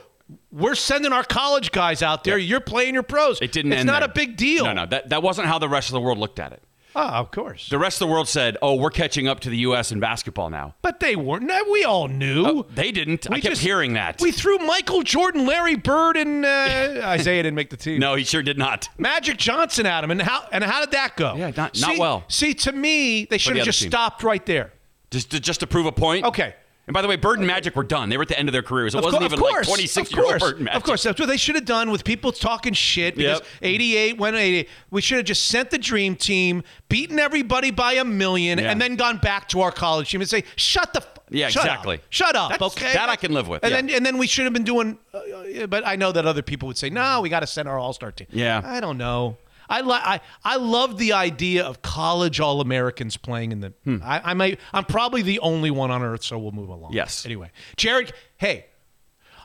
[0.52, 2.36] We're sending our college guys out there.
[2.36, 3.40] You're playing your pros.
[3.40, 4.10] It didn't It's end not there.
[4.10, 4.64] a big deal.
[4.64, 6.62] No, no, that, that wasn't how the rest of the world looked at it.
[7.00, 7.68] Oh, of course.
[7.68, 9.92] The rest of the world said, "Oh, we're catching up to the U.S.
[9.92, 11.48] in basketball now." But they weren't.
[11.70, 12.44] We all knew.
[12.44, 13.30] Oh, they didn't.
[13.30, 14.20] I We kept just- hearing that.
[14.20, 16.48] We threw Michael Jordan, Larry Bird, and uh,
[17.04, 18.00] Isaiah didn't make the team.
[18.00, 18.88] no, he sure did not.
[18.98, 21.34] Magic Johnson at him, and how and how did that go?
[21.36, 22.24] Yeah, not- not see, well.
[22.28, 23.90] See, to me, they should have just team.
[23.90, 24.72] stopped right there.
[25.10, 26.24] Just to, just to prove a point.
[26.26, 26.54] Okay.
[26.88, 28.08] And by the way, Bird and Magic were done.
[28.08, 28.94] They were at the end of their careers.
[28.94, 30.76] It Of wasn't cour- even course, like 26 of year old course, Bird and Magic.
[30.78, 33.14] Of course, that's what they should have done with people talking shit.
[33.14, 33.46] Because Yep.
[33.60, 34.68] 88 went 88.
[34.90, 38.70] We should have just sent the dream team, beaten everybody by a million, Yeah.
[38.70, 41.64] and then gone back to our college team and say, "Shut the." F- Yeah, shut
[41.66, 41.96] exactly.
[41.96, 42.02] Up.
[42.08, 42.50] Shut up.
[42.52, 42.94] That's- okay.
[42.94, 43.80] that I can live with, And yeah.
[43.82, 44.96] then and then we should have been doing.
[45.12, 47.68] Uh, uh, but I know that other people would say, "No, we got to send
[47.68, 48.62] our All Star team." Yeah.
[48.64, 49.36] I don't know.
[49.70, 53.72] I, li- I I love the idea of college All Americans playing in the.
[53.84, 53.98] Hmm.
[54.02, 54.58] I, I might.
[54.72, 56.92] I'm probably the only one on earth, so we'll move along.
[56.94, 57.26] Yes.
[57.26, 58.12] Anyway, Jared.
[58.38, 58.66] Hey,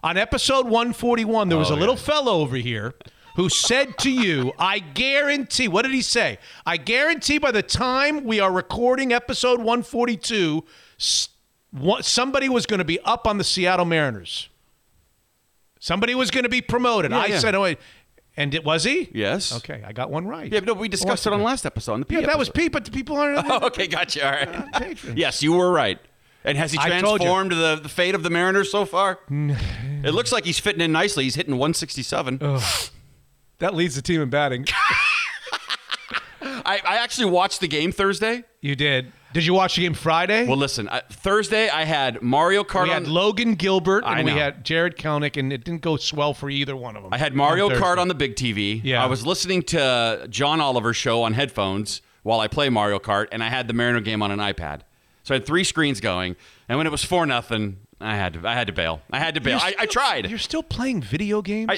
[0.02, 2.94] on episode 141, there was Oh, a little fellow over here
[3.36, 6.38] who said to you, "I guarantee." What did he say?
[6.66, 10.64] I guarantee by the time we are recording episode 142,
[11.00, 11.30] s-
[11.72, 14.48] one- somebody was going to be up on the Seattle Mariners.
[15.80, 17.12] Somebody was going to be promoted.
[17.12, 17.40] Yeah, I yeah.
[17.40, 17.74] said, "Oh."
[18.36, 19.10] And it, was he?
[19.14, 19.56] Yes.
[19.58, 20.52] Okay, I got one right.
[20.52, 21.94] Yeah, but no, we discussed it on the last episode.
[21.94, 22.64] On the P Yeah, that was episode.
[22.64, 23.46] Pete, but the people aren't.
[23.54, 24.26] Oh, okay, gotcha.
[24.26, 24.98] All right.
[25.16, 26.00] yes, you were right.
[26.44, 27.28] And has he I told you.
[27.28, 29.20] transformed the, the fate of the Mariners so far?
[29.30, 31.26] it looks like he's fitting in nicely.
[31.26, 32.40] He's hitting 167.
[33.60, 34.66] That leads the team in batting.
[36.66, 38.44] I, I actually watched the game Thursday.
[38.62, 39.12] You did.
[39.34, 40.46] Did you watch the game Friday?
[40.46, 43.08] Well, listen, I, Thursday I had Mario Kart we had.
[43.08, 46.76] Logan Gilbert and I we had Jarred Kelenic, and it didn't go swell for either
[46.76, 47.12] one of them.
[47.14, 48.80] I had Mario on Kart on the big TV.
[48.84, 49.04] Yeah.
[49.04, 53.44] I was listening to John Oliver's show on headphones while I play Mario Kart, and
[53.44, 54.82] I had the Mariner game on an iPad.
[55.24, 56.36] So I had three screens going,
[56.70, 59.02] and when it was four nothing, I had to I had to bail.
[59.12, 59.58] I had to bail.
[59.58, 60.30] You're I, I tried.
[60.30, 61.70] You're still playing video games.
[61.72, 61.78] I,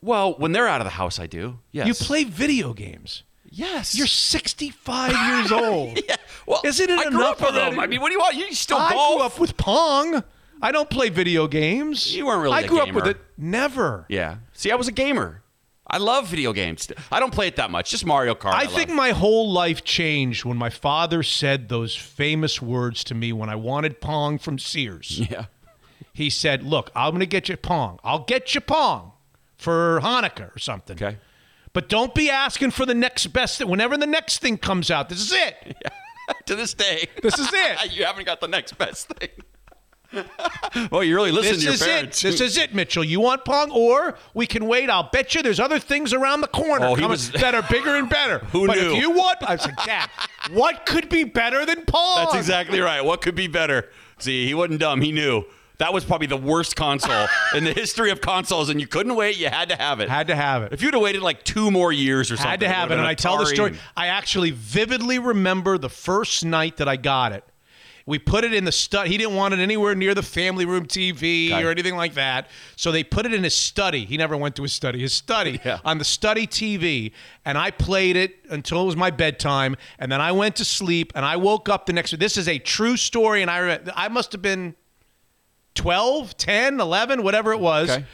[0.00, 1.58] well, when they're out of the house, I do.
[1.72, 1.86] Yes.
[1.86, 3.24] You play video games.
[3.56, 3.94] Yes.
[3.96, 6.00] You're 65 years old.
[6.08, 6.16] Yeah.
[6.46, 7.80] Well, Isn't it I grew enough up with them.
[7.80, 8.34] I mean, what do you want?
[8.36, 9.16] You still I golf?
[9.16, 10.22] grew up with Pong.
[10.60, 12.14] I don't play video games.
[12.14, 13.18] You weren't really I grew up with it.
[13.38, 14.06] Never.
[14.08, 14.36] Yeah.
[14.52, 15.42] See, I was a gamer.
[15.86, 16.90] I love video games.
[17.12, 17.90] I don't play it that much.
[17.90, 18.54] Just Mario Kart.
[18.54, 18.96] I think love.
[18.96, 23.56] my whole life changed when my father said those famous words to me when I
[23.56, 25.20] wanted Pong from Sears.
[25.30, 25.46] Yeah.
[26.12, 27.98] He said, "Look, I'm going to get you Pong.
[28.04, 29.12] I'll get you Pong
[29.56, 30.96] for Hanukkah or something.
[30.96, 31.18] Okay.
[31.74, 33.68] But don't be asking for the next best thing.
[33.68, 35.76] Whenever the next thing comes out, this is it.
[36.46, 37.08] to this day.
[37.22, 37.92] This is it.
[37.96, 39.28] you haven't got the next best thing.
[40.92, 42.24] well, you really listen This to your is parents.
[42.24, 42.30] it.
[42.30, 43.02] This is it, Mitchell.
[43.02, 44.88] You want Pong, or we can wait.
[44.88, 48.08] I'll bet you there's other things around the corner Oh, was- that are bigger and
[48.08, 48.38] better.
[48.38, 48.92] Who but knew?
[48.92, 50.08] if you want, I was like, Dad,
[50.52, 52.24] what could be better than Pong?
[52.24, 53.04] That's exactly right.
[53.04, 53.90] What could be better?
[54.18, 55.00] See, he wasn't dumb.
[55.00, 55.44] He knew.
[55.78, 59.36] That was probably the worst console in the history of consoles, and you couldn't wait.
[59.36, 60.08] You had to have it.
[60.08, 60.72] Had to have it.
[60.72, 62.94] If you'd have waited like two more years or something, I Had to have it.
[62.94, 63.76] would've And I tell the story.
[63.96, 67.44] I actually vividly remember the first night that I got it.
[68.06, 69.08] We put it in the study.
[69.08, 71.64] He didn't want it anywhere near the family room TV Okay.
[71.64, 72.48] or anything like that.
[72.76, 74.04] So they put it in his study.
[74.04, 75.00] He never went to his study.
[75.00, 75.78] His study Yeah.
[75.86, 77.12] on the study TV.
[77.46, 79.74] And I played it until it was my bedtime.
[79.98, 81.12] And then I went to sleep.
[81.14, 82.16] And I woke up the next.
[82.18, 83.40] This is a true story.
[83.40, 84.74] And I I must have been
[85.74, 87.90] 12, 10, 11, whatever it was.
[87.90, 88.04] Okay.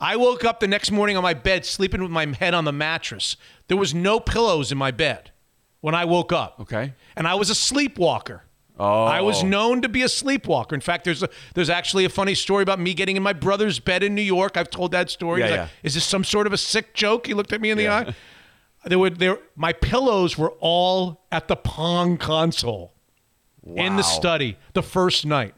[0.00, 2.72] I woke up the next morning on my bed, sleeping with my head on the
[2.72, 3.36] mattress.
[3.66, 5.32] There was no pillows in my bed
[5.80, 6.60] when I woke up.
[6.60, 6.94] Okay.
[7.16, 8.44] And I was a sleepwalker.
[8.78, 9.04] Oh.
[9.04, 9.46] I was oh.
[9.46, 10.74] known to be a sleepwalker.
[10.74, 13.80] In fact, there's a, there's actually a funny story about me getting in my brother's
[13.80, 14.56] bed in New York.
[14.56, 15.40] I've told that story.
[15.40, 15.62] Yeah, He's yeah.
[15.62, 17.26] like, Is this some sort of a sick joke?
[17.26, 17.96] He looked at me in the Yeah.
[17.96, 18.14] eye.
[18.84, 22.94] There were there my pillows were all at the Pong console
[23.66, 25.54] in the study the first night.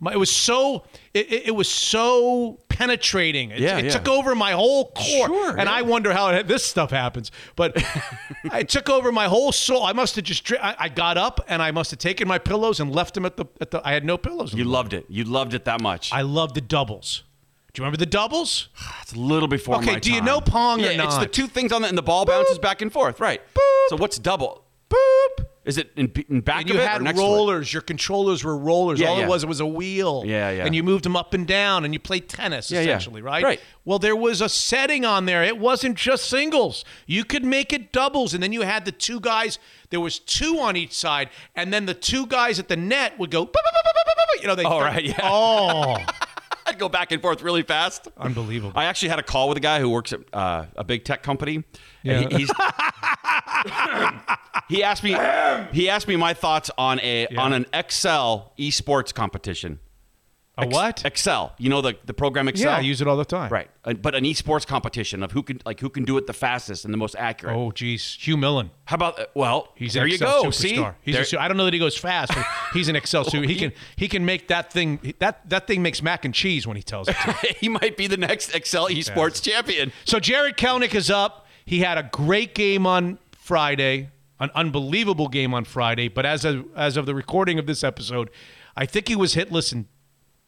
[0.00, 0.84] My, it was so
[1.14, 3.50] it, it, was so penetrating.
[3.50, 3.90] It, Yeah, it yeah.
[3.90, 5.72] took over my whole core, Sure, and yeah.
[5.72, 7.30] I wonder how it, this stuff happens.
[7.54, 7.72] But
[8.44, 9.84] it took over my whole soul.
[9.84, 12.80] I must have just I, I got up and I must have taken my pillows
[12.80, 13.86] and left them at the at the.
[13.86, 14.54] I had no pillows.
[14.54, 15.06] You loved it.
[15.08, 16.12] You loved it that much.
[16.12, 17.22] I love the doubles.
[17.72, 18.68] Do you remember the doubles?
[19.02, 21.70] It's a little before Okay, do you know Pong or yeah, It's the two things
[21.70, 23.20] on that, and the ball bounces back and forth.
[23.20, 23.40] Right.
[23.54, 23.88] Boop.
[23.88, 24.65] So what's double?
[24.90, 25.46] Boop.
[25.64, 27.16] Is it in, in back And of you it or had it?
[27.16, 27.72] rollers.
[27.72, 29.00] Your controllers were rollers.
[29.00, 29.24] Yeah, All yeah.
[29.24, 30.22] it was, it was a wheel.
[30.24, 30.64] Yeah, yeah.
[30.64, 33.42] And you moved them up and down, and you played tennis Yeah, essentially, right?
[33.42, 33.60] Right.
[33.84, 35.42] Well, there was a setting on there.
[35.42, 36.84] It wasn't just singles.
[37.06, 39.58] You could make it doubles, and then you had the two guys.
[39.90, 43.32] There was two on each side, and then the two guys at the net would
[43.32, 43.50] go.
[44.40, 44.64] You know, they.
[44.64, 45.18] Oh, right, yeah.
[45.22, 45.96] Oh,
[46.66, 48.08] I'd go back and forth really fast.
[48.18, 48.78] unbelievable.
[48.78, 51.22] I actually had a call with a guy who works at uh, a big tech
[51.22, 51.64] company.
[52.02, 52.28] Yeah.
[52.28, 52.50] He, he's,
[54.68, 55.16] he asked me.
[55.72, 59.78] He asked me my thoughts on a on an Excel esports competition.
[60.58, 61.04] A what?
[61.04, 61.52] Excel.
[61.58, 62.70] You know the the program Excel.
[62.72, 63.50] yeah, I use it all the time.
[63.52, 66.32] Right, Uh, but an esports competition of who can like who can do it the
[66.32, 67.54] fastest and the most accurate.
[67.54, 68.70] Oh, geez, Hugh Millen.
[68.86, 69.72] How about uh, well?
[69.74, 70.48] He's there an you Excel go.
[70.48, 70.52] superstar.
[70.54, 72.96] See, He's There- a su- I don't know that he goes fast, but he's an
[72.96, 73.46] Excel super.
[73.46, 76.76] He can he can make that thing that that thing makes mac and cheese when
[76.78, 77.16] he tells it.
[77.16, 77.32] To.
[77.60, 79.92] he might be the next Excel esports champion.
[80.06, 81.46] so Jarred Kelenic is up.
[81.66, 84.08] He had a great game on Friday,
[84.40, 86.08] an unbelievable game on Friday.
[86.08, 88.30] But as of, as of the recording of this episode,
[88.76, 89.86] I think he was hitless in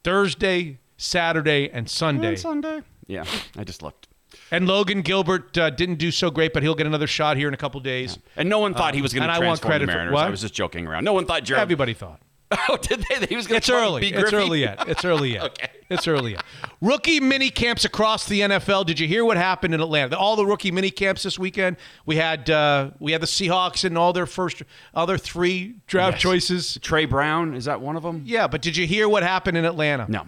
[0.05, 2.36] Thursday, Saturday, and Sunday.
[2.36, 2.82] Sunday.
[3.07, 3.24] Yeah,
[3.57, 4.09] I just looked.
[4.51, 7.55] And Logan Gilbert uh, didn't do so great, but he'll get another shot here in
[7.55, 8.18] a couple days.
[8.36, 9.96] And no one thought he was going and to I want transform credit the for-
[9.99, 10.14] Mariners.
[10.14, 10.26] what?
[10.26, 11.05] I was just joking around.
[11.05, 11.62] No one thought Jared.
[11.62, 12.20] Everybody thought.
[12.68, 13.18] oh, did they?
[13.18, 13.59] That he was going to.
[13.59, 14.01] It's to early.
[14.03, 14.88] Be It's early yet.
[14.88, 15.42] It's early yet.
[15.46, 15.68] Okay.
[15.91, 16.36] It's early.
[16.82, 18.84] Rookie mini camps across the NFL.
[18.84, 20.18] Did you hear what happened in Atlanta?
[20.18, 21.78] All the rookie mini camps this weekend.
[22.05, 24.62] We had uh, we had the Seahawks and all their first
[24.95, 26.22] other three draft Yes.
[26.22, 26.78] choices.
[26.82, 28.22] Tre Brown is that one of them?
[28.26, 30.05] Yeah, but did you hear what happened in Atlanta?
[30.11, 30.26] No.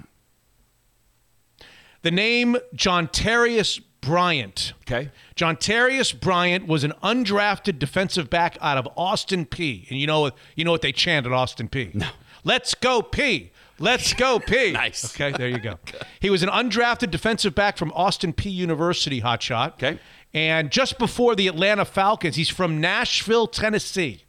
[2.03, 4.73] The name Juantarius Bryant.
[4.83, 5.11] Okay.
[5.37, 9.91] Juantarius Bryant was an undrafted defensive back out of Austin Peay.
[9.91, 11.95] And you know you know what they chant at Austin Peay?
[11.95, 12.09] No.
[12.45, 13.51] Let's go Peay.
[13.81, 14.73] Let's go Peay.
[14.75, 15.13] Nice.
[15.15, 15.79] Okay, there you go.
[16.21, 19.73] He was an undrafted defensive back from Austin Peay University, hotshot.
[19.73, 19.99] Okay.
[20.35, 24.25] And just before the Atlanta Falcons, he's from Nashville, Tennessee.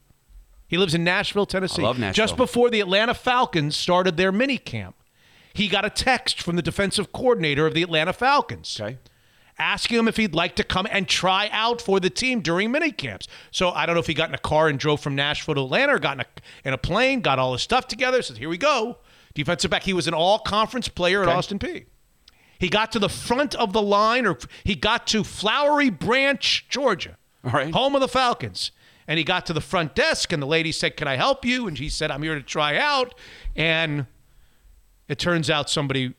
[0.67, 1.83] He lives in Nashville, Tennessee.
[1.83, 2.23] I love Nashville.
[2.25, 4.95] Just before the Atlanta Falcons started their mini camp,
[5.53, 8.97] he got a text from the defensive coordinator of the Atlanta Falcons Okay.
[9.59, 12.91] asking him if he'd like to come and try out for the team during mini
[12.91, 13.27] camps.
[13.51, 15.61] So I don't know if he got in a car and drove from Nashville to
[15.65, 16.25] Atlanta or got in a,
[16.69, 18.97] in a plane, got all his stuff together, said, here we go.
[19.33, 19.83] Defensive back.
[19.83, 21.85] He was an all conference player at Austin Peay.
[22.59, 27.17] He got to the front of the line, or he got to Flowery Branch, Georgia,
[27.43, 27.73] All right.
[27.73, 28.71] home of the Falcons.
[29.07, 31.67] And he got to the front desk, and the lady said, Can I help you?
[31.67, 33.15] And he said, I'm here to try out.
[33.55, 34.05] And
[35.07, 36.13] it turns out somebody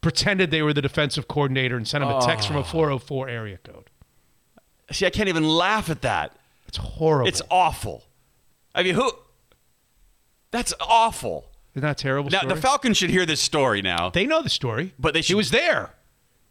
[0.00, 2.62] pretended they were the defensive coordinator and sent him a text from a ah.
[2.62, 3.90] 404 area code.
[4.90, 6.36] See, I can't even laugh at that.
[6.66, 7.28] It's horrible.
[7.28, 8.04] It's awful.
[8.74, 9.10] I mean, who?
[10.56, 11.50] That's awful.
[11.74, 12.30] Isn't that terrible?
[12.30, 12.54] Now story?
[12.54, 14.08] the Falcons should hear this story now.
[14.08, 15.92] they know the story, But they he was there.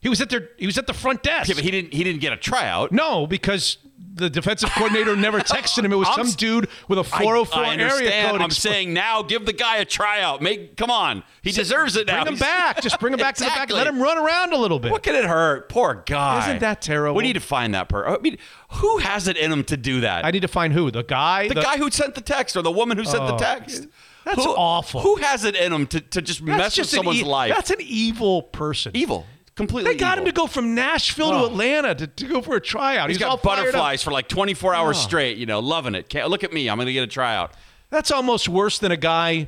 [0.05, 0.49] He was at their.
[0.59, 1.49] He was at the front desk.
[1.49, 1.91] Yeah, but he didn't.
[1.91, 2.91] He didn't get a tryout.
[2.91, 3.79] No, because
[4.13, 5.91] the defensive coordinator never texted him.
[5.91, 8.31] It was I'm some dude with a 404 I, area understand.
[8.31, 8.41] code.
[8.41, 10.43] I'm expl- saying now, give the guy a tryout.
[10.43, 11.23] Make come on.
[11.41, 12.21] He deserves it now.
[12.23, 12.83] bring him back.
[12.83, 13.69] Just bring him back to the back.
[13.71, 14.91] and Let him run around a little bit.
[14.91, 15.69] What can it hurt?
[15.69, 16.49] Poor guy.
[16.49, 17.17] Isn't that terrible?
[17.17, 18.13] We need to find that person.
[18.13, 18.37] I mean,
[18.73, 20.23] who has it in him to do that?
[20.23, 21.47] I need to find who the guy.
[21.47, 23.87] the, guy who sent the text or the woman who sent the Oh, text.
[24.23, 25.01] that's Who- awful.
[25.01, 27.25] Who has it in him to, to just That's mess with just an someone's e-
[27.25, 27.53] life?
[27.55, 28.91] That's an evil person.
[28.95, 29.25] evil.
[29.55, 29.93] Completely.
[29.93, 31.45] They got him to go from Nashville to Oh.
[31.45, 33.07] Atlanta to, to go for a tryout.
[33.09, 35.01] He's He's got butterflies for like 24 hours Oh.
[35.01, 35.37] straight.
[35.37, 36.09] You know, loving it.
[36.09, 36.69] Can't, look at me.
[36.69, 37.53] I'm going to get a tryout.
[37.89, 39.47] That's almost worse than a guy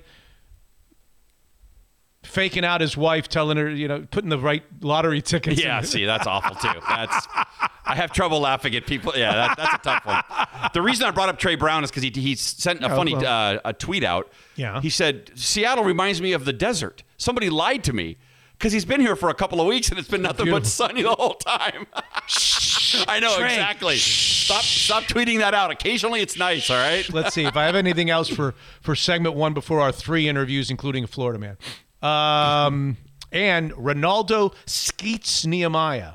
[2.23, 5.61] faking out his wife, telling her, you know, putting the right lottery tickets.
[5.63, 6.79] Yeah, see, that's awful too.
[6.87, 7.27] That's
[7.85, 9.13] I have trouble laughing at people.
[9.15, 10.21] Yeah, that, that's a tough one.
[10.73, 13.15] The reason I brought up Tre Brown is because he, he sent a Oh, funny
[13.15, 14.31] uh, a tweet out.
[14.55, 14.81] Yeah.
[14.81, 17.03] He said Seattle reminds me of the desert.
[17.17, 18.17] Somebody lied to me
[18.57, 21.03] because he's been here for a couple of weeks and it's been nothing but sunny
[21.03, 21.87] the whole time.
[23.07, 23.97] I know exactly.
[23.97, 25.71] Stop stop tweeting that out.
[25.71, 26.69] Occasionally it's nice.
[26.69, 27.07] All right.
[27.11, 30.71] Let's see if I have anything else for for segment one before our three interviews,
[30.71, 31.57] including a Florida man.
[32.01, 32.97] Um,
[33.31, 36.13] and Renaldo Skeets Nehemiah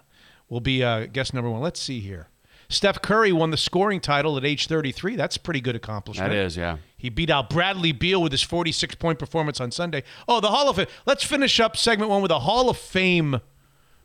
[0.49, 1.61] will be uh, guest number one.
[1.61, 2.28] Let's see here.
[2.72, 5.16] Steph Curry won the scoring title at age 33.
[5.16, 6.30] That's a pretty good accomplishment.
[6.30, 6.78] That is, yeah.
[6.96, 10.02] He beat out Bradley Beal with his 46 point performance on Sunday.
[10.26, 10.86] Oh, the Hall of Fame.
[11.04, 13.40] Let's finish up segment one with a Hall of Fame.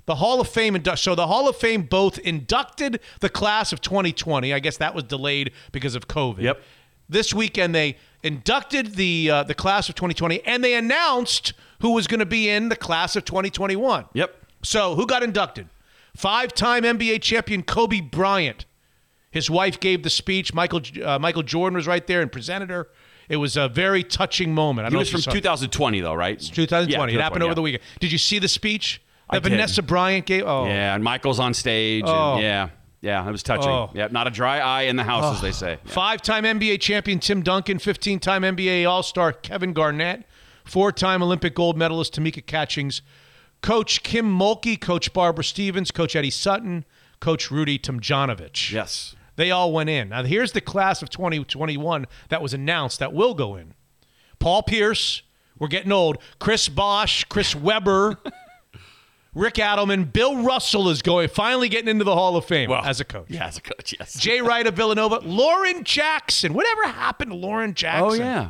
[0.05, 0.76] The Hall of Fame.
[0.76, 4.53] Indu- so the Hall of Fame both inducted the class of 2020.
[4.53, 6.41] I guess that was delayed because of COVID.
[6.41, 6.61] Yep.
[7.09, 12.07] This weekend they inducted the uh, the class of 2020 and they announced who was
[12.07, 14.05] going to be in the class of 2021.
[14.13, 14.36] Yep.
[14.63, 15.70] So who got inducted?
[16.18, 18.65] Five-time NBA champion Kobe Bryant.
[19.30, 20.51] His wife gave the speech.
[20.51, 22.88] Michael uh, Michael Jordan was right there and presented her.
[23.30, 24.88] It was a very touching moment.
[24.88, 25.41] I He was from if you saw it.
[25.41, 26.39] 2020 though, right?
[26.39, 27.13] 2020.
[27.13, 27.53] Yeah, it happened over yeah.
[27.53, 27.84] the weekend.
[27.99, 28.99] Did you see the speech
[29.30, 29.51] I that did.
[29.51, 30.43] Vanessa Bryant gave?
[30.43, 32.05] Oh, Yeah, and Michael's on stage.
[32.07, 32.34] Oh.
[32.34, 32.70] And yeah,
[33.01, 33.70] yeah, it was touching.
[33.70, 33.91] Oh.
[33.93, 35.78] Yeah, not a dry eye in the house, as they say.
[35.86, 35.91] Yeah.
[35.91, 40.24] Five-time NBA champion Tim Duncan, 15-time NBA All-Star Kevin Garnett,
[40.65, 43.03] four-time Olympic gold medalist Tamika Catchings,
[43.62, 46.86] Coach Kim Mulkey, Coach Barbara Stevens, Coach Eddie Sutton,
[47.20, 48.72] Coach Rudy Tomjanovich.
[48.72, 49.16] Yes.
[49.36, 50.10] They all went in.
[50.10, 53.74] Now, here's the class of 2021 that was announced that will go in.
[54.39, 55.22] Paul Pierce,
[55.58, 56.18] we're getting old.
[56.39, 58.18] Chris Bosh, Chris Webber,
[59.36, 62.99] Rick Adelman, Bill Russell is going, finally getting into the Hall of Fame Well, as
[62.99, 63.28] a coach.
[63.30, 63.95] Yeah, as a coach.
[63.99, 64.20] Yes.
[64.20, 66.53] Jay Wright of Villanova, Lauren Jackson.
[66.53, 68.10] Whatever happened to Lauren oh, Jackson?
[68.10, 68.49] oh yeah.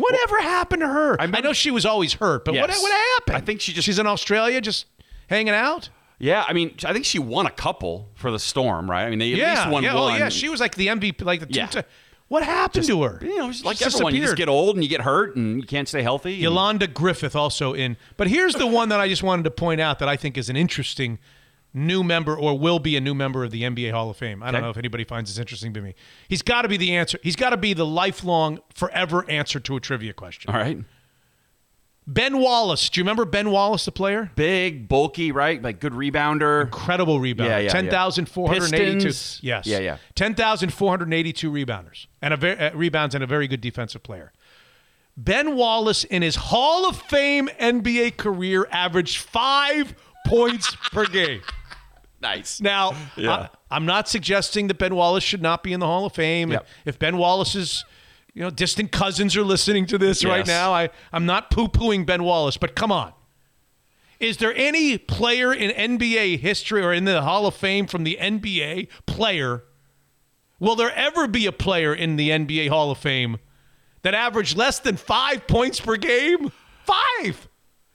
[0.00, 1.20] Whatever happened to her?
[1.20, 2.82] I, remember- know she was always hurt, but what, Yes.
[2.82, 3.36] what happened?
[3.36, 4.86] I think she just- she's in Australia, just
[5.28, 5.90] hanging out.
[6.18, 9.04] Yeah, I mean, I think she won a couple for the Storm, right?
[9.04, 10.14] I mean, they at yeah, least won yeah, one.
[10.14, 10.28] oh yeah.
[10.28, 11.58] She was like the MVP, like the two.
[11.58, 11.66] Yeah.
[11.66, 11.82] ti-
[12.28, 13.18] what happened to her?
[13.22, 14.46] you know, it's like She everyone, you just disappeared.
[14.46, 16.34] get old and you get hurt and you can't stay healthy.
[16.34, 17.96] and- Yolanda Griffith also in.
[18.18, 20.48] But here's the one that I just wanted to point out that I think is
[20.50, 21.18] an interesting
[21.72, 24.42] new member or will be a new member of the NBA Hall of Fame.
[24.42, 25.94] I don't know if anybody finds this interesting to me.
[26.28, 27.18] He's got to be the answer.
[27.22, 30.52] He's got to be the lifelong, forever answer to a trivia question.
[30.52, 30.78] All right.
[32.06, 32.90] Ben Wallace.
[32.90, 34.32] Do you remember Ben Wallace, the player?
[34.34, 35.62] Big, bulky, right?
[35.62, 36.62] Like good rebounder.
[36.62, 37.46] Incredible rebounder.
[37.46, 37.70] Yeah, yeah, yeah.
[37.70, 39.06] 10,482.
[39.06, 39.40] Pistons.
[39.44, 39.66] Yes.
[39.66, 39.98] Yeah, yeah.
[40.16, 44.32] 10,482 rebounders and a very, uh, rebounds and a very good defensive player.
[45.16, 49.94] Ben Wallace in his Hall of Fame NBA career averaged 5
[50.26, 51.42] points per game.
[52.20, 52.60] Nice.
[52.60, 53.48] Now, Yeah.
[53.70, 56.52] I, am not suggesting that Ben Wallace should not be in the Hall of Fame.
[56.52, 56.66] Yep.
[56.84, 57.84] If Ben Wallace's
[58.34, 62.22] you know distant cousins are listening to this right now, I, I'm not poo-pooing Ben
[62.22, 63.12] Wallace, but come on.
[64.20, 68.18] Is there any player in NBA history or in the Hall of Fame from the
[68.20, 69.64] NBA player?
[70.58, 73.38] Will there ever be a player in the NBA Hall of Fame
[74.02, 76.52] that averaged less than five points per game?
[76.84, 77.48] Five.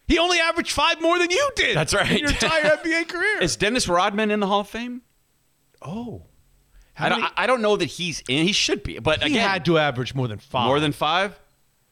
[0.07, 1.75] He only averaged five more than you did.
[1.75, 2.19] That's right.
[2.19, 3.41] Your entire NBA career.
[3.41, 5.01] Is Dennis Rodman in the Hall of Fame?
[5.81, 6.23] oh.
[6.97, 8.45] I don't, many- I don't know that he's in.
[8.47, 10.65] He should be, but He again, had to average more than five.
[10.67, 11.37] more than five.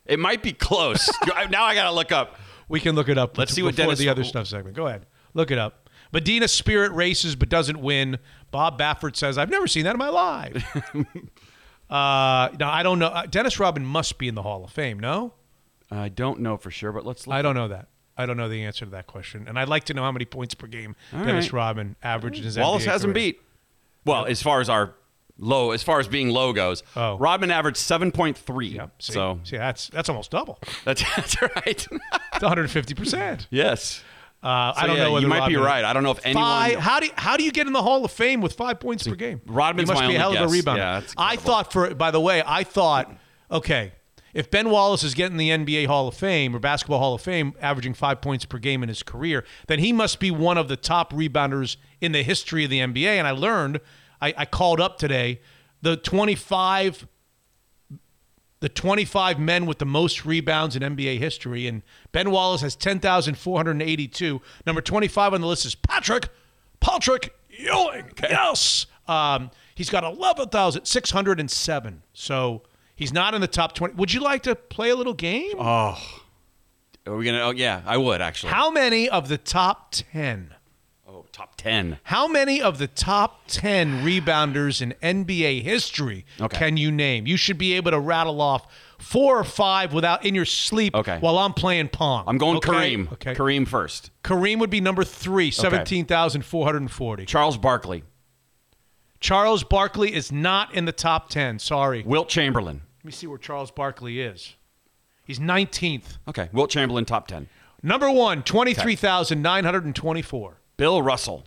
[0.05, 1.09] It might be close.
[1.49, 2.37] now I got to look up.
[2.69, 3.37] we can look it up.
[3.37, 4.77] Let's see what before Dennis- the other stuff segment.
[4.77, 5.89] Go ahead, look it up.
[6.13, 8.17] Medina Spirit races but doesn't win.
[8.49, 10.63] Bob Baffert says, I've never seen that in my life.
[11.89, 13.07] uh, no, I don't know.
[13.07, 15.33] Uh, Dennis Rodman must be in the Hall of Fame, no?
[15.91, 17.35] I don't know for sure, but let's look.
[17.35, 17.87] I don't know that.
[18.17, 19.45] I don't know the answer to that question.
[19.47, 21.53] And I'd like to know how many points per game Dennis right.
[21.67, 23.13] Rodman averaged in his Wallace NBA has him career.
[23.33, 23.41] beat.
[24.05, 24.93] Well, as far as our
[25.39, 27.17] low, as far as being low goes, Oh.
[27.17, 28.67] Rodman averaged seven point three.
[28.67, 29.01] Yep.
[29.01, 30.59] See, So see, that's that's almost double.
[30.85, 31.65] that's that's right.
[31.65, 31.87] It's
[32.41, 33.47] 150 percent.
[33.51, 34.03] yes.
[34.43, 35.11] Uh, So, I don't yeah, know.
[35.13, 35.85] Whether you might be Rodman- right.
[35.85, 36.43] I don't know if anyone.
[36.43, 38.77] Five, how do you, how do you get in the Hall of Fame with five
[38.79, 39.39] points per game?
[39.47, 40.63] Rodman's he must my be a only hell of a guess.
[40.65, 40.77] rebounder.
[40.77, 41.43] Yeah, that's I incredible.
[41.53, 43.09] thought for by the way, I thought
[43.49, 43.93] okay,
[44.33, 47.53] if Ben Wallace is getting the NBA Hall of Fame or Basketball Hall of Fame,
[47.61, 50.77] averaging five points per game in his career, then he must be one of the
[50.77, 53.17] top rebounders in the history of the NBA.
[53.17, 53.79] And I learned,
[54.21, 55.41] I, I called up today,
[55.81, 57.07] the 25
[58.59, 61.67] the 25 men with the most rebounds in NBA history.
[61.67, 61.81] And
[62.13, 64.41] Ben Wallace has 10,482.
[64.65, 66.29] Number 25 on the list is Patrick,
[66.79, 68.13] Patrick Ewing.
[68.21, 68.85] Yes.
[69.05, 72.03] Um, he's got 11,607.
[72.13, 72.63] So
[72.95, 73.95] he's not in the top 20.
[73.95, 75.53] Would you like to play a little game?
[75.59, 75.97] Oh.
[77.05, 77.41] Are we gonna?
[77.41, 78.53] Oh, yeah, I would actually.
[78.53, 80.55] How many of the top 10?
[81.05, 81.99] Oh, top ten.
[82.03, 86.57] How many of the top 10 rebounders in NBA history Okay.
[86.57, 87.27] can you name?
[87.27, 88.65] You should be able to rattle off
[88.97, 91.17] four or five without in your sleep Okay.
[91.19, 92.23] while I'm playing Pong.
[92.25, 92.95] I'm going Okay?
[92.95, 93.11] Kareem.
[93.13, 93.35] Okay.
[93.35, 94.09] Kareem first.
[94.23, 97.25] Kareem would be number three, 17,440.
[97.25, 98.03] Charles Barkley.
[99.23, 101.59] Charles Barkley is not in the top 10.
[101.59, 102.03] Sorry.
[102.05, 102.81] Wilt Chamberlain.
[102.99, 104.57] Let me see where Charles Barkley is.
[105.23, 106.17] He's 19th.
[106.27, 107.47] Okay, Wilt Chamberlain top ten.
[107.81, 110.57] Number one, 23,924.
[110.75, 111.45] Bill Russell.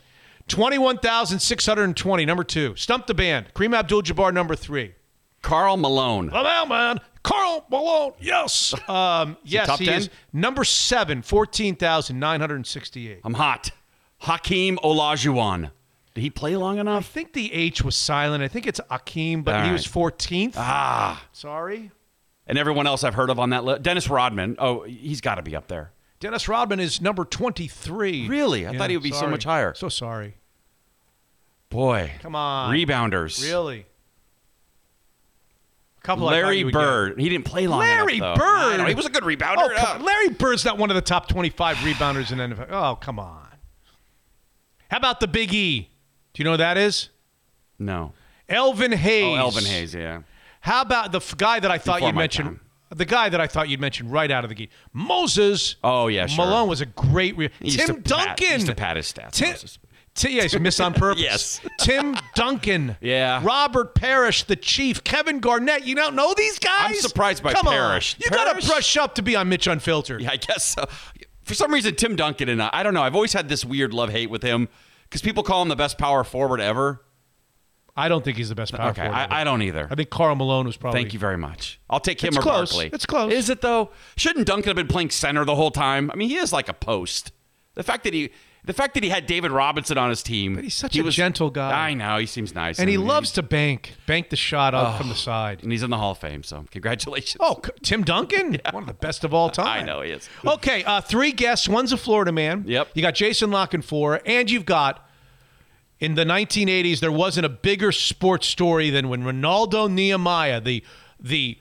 [0.49, 2.24] 21,620.
[2.24, 2.74] Number two.
[2.77, 3.53] Stump the band.
[3.53, 4.95] Kareem Abdul Jabbar, number three.
[5.43, 6.29] Karl Malone.
[6.29, 8.14] The mailman, Karl Malone.
[8.20, 8.74] Yes.
[8.89, 9.99] Um, yes, top he 10?
[9.99, 10.09] is.
[10.33, 13.20] Number seven, 14,968.
[13.22, 13.70] I'm hot.
[14.20, 15.72] Hakeem Olajuwon.
[16.16, 16.92] Did he play long enough?
[16.94, 17.06] I enough?
[17.08, 18.42] think the H was silent.
[18.42, 19.72] I think it's Akeem, but All he right.
[19.74, 20.54] was 14th.
[20.56, 21.22] Ah.
[21.32, 21.90] Sorry.
[22.46, 23.82] And everyone else I've heard of on that list.
[23.82, 24.56] Dennis Rodman.
[24.58, 25.92] Oh, he's got to be up there.
[26.18, 28.28] Dennis Rodman is number 23.
[28.28, 28.66] Really?
[28.66, 29.30] I thought he would be so sorry.
[29.30, 29.74] much higher.
[29.74, 30.38] So sorry.
[31.68, 32.12] Boy.
[32.22, 32.72] Come on.
[32.72, 33.42] Rebounders.
[33.42, 33.84] Really?
[35.98, 36.80] A couple I thought Larry would get.
[36.80, 37.20] Bird.
[37.20, 38.42] He didn't play long Larry enough, though.
[38.42, 38.48] Bird?
[38.48, 39.56] I know, he was a good rebounder.
[39.58, 40.02] Oh, come.
[40.02, 42.68] Larry Bird's not one of the top 25 rebounders in NFL.
[42.70, 43.48] Oh, come on.
[44.90, 45.90] How about the Big E?
[46.37, 47.09] Do you know who that is?
[47.78, 48.12] No.
[48.47, 49.24] Elvin oh, Hayes.
[49.24, 50.20] Oh, Elvin Hayes, yeah.
[50.61, 52.45] How about the f- guy that I thought Before you'd my mention?
[52.45, 52.61] time.
[52.95, 55.76] The guy that I thought you'd mention right out of the gate, Moses.
[55.82, 56.45] Oh, yeah, sure.
[56.45, 57.39] Malone was a great.
[57.39, 58.05] Re- He used Tim to pat-
[58.37, 58.53] Duncan.
[58.53, 59.78] used to pat his stats, Tim, Moses.
[60.14, 61.22] Ti- yeah, he's missed on purpose.
[61.22, 61.61] Yes.
[61.80, 62.99] Tim Duncan.
[63.01, 63.41] Yeah.
[63.43, 65.03] Robert Parish, the Chief.
[65.05, 65.87] Kevin Garnett.
[65.87, 66.91] You don't know these guys?
[66.91, 68.14] I'm surprised by Come Parish.
[68.16, 68.20] On.
[68.24, 70.20] You got to brush up to be on Mitch Unfiltered.
[70.20, 70.84] Yeah, I guess so.
[71.45, 73.03] For some reason, Tim Duncan and I, I don't know.
[73.03, 74.68] I've always had this weird love hate with him
[75.09, 77.02] because people call him the best power forward ever.
[77.98, 79.16] I don't think he's the best power okay, forward.
[79.16, 79.88] I, I don't either.
[79.90, 81.00] I think Karl Malone was probably.
[81.00, 81.80] Thank you very much.
[81.88, 82.72] I'll take him It's or close.
[82.72, 82.90] Barkley.
[82.92, 83.32] It's close.
[83.32, 83.90] Is it though?
[84.16, 86.11] Shouldn't Duncan have been playing center the whole time?
[86.11, 87.32] I mean, he is like a post.
[87.74, 88.30] The fact that he,
[88.66, 91.10] the fact that he had David Robinson on his team, But he's such he a
[91.10, 91.88] gentle guy.
[91.88, 95.08] I know he seems nice, And he loves to bank, bank the shot up from
[95.08, 95.62] the side.
[95.62, 96.42] and he's in the Hall of Fame.
[96.42, 97.36] So congratulations.
[97.40, 99.82] Oh, Tim Duncan, one of the best of all time.
[99.82, 100.28] I know he is.
[100.44, 101.68] Okay, uh, three guests.
[101.68, 102.64] One's a Florida man.
[102.66, 102.88] Yep.
[102.94, 105.08] You got Jason La Canfora, and you've got
[105.98, 110.82] in the 1980s there wasn't a bigger sports story than when Renaldo Nehemiah, the
[111.18, 111.58] the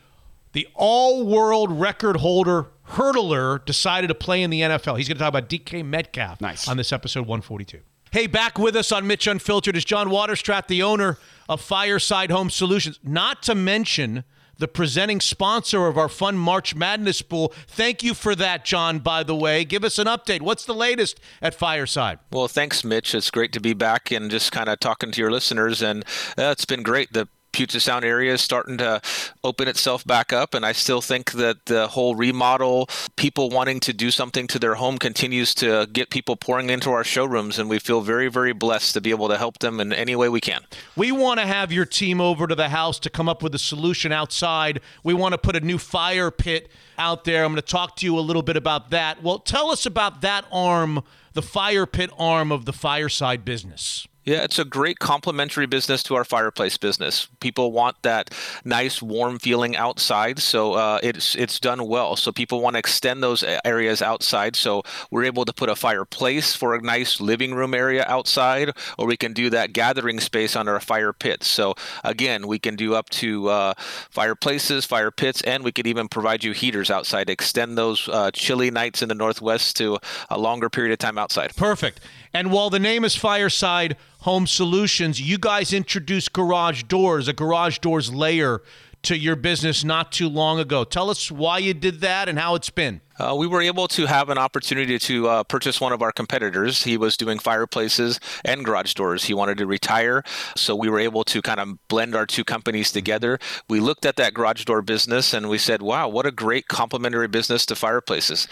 [0.54, 4.98] the all-world record holder hurdler, decided to play in the NFL.
[4.98, 6.68] He's going to talk about DK Metcalf Nice.
[6.68, 7.80] on this episode 142.
[8.12, 11.18] Hey, back with us on Mitch Unfiltered is John Waterstrat, the owner
[11.50, 13.00] of Fireside Home Solutions.
[13.04, 14.24] Not to mention
[14.58, 17.52] the presenting sponsor of our fun March Madness pool.
[17.68, 19.66] Thank you for that, John, by the way.
[19.66, 20.42] Give us an update.
[20.42, 22.20] What's the latest at Fireside?
[22.32, 23.14] Well, thanks, Mitch.
[23.14, 25.82] It's great to be back and just kind of talking to your listeners.
[25.82, 26.06] And
[26.38, 27.12] uh, it's been great.
[27.12, 29.02] The Puget Sound area is starting to
[29.42, 30.54] open itself back up.
[30.54, 34.76] And I still think that the whole remodel, people wanting to do something to their
[34.76, 37.58] home continues to get people pouring into our showrooms.
[37.58, 40.28] And we feel very, very blessed to be able to help them in any way
[40.28, 40.64] we can.
[40.98, 43.60] We want to have your team over to the house to come up with a
[43.60, 44.82] solution outside.
[45.06, 47.46] We want to put a new fire pit out there.
[47.46, 49.24] I'm going to talk to you a little bit about that.
[49.24, 54.10] Well, tell us about that arm, the fire pit arm of the fireside business.
[54.26, 57.28] Yeah, it's a great complementary business to our fireplace business.
[57.42, 62.16] People want that nice, warm feeling outside, so uh, it's it's done well.
[62.16, 64.56] So people want to extend those areas outside.
[64.56, 69.06] So we're able to put a fireplace for a nice living room area outside, or
[69.06, 71.44] we can do that gathering space under a fire pit.
[71.44, 73.74] So again, we can do up to uh,
[74.10, 77.30] fireplaces, fire pits, and we could even provide you heaters outside.
[77.30, 80.00] Extend those uh, chilly nights in the Northwest to
[80.32, 81.56] a longer period of time outside.
[81.56, 82.00] Perfect.
[82.36, 87.80] And while the name is Fireside Home Solutions, you guys introduced garage doors, a garage
[87.80, 88.62] doors layer
[89.04, 90.84] to your business not too long ago.
[90.84, 93.00] Tell us why you did that and how it's been.
[93.18, 96.84] Uh, we were able to have an opportunity to uh, purchase one of our competitors.
[96.84, 99.26] He was doing fireplaces and garage doors.
[99.26, 100.24] He wanted to retire,
[100.56, 103.40] so we were able to kind of blend our two companies together.
[103.70, 107.28] We looked at that garage door business and we said, wow, what a great complementary
[107.28, 108.48] business to fireplaces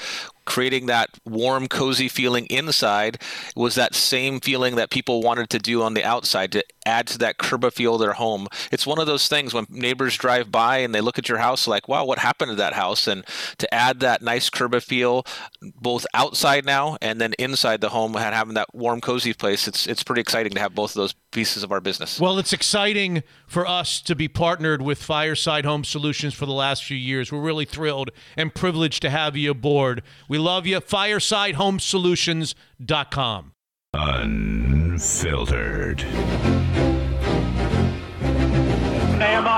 [0.45, 3.21] creating that warm, cozy feeling inside
[3.55, 7.17] was that same feeling that people wanted to do on the outside to add to
[7.17, 8.47] that curb feel of their home.
[8.71, 11.67] It's one of those things when neighbors drive by and they look at your house
[11.67, 13.07] like, wow, what happened to that house?
[13.07, 13.25] And
[13.59, 15.25] to add that nice curb feel
[15.61, 19.85] both outside now and then inside the home and having that warm, cozy place, it's
[19.87, 22.19] it's pretty exciting to have both of those pieces of our business.
[22.19, 26.83] Well, it's exciting for us to be partnered with Fireside Home Solutions for the last
[26.83, 27.31] few years.
[27.31, 30.03] We're really thrilled and privileged to have you aboard.
[30.27, 30.79] We love you.
[30.79, 33.49] FiresideHomeSolutions.com.
[33.95, 36.03] Unfiltered.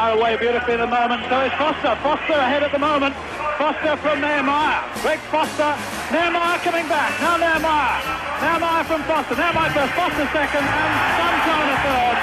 [0.05, 1.25] Nehemiah away beautifully at the moment.
[1.29, 1.97] So is Foster.
[2.05, 3.15] Foster ahead at the moment.
[3.57, 4.85] Foster from Nehemiah.
[5.01, 5.73] Greg Foster.
[6.13, 7.09] Nehemiah coming back.
[7.21, 7.97] Now Nehemiah.
[8.37, 9.33] Nehemiah from Foster.
[9.33, 9.93] Nehemiah first.
[9.97, 10.61] Foster second.
[10.61, 12.17] And Sunshine a third.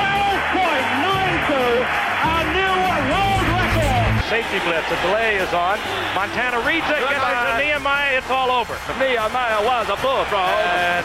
[0.00, 1.84] 12.92.
[2.24, 4.12] Our new world record.
[4.32, 4.88] Safety blitz.
[4.88, 5.76] A delay is on.
[6.16, 7.04] Montana reads it.
[7.04, 8.16] Gets it to Nehemiah.
[8.16, 8.80] It's all over.
[8.96, 10.56] Nehemiah was a bullfrog.
[10.72, 11.04] And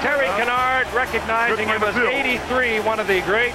[0.00, 3.52] Terry Kennard recognizing him as 83, one of the great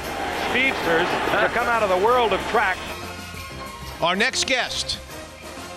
[0.54, 2.78] speedsters to come out of the world of track.
[4.04, 5.00] Our next guest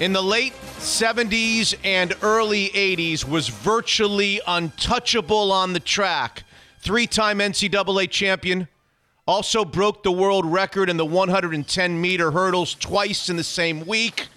[0.00, 6.44] in the late 70s and early 80s was virtually untouchable on the track.
[6.80, 8.68] Three time NCAA champion,
[9.26, 14.28] also broke the world record in the 110 meter hurdles twice in the same week.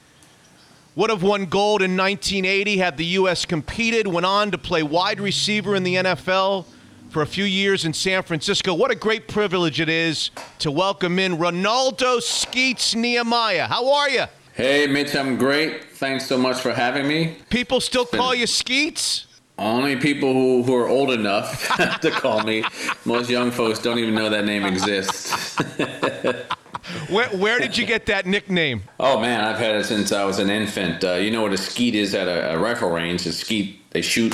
[0.96, 3.44] Would have won gold in 1980 had the U.S.
[3.44, 4.08] competed.
[4.08, 6.66] Went on to play wide receiver in the NFL
[7.10, 8.74] for a few years in San Francisco.
[8.74, 10.30] What a great privilege it is
[10.60, 13.68] to welcome in Renaldo Skeets Nehemiah.
[13.68, 14.26] How are you?
[14.54, 15.86] Hey, Mitch, I'm great.
[15.94, 17.38] Thanks so much for having me.
[17.50, 19.26] People still call you Skeets?
[19.58, 21.68] Only people who, who are old enough
[22.02, 22.64] to call me.
[23.06, 25.58] Most young folks don't even know that name exists.
[27.10, 28.84] where, where did you get that nickname?
[29.00, 31.04] Oh, man, I've had it since I was an infant.
[31.04, 33.26] Uh, you know what a skeet is at a, a rifle range?
[33.26, 34.34] A skeet, they shoot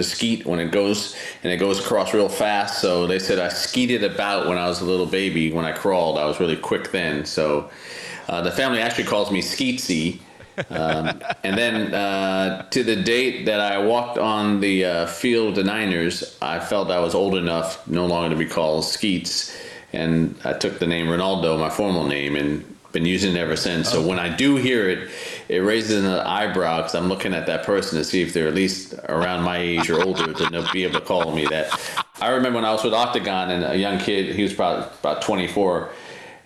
[0.00, 2.80] the skeet when it goes and it goes across real fast.
[2.80, 5.52] So they said I skeeted about when I was a little baby.
[5.52, 7.26] When I crawled, I was really quick then.
[7.26, 7.70] So
[8.26, 10.20] uh, the family actually calls me Skeetsy.
[10.70, 15.54] um, and then uh, to the date that I walked on the uh, field of
[15.56, 19.54] the Niners, I felt I was old enough no longer to be called Skeets,
[19.92, 23.88] and I took the name Renaldo, my formal name, and been using it ever since.
[23.90, 25.10] So when I do hear it,
[25.50, 28.54] it raises an eyebrow because I'm looking at that person to see if they're at
[28.54, 31.76] least around my age or older to be able to call me that.
[32.20, 35.22] I remember when I was with Octagon and a young kid, he was probably about
[35.22, 35.90] 24,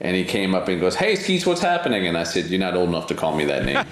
[0.00, 2.76] and he came up and goes, "Hey, Skeets, what's happening?" And I said, "You're not
[2.76, 3.84] old enough to call me that name."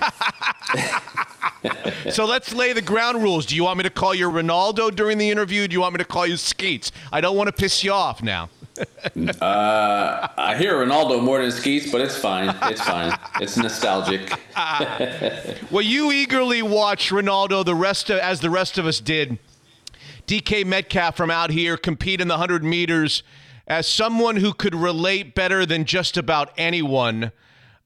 [2.11, 3.45] so let's lay the ground rules.
[3.45, 5.69] Do you want me to call you Renaldo during the interview?
[5.69, 6.91] Do you want me to call you Skeets?
[7.13, 8.49] I don't want to piss you off now.
[9.41, 12.55] uh, I hear Renaldo more than Skeets, but it's fine.
[12.63, 13.17] It's fine.
[13.41, 14.33] It's nostalgic.
[15.71, 19.39] well, you eagerly watch Renaldo the rest of, as the rest of us did.
[20.27, 23.23] DK Metcalf from out here compete in the 100 meters
[23.67, 27.33] as someone who could relate better than just about anyone.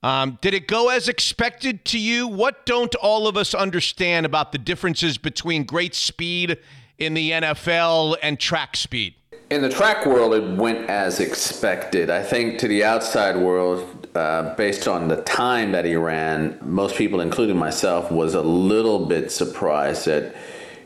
[0.03, 2.28] Um, did it go as expected to you?
[2.28, 6.59] What don't all of us understand about the differences between great speed
[6.99, 9.14] in the NFL and track speed?
[9.51, 12.11] In the track world, it went as expected.
[12.11, 16.97] I think to the outside world, uh, based on the time that he ran, most
[16.97, 20.34] people, including myself, was a little bit surprised that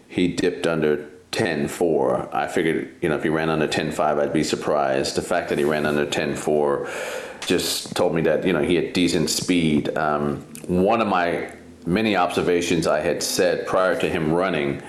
[0.08, 2.34] he dipped under 10.4.
[2.34, 5.14] I figured, you know, if he ran under 10.5, I'd be surprised.
[5.14, 8.92] The fact that he ran under 10.4 just told me that, you know, he had
[8.92, 9.96] decent speed.
[9.96, 11.52] Um, one of my
[11.86, 14.82] many observations I had said prior to him running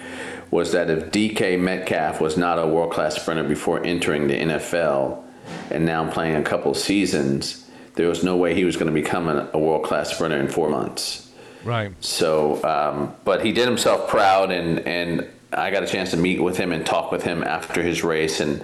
[0.52, 5.24] was that if DK Metcalf was not a world class sprinter before entering the NFL
[5.72, 9.28] and now playing a couple seasons, there was no way he was going to become
[9.28, 11.30] a world class sprinter in four months.
[11.64, 11.93] Right.
[12.04, 16.41] So, um, but he did himself proud, and and I got a chance to meet
[16.41, 18.64] with him and talk with him after his race, and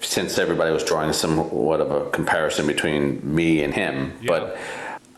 [0.00, 4.28] since everybody was drawing somewhat of a comparison between me and him, Yeah.
[4.28, 4.58] but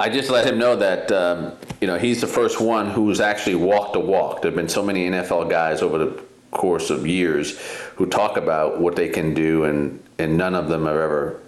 [0.03, 3.55] I just let him know that um, you know he's the first one who's actually
[3.55, 4.43] walked the walk.
[4.43, 7.57] There've been so many NFL guys over the course of years
[7.95, 11.41] who talk about what they can do, and and none of them have ever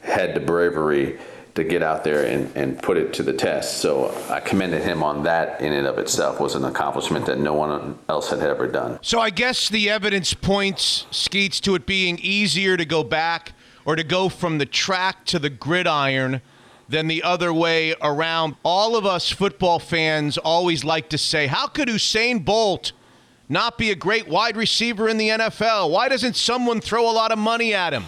[0.00, 1.18] had the bravery
[1.56, 3.82] to get out there and, and put it to the test.
[3.82, 7.52] So I commended him on that in and of itself was an accomplishment that no
[7.52, 8.98] one else had ever done.
[9.02, 13.52] So I guess the evidence points, Skeets, to it being easier to go back
[13.84, 16.40] or to go from the track to the gridiron
[16.90, 18.56] than the other way around.
[18.64, 22.92] All of us football fans always like to say, how could Usain Bolt
[23.48, 25.90] not be a great wide receiver in the NFL?
[25.90, 28.04] Why doesn't someone throw a lot of money at him?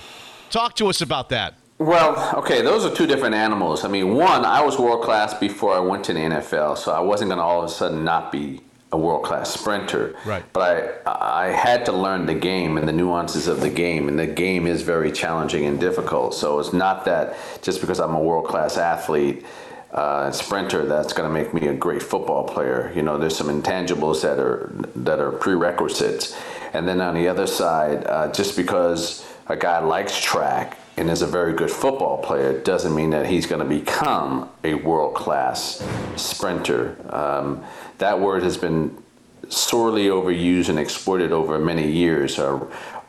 [0.50, 1.54] Talk to us about that.
[1.78, 3.84] Well, okay, those are two different animals.
[3.84, 7.00] I mean, one, I was world class before I went to the NFL, so I
[7.00, 8.60] wasn't going to all of a sudden not be
[8.92, 10.14] a world class sprinter.
[10.24, 10.44] Right.
[10.52, 14.18] But I, I had to learn the game and the nuances of the game, and
[14.18, 16.34] the game is very challenging and difficult.
[16.34, 19.44] So it's not that just because I'm a world class athlete
[19.92, 22.92] uh, sprinter that's going to make me a great football player.
[22.94, 26.36] You know, there's some intangibles that are that are prerequisites,
[26.72, 31.22] and then on the other side, uh, just because a guy likes track and is
[31.22, 35.82] a very good football player doesn't mean that he's going to become a world class
[36.16, 36.96] sprinter.
[37.08, 37.64] Um,
[38.02, 39.00] that word has been
[39.48, 42.36] sorely overused and exploited over many years.
[42.36, 42.58] Uh,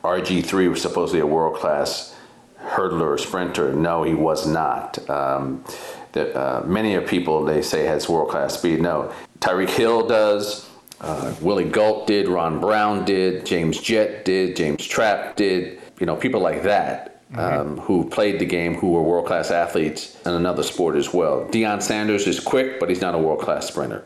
[0.04, 2.14] RG3 was supposedly a world class
[2.60, 3.72] hurdler or sprinter.
[3.74, 4.98] No, he was not.
[5.10, 5.64] Um,
[6.12, 8.80] the, uh, many of people they say has world class speed.
[8.80, 10.70] No, Tyreek Hill does.
[11.00, 12.28] Uh, Willie Gault did.
[12.28, 13.44] Ron Brown did.
[13.44, 14.54] James Jett did.
[14.54, 15.80] James Trapp did.
[15.98, 17.10] You know, people like that.
[17.34, 21.44] Um, who played the game, who were world class athletes in another sport as well.
[21.46, 24.04] Deion Sanders is quick, but he's not a world class sprinter.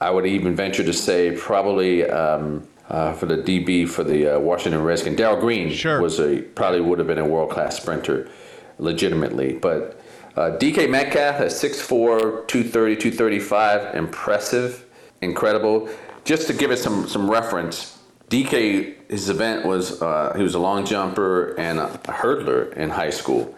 [0.00, 4.38] I would even venture to say probably um, uh, for the DB for the uh,
[4.38, 6.00] Washington Redskins, Darrell Green Sure.
[6.00, 8.28] was a probably would have been a world class sprinter,
[8.78, 9.54] legitimately.
[9.54, 10.00] But
[10.36, 14.84] uh, DK Metcalf at 6'4", 230, 235, impressive,
[15.22, 15.88] incredible.
[16.24, 20.58] Just to give it some some reference, DK his event was uh, he was a
[20.58, 23.54] long jumper and a hurdler in high school.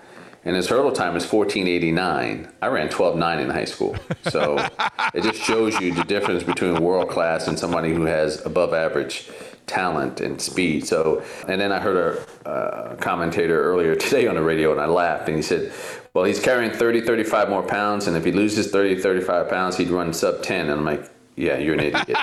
[0.49, 2.51] And his hurdle time is 1489.
[2.63, 3.95] I ran 12.9 in high school.
[4.29, 4.57] So
[5.13, 9.29] it just shows you the difference between world class and somebody who has above average
[9.67, 10.87] talent and speed.
[10.87, 14.87] So, and then I heard a uh, commentator earlier today on the radio and I
[14.87, 15.71] laughed and he said,
[16.15, 18.07] well, he's carrying 30, 35 more pounds.
[18.07, 20.71] And if he loses 30, 35 pounds, he'd run sub 10.
[20.71, 22.17] And I'm like, yeah, you're an idiot.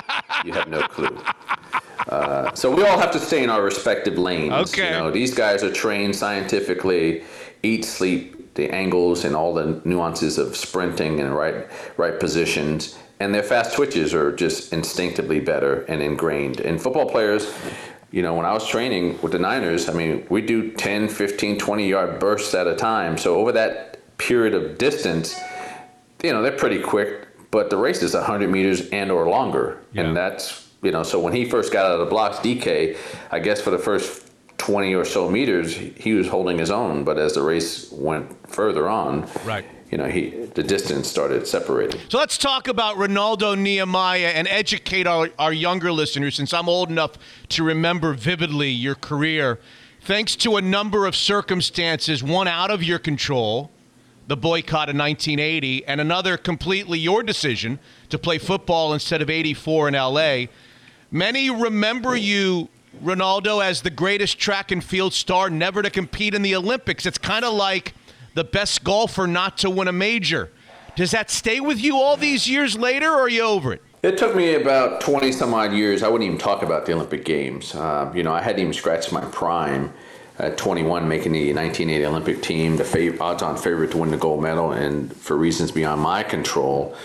[0.44, 1.16] you have no clue.
[2.08, 4.54] Uh, so we all have to stay in our respective lanes.
[4.72, 4.92] Okay.
[4.92, 7.24] You know, these guys are trained scientifically,
[7.66, 12.98] eat, sleep, the angles and all the nuances of sprinting and right right positions.
[13.20, 16.60] And their fast twitches are just instinctively better and ingrained.
[16.60, 17.54] And football players,
[18.12, 21.58] you know, when I was training with the Niners, I mean, we do 10, 15,
[21.58, 23.18] 20 yard bursts at a time.
[23.18, 25.36] So over that period of distance,
[26.24, 29.82] you know, they're pretty quick, but the race is 100 meters and or longer.
[29.94, 30.04] Yeah.
[30.04, 32.98] And that's, you know, so when he first got out of the blocks, DK,
[33.32, 34.25] I guess for the first
[34.58, 37.04] 20 or so meters, he was holding his own.
[37.04, 39.66] But as the race went further on, Right.
[39.92, 42.00] you know, he the distance started separating.
[42.10, 46.90] So let's talk about Renaldo Nehemiah and educate our, our younger listeners since I'm old
[46.90, 47.14] enough
[47.50, 49.60] to remember vividly your career.
[50.02, 53.72] Thanks to a number of circumstances, one out of your control,
[54.28, 57.80] the boycott of 1980, and another completely your decision
[58.10, 60.46] to play football instead of 84 in LA.
[61.12, 62.70] Many remember you,
[63.02, 67.06] Renaldo, as the greatest track and field star never to compete in the Olympics.
[67.06, 67.94] It's kind of like
[68.34, 70.52] the best golfer not to win a major.
[70.96, 73.82] Does that stay with you all these years later, or are you over it?
[74.02, 76.04] It took me about 20 some odd years.
[76.04, 77.74] I wouldn't even talk about the Olympic Games.
[77.74, 79.92] Uh, you know, I hadn't even scratched my prime
[80.38, 84.18] at 21, making the 1980 Olympic team, the fav- odds on favorite to win the
[84.18, 84.72] gold medal.
[84.72, 86.96] And for reasons beyond my control,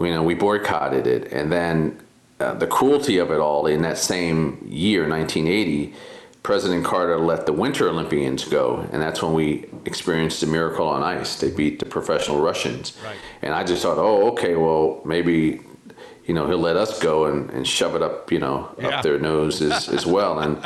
[0.00, 1.32] you know, we boycotted it.
[1.32, 2.00] And then
[2.40, 5.94] uh, the cruelty of it all in that same year, 1980,
[6.42, 11.02] President Carter let the Winter Olympians go, and that's when we experienced the miracle on
[11.02, 11.38] ice.
[11.38, 13.16] They beat the professional Russians, Right.
[13.42, 15.60] and I just thought, oh, okay, well, maybe
[16.24, 18.88] you know he'll let us go and, and shove it up, you know, Yeah.
[18.98, 20.38] up their noses as well.
[20.38, 20.58] And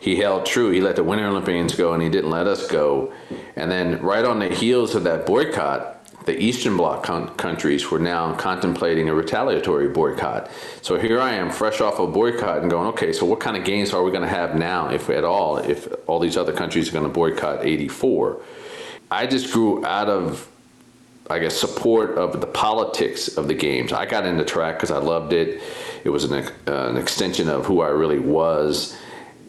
[0.00, 0.70] he held true.
[0.70, 3.12] He let the Winter Olympians go, and he didn't let us go.
[3.56, 7.98] And then right on the heels of that boycott, the Eastern Bloc con- countries were
[7.98, 10.50] now contemplating a retaliatory boycott.
[10.80, 13.64] So here I am, fresh off a boycott, and going, okay, so what kind of
[13.64, 16.88] games are we going to have now, if at all, if all these other countries
[16.88, 18.40] are going to boycott 84?
[19.10, 20.48] I just grew out of,
[21.28, 23.92] I guess, support of the politics of the games.
[23.92, 25.60] I got into track because I loved it.
[26.04, 26.32] it was an,
[26.66, 28.96] uh, an extension of who I really was.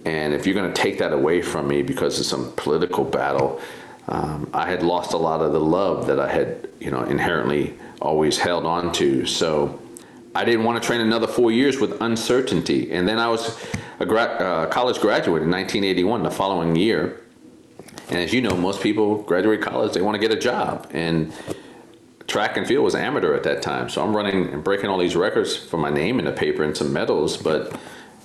[0.05, 3.61] And if you're going to take that away from me because of some political battle,
[4.07, 7.73] um, I had lost a lot of the love that I had, you know, inherently
[8.01, 9.25] always held on to.
[9.25, 9.79] So
[10.35, 12.91] I didn't want to train another four years with uncertainty.
[12.91, 13.57] And then I was
[13.99, 17.21] a gra- uh, college graduate in 1981, the following year.
[18.09, 20.87] And as you know, most people graduate college, they want to get a job.
[20.91, 21.31] And
[22.27, 23.89] track and field was amateur at that time.
[23.89, 26.75] So I'm running and breaking all these records for my name in the paper and
[26.75, 27.79] some medals, but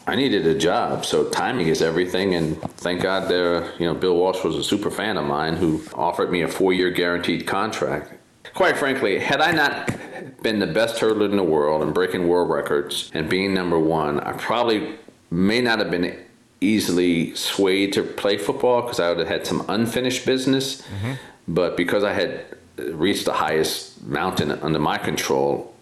[0.09, 1.05] I needed a job.
[1.05, 2.35] So timing is everything.
[2.35, 5.83] And thank God there, you know, Bill Walsh was a super fan of mine who
[5.93, 8.15] offered me a four year guaranteed contract.
[8.55, 12.49] Quite frankly, had I not been the best hurdler in the world and breaking world
[12.49, 14.97] records and being number one, I probably
[15.31, 16.25] may not have been
[16.63, 20.81] easily swayed to play football because I would have had some unfinished business.
[20.81, 21.13] Mm-hmm.
[21.49, 22.47] But because I had
[22.79, 25.75] reached the highest mountain under my control,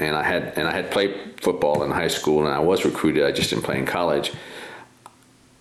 [0.00, 3.24] and I had and I had played football in high school, and I was recruited.
[3.24, 4.32] I just didn't play in college.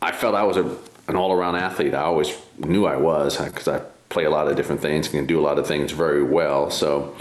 [0.01, 0.77] I felt I was a,
[1.09, 1.93] an all-around athlete.
[1.93, 5.25] I always knew I was because I play a lot of different things and can
[5.25, 6.71] do a lot of things very well.
[6.71, 7.15] So.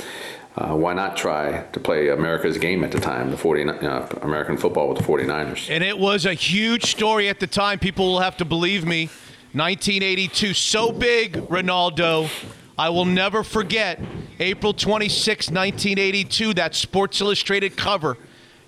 [0.56, 4.56] Uh, why not try to play America's game at the time, the 40, uh, American
[4.56, 5.70] football with the 49ers?
[5.70, 7.78] And it was a huge story at the time.
[7.78, 9.08] People will have to believe me.
[9.52, 12.28] 1982, so big, Renaldo.
[12.78, 14.00] I will never forget
[14.38, 18.16] April 26, 1982, that Sports Illustrated cover.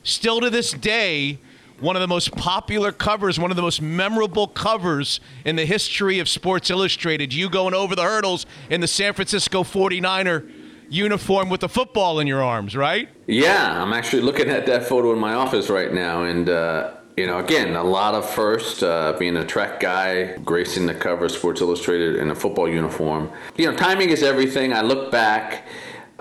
[0.02, 1.38] Still to this day,
[1.78, 6.18] one of the most popular covers, one of the most memorable covers in the history
[6.18, 7.32] of Sports Illustrated.
[7.32, 10.50] You going over the hurdles in the San Francisco 49er
[10.88, 13.08] uniform with the football in your arms, right?
[13.28, 17.26] Yeah, I'm actually looking at that photo in my office right now, and uh, you
[17.26, 21.32] know, again, a lot of first, uh, being a track guy, gracing the cover of
[21.32, 23.30] Sports Illustrated in a football uniform.
[23.56, 24.72] You know, timing is everything.
[24.72, 25.66] I look back.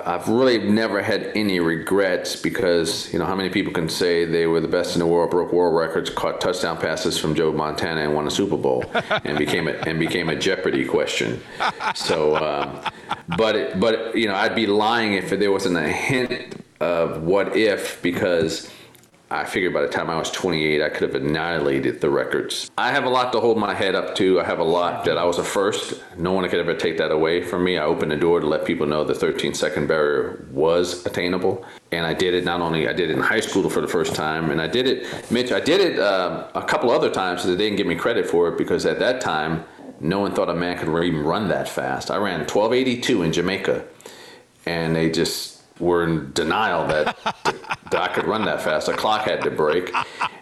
[0.05, 4.45] I've really never had any regrets because, you know, how many people can say they
[4.45, 8.01] were the best in the world, broke world records, caught touchdown passes from Joe Montana
[8.01, 11.41] and won a Super Bowl and became a, and became a Jeopardy question.
[11.95, 12.79] So, um,
[13.37, 17.57] but, it, but, you know, I'd be lying if there wasn't a hint of what
[17.57, 18.71] if because
[19.31, 22.71] I figured by the time I was 28, I could have annihilated the records.
[22.79, 24.41] I have a lot to hold my head up to.
[24.41, 26.01] I have a lot that I was a first.
[26.17, 27.77] No one could ever take that away from me.
[27.77, 31.63] I opened the door to let people know the 13 second barrier was attainable.
[31.91, 34.15] And I did it not only, I did it in high school for the first
[34.15, 37.51] time, and I did it, Mitch, I did it uh, a couple other times that
[37.51, 39.63] they didn't give me credit for it because at that time,
[39.99, 42.09] no one thought a man could even run that fast.
[42.09, 43.85] I ran 1282 in Jamaica,
[44.65, 47.17] and they just were in denial that,
[47.91, 48.87] I could run that fast.
[48.89, 49.91] A clock had to break.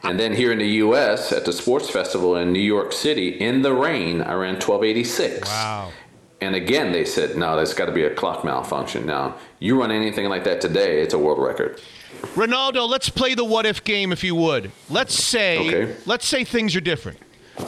[0.03, 1.31] And then here in the U.S.
[1.31, 5.47] at the sports festival in New York City, in the rain, I ran 1286.
[5.47, 5.91] Wow.
[6.39, 9.05] And again, they said, no, there's got to be a clock malfunction.
[9.05, 11.81] Now, you run anything like that today, it's a world record.
[12.35, 14.71] Renaldo, let's play the what if game if you would.
[14.89, 15.95] Let's say Okay.
[16.05, 17.19] let's say things are different.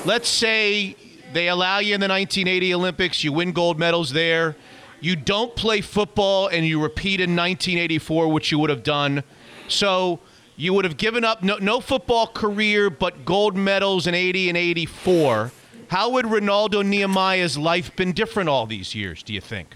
[0.06, 0.96] Let's say
[1.34, 4.56] they allow you in the 1980 Olympics, you win gold medals there.
[5.02, 9.24] You don't play football and you repeat in 1984 which you would have done.
[9.68, 10.20] So
[10.56, 14.58] you would have given up no, no football career but gold medals in 80 and
[14.58, 15.52] 84.
[15.90, 19.76] How would Renaldo Nehemiah's life been different all these years, do you think?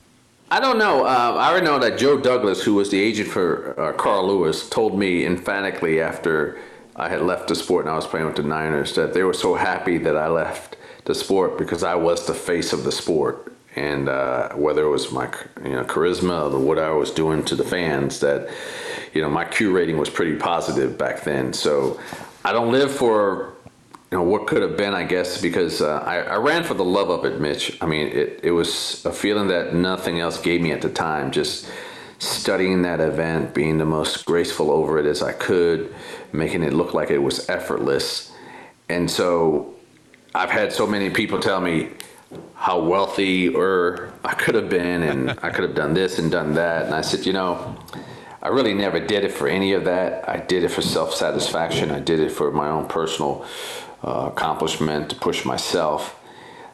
[0.52, 1.06] I don't know.
[1.06, 4.70] Uh, I already know that Joe Douglas, who was the agent for uh, Carl Lewis,
[4.70, 6.60] told me emphatically after
[6.96, 9.34] I had left the sport and I was playing with the Niners that they were
[9.34, 13.53] so happy that I left the sport because I was the face of the sport.
[13.76, 17.56] And uh, whether it was my you know, charisma or what I was doing to
[17.56, 18.50] the fans, that
[19.14, 21.54] you know my Q rating was pretty positive back then.
[21.54, 22.00] So
[22.46, 23.54] I don't live for
[24.14, 26.86] you know what could have been i guess because uh, I, I ran for the
[26.86, 30.62] love of it mitch i mean it, it was a feeling that nothing else gave
[30.62, 31.68] me at the time just
[32.20, 35.96] studying that event being the most graceful over it as i could
[36.32, 38.32] making it look like it was effortless
[38.88, 39.74] and so
[40.36, 41.90] i've had so many people tell me
[42.56, 46.54] how wealthy or i could have been and i could have done this and done
[46.54, 47.78] that and i said you know
[48.44, 50.28] I really never did it for any of that.
[50.28, 51.92] I did it for self satisfaction.
[51.92, 53.46] I did it for my own personal
[54.04, 56.20] uh, accomplishment to push myself.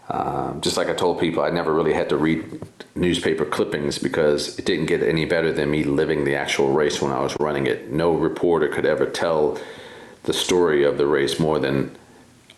[0.10, 2.60] Um, just like I told people, I never really had to read
[2.96, 7.12] newspaper clippings because it didn't get any better than me living the actual race when
[7.12, 7.92] I was running it.
[7.92, 9.60] No reporter could ever tell
[10.24, 11.96] the story of the race more than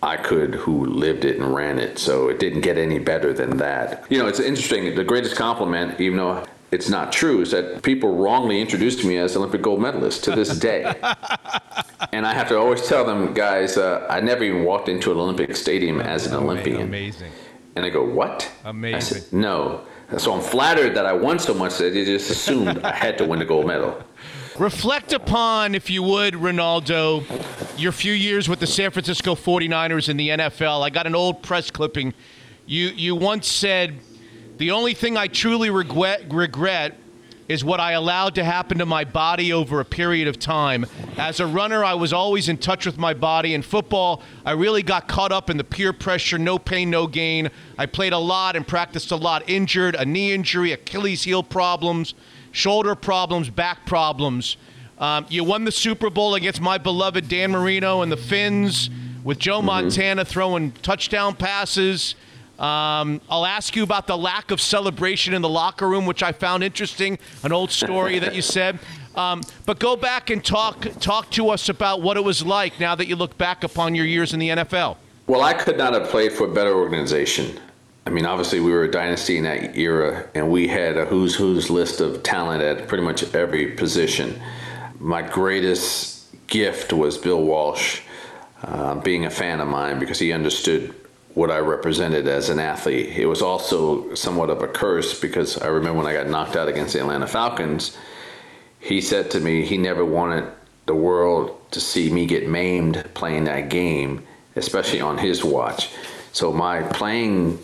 [0.03, 1.99] I could who lived it and ran it.
[1.99, 4.05] So it didn't get any better than that.
[4.09, 4.95] You know, it's interesting.
[4.95, 9.35] The greatest compliment, even though it's not true, is that people wrongly introduced me as
[9.35, 10.83] Olympic gold medalist to this day.
[12.11, 15.17] and I have to always tell them, guys, uh, I never even walked into an
[15.17, 16.81] Olympic stadium as an Olympian.
[16.81, 17.31] Amazing.
[17.75, 18.51] And they go, what?
[18.65, 18.95] Amazing.
[18.95, 19.81] I said, no.
[20.17, 23.25] So I'm flattered that I won so much that they just assumed I had to
[23.25, 24.03] win the gold medal.
[24.61, 27.23] Reflect upon, if you would, Renaldo,
[27.77, 30.83] your few years with the San Francisco 49ers in the NFL.
[30.83, 32.13] I got an old press clipping.
[32.67, 33.97] You you once said,
[34.59, 36.95] "The only thing I truly regret regret
[37.47, 40.85] is what I allowed to happen to my body over a period of time.
[41.17, 43.55] As a runner, I was always in touch with my body.
[43.55, 47.49] In football, I really got caught up in the peer pressure, no pain, no gain.
[47.79, 52.13] I played a lot and practiced a lot, injured, a knee injury, Achilles heel problems,
[52.51, 54.57] shoulder problems, back problems.
[54.97, 58.89] Um, you won the Super Bowl against my beloved Dan Marino and the Fins
[59.23, 62.15] with Joe Montana throwing touchdown passes.
[62.59, 66.31] Um, I'll ask you about the lack of celebration in the locker room, which I
[66.31, 67.17] found interesting.
[67.43, 68.77] An old story that you said.
[69.15, 72.95] Um, but go back and talk talk to us about what it was like now
[72.95, 74.97] that you look back upon your years in the NFL.
[75.27, 77.59] Well, I could not have played for a better organization.
[78.05, 81.35] I mean, obviously, we were a dynasty in that era, and we had a who's
[81.35, 84.41] who's list of talent at pretty much every position.
[84.99, 88.01] My greatest gift was Bill Walsh,
[88.63, 90.93] uh, being a fan of mine because he understood
[91.33, 93.17] what I represented as an athlete.
[93.17, 96.67] It was also somewhat of a curse because I remember when I got knocked out
[96.67, 97.97] against the Atlanta Falcons,
[98.79, 100.51] he said to me he never wanted
[100.87, 104.25] the world to see me get maimed playing that game,
[104.55, 105.89] especially on his watch.
[106.33, 107.59] So my playing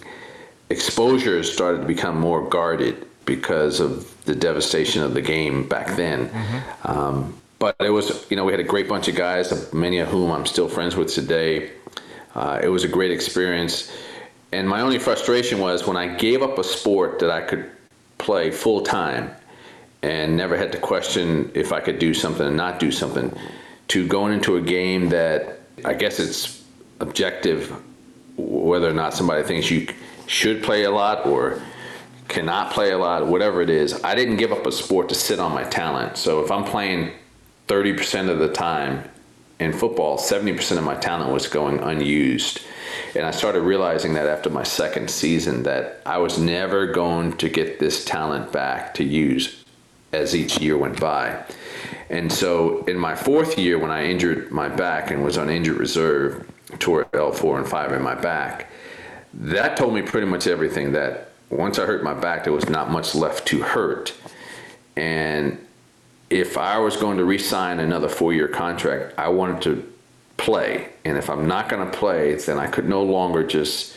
[0.69, 6.29] exposure started to become more guarded because of the devastation of the game back then.
[6.29, 6.87] Mm-hmm.
[6.91, 10.07] Um, but it was, you know, we had a great bunch of guys, many of
[10.09, 11.71] whom I'm still friends with today.
[12.35, 13.91] Uh, it was a great experience.
[14.51, 17.69] And my only frustration was when I gave up a sport that I could
[18.17, 19.31] play full time
[20.03, 23.35] and never had to question if I could do something and not do something,
[23.89, 26.63] to going into a game that I guess it's
[26.99, 27.75] objective
[28.37, 29.87] whether or not somebody thinks you
[30.27, 31.61] should play a lot or
[32.27, 34.03] cannot play a lot, whatever it is.
[34.03, 36.17] I didn't give up a sport to sit on my talent.
[36.17, 37.13] So if I'm playing
[37.67, 39.09] 30% of the time
[39.59, 42.61] in football, 70% of my talent was going unused.
[43.15, 47.49] And I started realizing that after my second season that I was never going to
[47.49, 49.63] get this talent back to use
[50.11, 51.43] as each year went by.
[52.09, 55.77] And so in my fourth year, when I injured my back and was on injured
[55.77, 56.49] reserve,
[56.79, 58.69] tore L4 and 5 in my back,
[59.37, 62.91] that told me pretty much everything that once I hurt my back, there was not
[62.91, 64.13] much left to hurt.
[64.95, 65.65] And
[66.29, 69.93] if I was going to re-sign another four-year contract, I wanted to
[70.37, 70.89] play.
[71.05, 73.95] And if I'm not going to play, then I could no longer just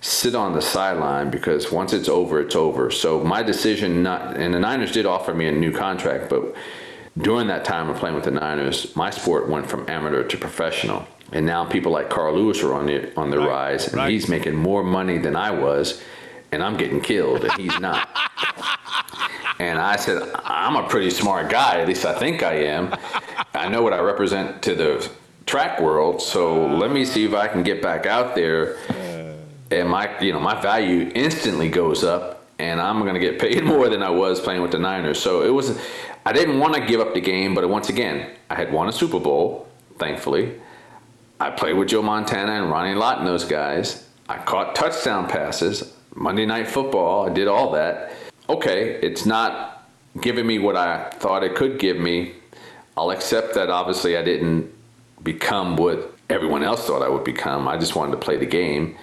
[0.00, 2.90] sit on the sideline because once it's over, it's over.
[2.90, 6.54] So my decision not and the Niners did offer me a new contract, but
[7.16, 11.06] during that time of playing with the Niners, my sport went from amateur to professional.
[11.34, 14.10] And now people like Carl Lewis are on the on the right, rise, and right.
[14.10, 16.02] he's making more money than I was,
[16.52, 18.08] and I'm getting killed, and he's not.
[19.60, 22.92] And I said, I'm a pretty smart guy, at least I think I am.
[23.54, 25.08] I know what I represent to the
[25.46, 28.76] track world, so let me see if I can get back out there.
[29.70, 33.62] And my, you know, my value instantly goes up, and I'm going to get paid
[33.72, 35.20] more than I was playing with the Niners.
[35.20, 35.78] So it was,
[36.26, 38.92] I didn't want to give up the game, but once again, I had won a
[38.92, 40.60] Super Bowl, thankfully.
[41.40, 44.08] I played with Joe Montana and Ronnie Lott and those guys.
[44.28, 47.28] I caught touchdown passes, Monday Night Football.
[47.28, 48.12] I did all that
[48.48, 49.88] okay, it's not
[50.20, 52.34] giving me what I thought it could give me.
[52.96, 54.72] I'll accept that obviously I didn't
[55.22, 57.66] become what everyone else thought I would become.
[57.66, 58.96] I just wanted to play the game.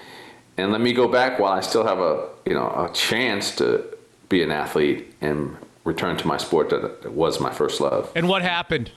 [0.58, 3.86] And let me go back while I still have a, you know, a chance to
[4.30, 8.12] be an athlete and return to my sport that was my first love.
[8.16, 8.92] And what happened?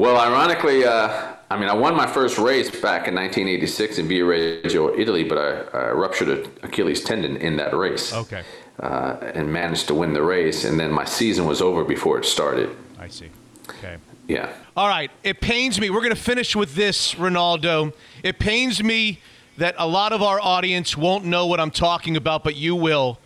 [0.00, 4.98] Well, ironically, uh, I mean, I won my first race back in 1986 in Viareggio,
[4.98, 8.12] Italy, but I, I ruptured an Achilles tendon in that race.
[8.12, 8.42] Okay
[8.82, 10.64] uh, and managed to win the race.
[10.64, 12.74] And then my season was over before it started.
[12.98, 13.30] I see.
[13.68, 13.96] Okay.
[14.26, 14.52] Yeah.
[14.76, 15.10] All right.
[15.22, 15.90] It pains me.
[15.90, 17.92] We're going to finish with this, Renaldo.
[18.22, 19.20] It pains me
[19.58, 23.18] that a lot of our audience won't know what I'm talking about, but you will.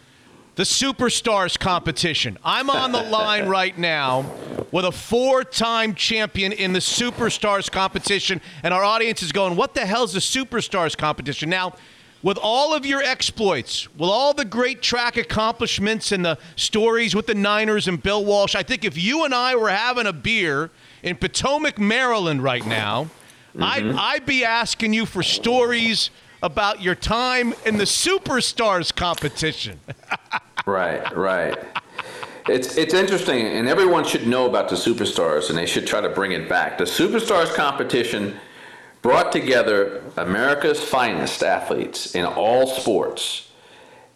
[0.57, 2.39] The Superstars competition.
[2.45, 4.25] I'm on the line right now
[4.71, 9.75] with a four time champion in the Superstars competition, and our audience is going, What
[9.75, 11.51] the hell is the Superstars competition?
[11.51, 11.75] Now,
[12.23, 17.27] with all of your exploits, with all the great track accomplishments and the stories with
[17.27, 20.71] the Niners and Bill Walsh, I think if you and I were having a beer
[21.03, 23.11] in Potomac, Maryland right now,
[23.55, 23.63] mm-hmm.
[23.63, 26.11] I'd, I'd be asking you for stories
[26.45, 29.81] about your time in the Superstars competition.
[30.67, 31.59] right, right.
[32.47, 36.11] It's it's interesting, and everyone should know about the Superstars, and they should try to
[36.11, 36.77] bring it back.
[36.77, 38.37] The Superstars competition
[39.01, 43.51] brought together America's finest athletes in all sports,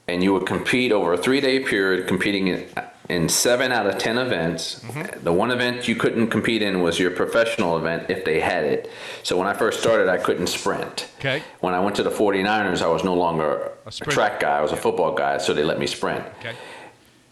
[0.06, 2.68] and you would compete over a three day period, competing in
[3.08, 4.80] in seven out of 10 events.
[4.80, 5.24] Mm-hmm.
[5.24, 8.90] The one event you couldn't compete in was your professional event if they had it.
[9.22, 11.08] So when I first started, I couldn't sprint.
[11.18, 11.42] Okay.
[11.60, 14.14] When I went to the 49ers, I was no longer a, sprinter.
[14.14, 16.24] track guy, I was a football guy, so they let me sprint.
[16.40, 16.54] Okay.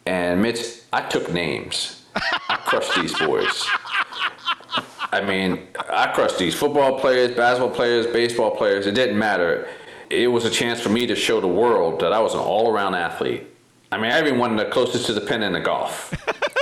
[0.07, 0.61] And Mitch,
[0.93, 2.05] I took names.
[2.15, 3.67] I crushed these boys.
[5.13, 8.87] I mean, I crushed these football players, basketball players, baseball players.
[8.87, 9.69] It didn't matter.
[10.09, 12.95] It was a chance for me to show the world that I was an all-around
[12.95, 13.47] athlete.
[13.93, 16.13] I mean, I even won the closest to the pin in the golf.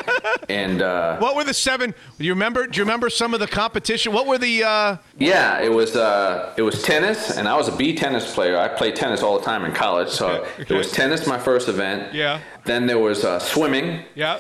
[0.49, 1.95] and uh, What were the seven?
[2.19, 2.67] Do you remember?
[2.67, 4.13] Do you remember some of the competition?
[4.13, 4.63] What were the?
[4.65, 8.59] Uh, yeah, it was uh, it was tennis, and I was a B tennis player.
[8.59, 10.09] I played tennis all the time in college.
[10.11, 10.29] So
[10.59, 12.13] Okay, it was tennis, my first event.
[12.15, 12.41] Yeah.
[12.65, 14.05] Then there was uh, swimming.
[14.15, 14.39] yeah.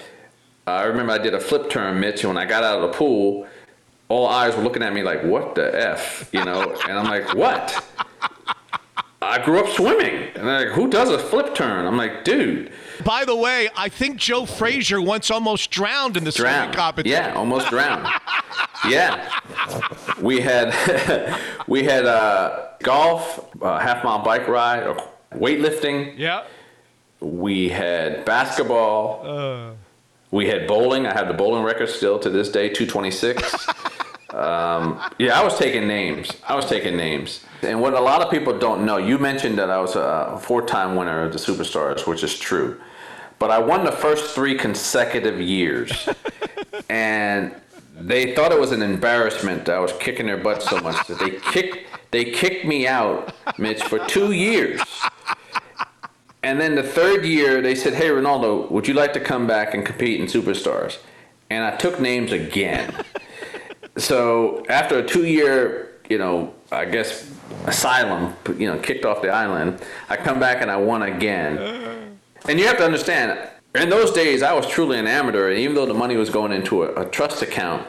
[0.66, 2.97] I remember I did a flip turn, Mitch, and when I got out of the
[2.97, 3.47] pool,
[4.09, 7.35] all eyes were looking at me like, "What the f?" You know, and I'm like,
[7.35, 7.85] "What?"
[9.25, 12.71] I grew up swimming, and they're like, "Who does a flip turn?" I'm like, "Dude,
[13.05, 17.19] By the way, I think Joe Frazier once almost drowned in the swimming competition.
[17.25, 18.07] Yeah, almost drowned.
[18.89, 19.31] yeah,
[20.21, 20.73] we had
[21.67, 24.97] we had uh, golf, uh, half mile bike ride, or
[25.35, 26.15] weightlifting.
[26.17, 26.45] Yeah.
[27.21, 29.77] We had basketball.
[30.31, 31.07] we had bowling.
[31.07, 33.67] I have the bowling record still to this day, 226.
[34.35, 36.31] um, yeah, I was taking names.
[36.47, 37.44] I was taking names.
[37.62, 40.97] And what a lot of people don't know, you mentioned that I was a four-time
[40.97, 42.81] winner of the Superstars, which is true.
[43.39, 46.09] But I won the first three consecutive years.
[46.89, 47.55] and
[47.97, 51.19] they thought it was an embarrassment that I was kicking their butt so much that
[51.19, 54.81] they kicked they kicked me out, Mitch, for two years.
[56.44, 59.74] And then the third year, they said, "Hey, Renaldo, would you like to come back
[59.74, 60.98] and compete in Superstars?"
[61.51, 62.94] And I took names again.
[63.97, 67.31] So after a two-year, you know, I guess
[67.66, 71.91] asylum, you know, kicked off the island, I come back and I won again.
[72.47, 75.75] And you have to understand, in those days, I was truly an amateur, and even
[75.75, 77.87] though the money was going into a, a trust account,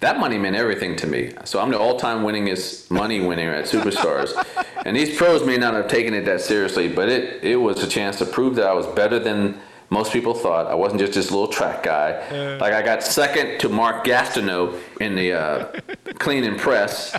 [0.00, 1.32] that money meant everything to me.
[1.44, 4.34] So I'm the all-time winningest money winner at Superstars.
[4.84, 7.86] and these pros may not have taken it that seriously, but it, it was a
[7.86, 9.60] chance to prove that I was better than
[9.92, 10.66] most people thought.
[10.66, 12.56] I wasn't just this little track guy.
[12.56, 15.80] Like I got second to Mark Gastineau in the uh,
[16.14, 17.14] clean and press.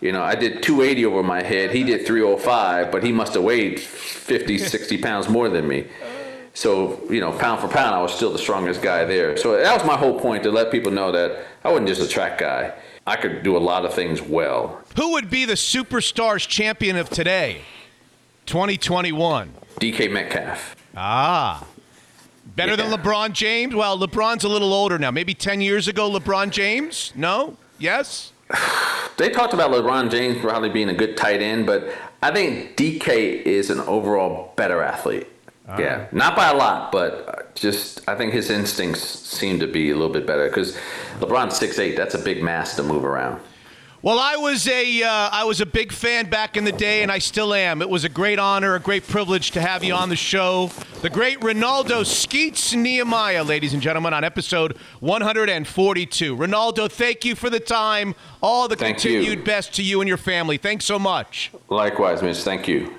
[0.00, 1.70] You know, I did 280 over my head.
[1.70, 5.86] He did 305, but he must have weighed 50, 60 pounds more than me.
[6.54, 9.36] So, you know, pound for pound, I was still the strongest guy there.
[9.36, 12.08] So that was my whole point to let people know that I wasn't just a
[12.08, 12.72] track guy.
[13.06, 14.80] I could do a lot of things well.
[14.96, 17.62] Who would be the Superstars champion of today?
[18.46, 19.52] 2021.
[19.78, 20.76] DK Metcalf.
[20.96, 21.66] Ah.
[22.56, 23.74] Better than LeBron James?
[23.74, 25.10] Well, LeBron's a little older now.
[25.10, 27.12] Maybe 10 years ago, LeBron James?
[27.16, 27.56] No?
[27.78, 28.32] Yes?
[29.16, 31.88] They talked about LeBron James probably being a good tight end, but
[32.20, 35.28] I think DK is an overall better athlete.
[35.78, 39.90] Yeah, not by a lot, but uh, just I think his instincts seem to be
[39.90, 40.76] a little bit better because
[41.20, 41.96] LeBron's 6'8".
[41.96, 43.40] That's a big mass to move around.
[44.04, 47.10] Well, I was a uh, I was a big fan back in the day, and
[47.10, 47.80] I still am.
[47.80, 50.70] It was a great honor, a great privilege to have you on the show.
[51.00, 56.36] The great Renaldo Skeets Nehemiah, ladies and gentlemen, on episode 142.
[56.36, 58.14] Renaldo, thank you for the time.
[58.42, 59.20] All the Thank you.
[59.20, 60.58] continued best to you and your family.
[60.58, 61.50] Thanks so much.
[61.70, 62.42] Likewise, Mitch.
[62.42, 62.98] Thank you.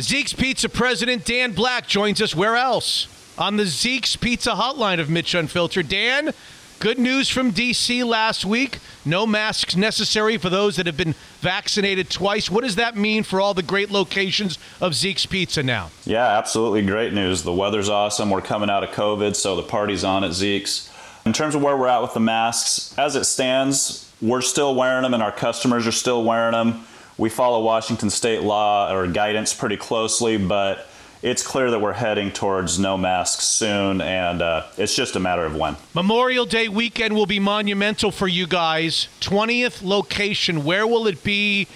[0.00, 2.34] Zeke's Pizza president Dan Black joins us.
[2.34, 3.08] Where else?
[3.36, 5.90] On the Zeke's Pizza hotline of Mitch Unfiltered.
[5.90, 6.32] Dan,
[6.78, 8.04] good news from D.C.
[8.04, 8.78] last week.
[9.04, 12.50] No masks necessary for those that have been vaccinated twice.
[12.50, 15.90] What does that mean for all the great locations of Zeke's Pizza now?
[16.04, 17.42] Yeah, absolutely great news.
[17.42, 18.30] The weather's awesome.
[18.30, 20.92] We're coming out of COVID, so the party's on at Zeke's.
[21.24, 25.02] In terms of where we're at with the masks, as it stands, we're still wearing
[25.02, 26.84] them and our customers are still wearing them.
[27.18, 30.86] We follow Washington state law or guidance pretty closely, but
[31.26, 35.44] it's clear that we're heading towards no masks soon, and uh, it's just a matter
[35.44, 35.74] of when.
[35.92, 39.08] Memorial Day weekend will be monumental for you guys.
[39.22, 40.62] 20th location.
[40.64, 41.66] Where will it be?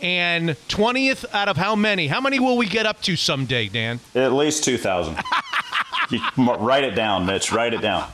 [0.00, 2.06] And 20th out of how many?
[2.06, 3.98] How many will we get up to someday, Dan?
[4.14, 5.16] At least 2,000.
[6.38, 7.50] Write it down, Mitch.
[7.50, 8.08] Write it down.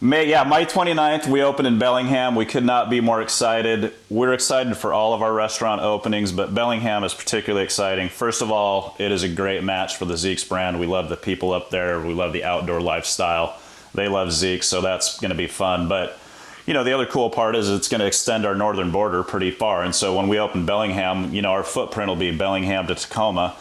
[0.00, 2.36] May, yeah, May 29th, we open in Bellingham.
[2.36, 3.92] We could not be more excited.
[4.08, 8.08] We're excited for all of our restaurant openings, but Bellingham is particularly exciting.
[8.08, 10.78] First of all, it is a great match for the Zeke's brand.
[10.78, 12.00] We love the people up there.
[12.00, 13.58] We love the outdoor lifestyle.
[13.92, 15.88] They love Zeke, so that's going to be fun.
[15.88, 16.16] But
[16.64, 19.50] you know, the other cool part is it's going to extend our northern border pretty
[19.50, 19.82] far.
[19.82, 23.56] And so when we open Bellingham, you know, our footprint will be Bellingham to Tacoma.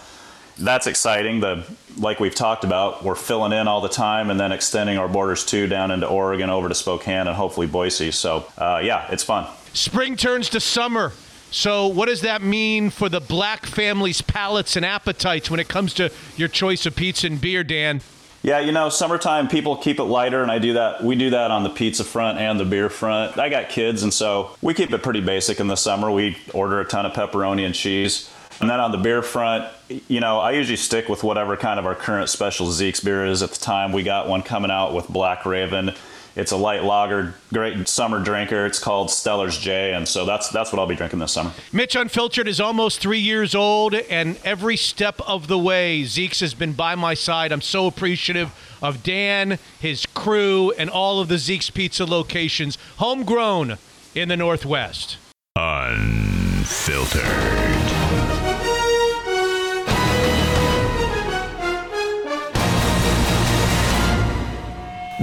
[0.59, 1.39] That's exciting.
[1.39, 1.63] The
[1.97, 5.45] like we've talked about, we're filling in all the time and then extending our borders
[5.45, 8.11] too down into Oregon, over to Spokane, and hopefully Boise.
[8.11, 9.47] So uh, yeah, it's fun.
[9.73, 11.11] Spring turns to summer.
[11.49, 15.93] So, what does that mean for the black family's palates and appetites when it comes
[15.93, 18.01] to your choice of pizza and beer, Dan?
[18.43, 21.03] Yeah, you know, summertime people keep it lighter, and I do that.
[21.03, 23.37] We do that on the pizza front and the beer front.
[23.37, 26.11] I got kids, and so we keep it pretty basic in the summer.
[26.11, 28.29] We order a ton of pepperoni and cheese.
[28.59, 29.71] And then on the beer front,
[30.07, 33.43] you know, I usually stick with whatever kind of our current special Zeke's beer is
[33.43, 33.91] at the time.
[33.91, 35.93] We got one coming out with Black Raven.
[36.37, 38.67] It's a light lager, great summer drinker.
[38.67, 41.51] It's called Steller's Jay, and so that's that's what I'll be drinking this summer.
[41.73, 46.53] Mitch Unfiltered is almost three years old, and every step of the way, Zeke's has
[46.53, 47.51] been by my side.
[47.51, 48.51] I'm so appreciative
[48.83, 53.79] of Dan, his crew, and all of the Zeke's Pizza locations, homegrown
[54.13, 55.17] in the Northwest.
[55.55, 57.23] Unfiltered.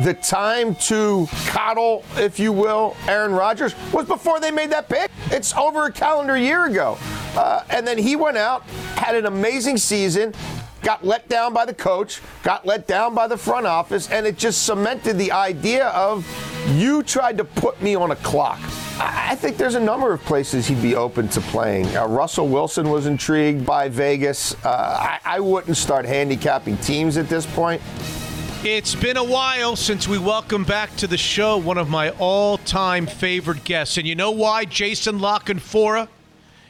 [0.02, 5.10] The time to coddle, if you will, Aaron Rodgers was before they made that pick.
[5.30, 6.98] It's over a calendar year ago.
[7.36, 8.62] Uh, and then he went out,
[8.96, 10.34] had an amazing season,
[10.82, 14.36] got let down by the coach, got let down by the front office, and it
[14.36, 16.26] just cemented the idea of
[16.72, 18.58] you tried to put me on a clock.
[18.98, 21.96] I think there's a number of places he'd be open to playing.
[21.96, 24.54] Uh, Russell Wilson was intrigued by Vegas.
[24.64, 24.68] Uh,
[25.00, 27.82] I, I wouldn't start handicapping teams at this point.
[28.64, 32.56] It's been a while since we welcome back to the show one of my all
[32.56, 33.98] time favorite guests.
[33.98, 36.08] And you know why Jason La Canfora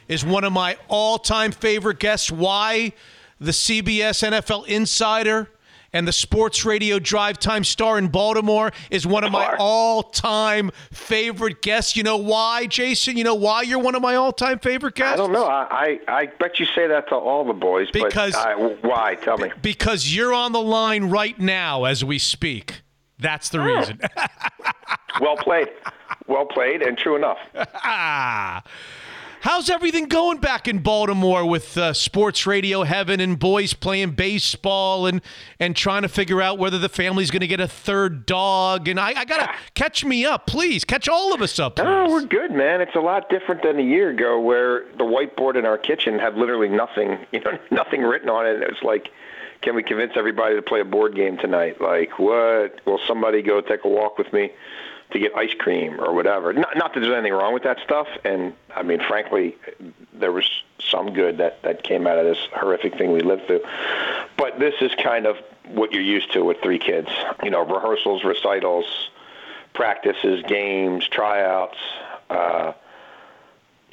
[0.09, 2.33] is one of my all time favorite guests?
[2.33, 2.95] Why
[3.39, 5.49] the CBS NFL Insider
[5.95, 10.71] and the sports radio drive time star in Baltimore is one of my all time
[10.93, 11.97] favorite guests.
[11.97, 13.17] You know why, Jason?
[13.17, 15.15] You know why you're one of my all time favorite guests?
[15.15, 15.47] I don't know.
[15.47, 17.91] I, I, I bet you say that to all the boys.
[17.93, 19.15] Because but I, why?
[19.15, 19.53] Tell me.
[19.63, 22.83] Because you're on the line right now as we speak.
[23.21, 23.67] That's the hmm.
[23.69, 24.01] reason.
[25.21, 25.71] well played.
[26.27, 27.39] Well played and true enough.
[29.45, 35.05] How's everything going back in Baltimore with uh, sports radio heaven and boys playing baseball
[35.05, 35.21] and
[35.61, 38.89] and trying to figure out whether the family's going to get a third dog?
[38.89, 40.87] And I, I gotta catch me up, please.
[40.87, 41.77] Catch all of us up.
[41.77, 41.85] Please.
[41.85, 42.81] No, we're good, man.
[42.81, 46.37] It's a lot different than a year ago, where the whiteboard in our kitchen had
[46.37, 48.55] literally nothing, you know, nothing written on it.
[48.55, 49.11] And it was like,
[49.61, 51.83] can we convince everybody to play a board game tonight?
[51.83, 52.81] Like, what?
[52.87, 54.53] Will somebody go take a walk with me?
[55.15, 56.53] To get ice cream or whatever.
[56.53, 59.57] Not, not that there's anything wrong with that stuff, and I mean, frankly,
[60.13, 60.51] there was
[60.81, 63.63] some good that that came out of this horrific thing we lived through.
[64.37, 65.37] But this is kind of
[65.69, 67.09] what you're used to with three kids.
[67.45, 69.09] You know, rehearsals, recitals,
[69.73, 71.79] practices, games, tryouts.
[72.29, 72.73] Uh,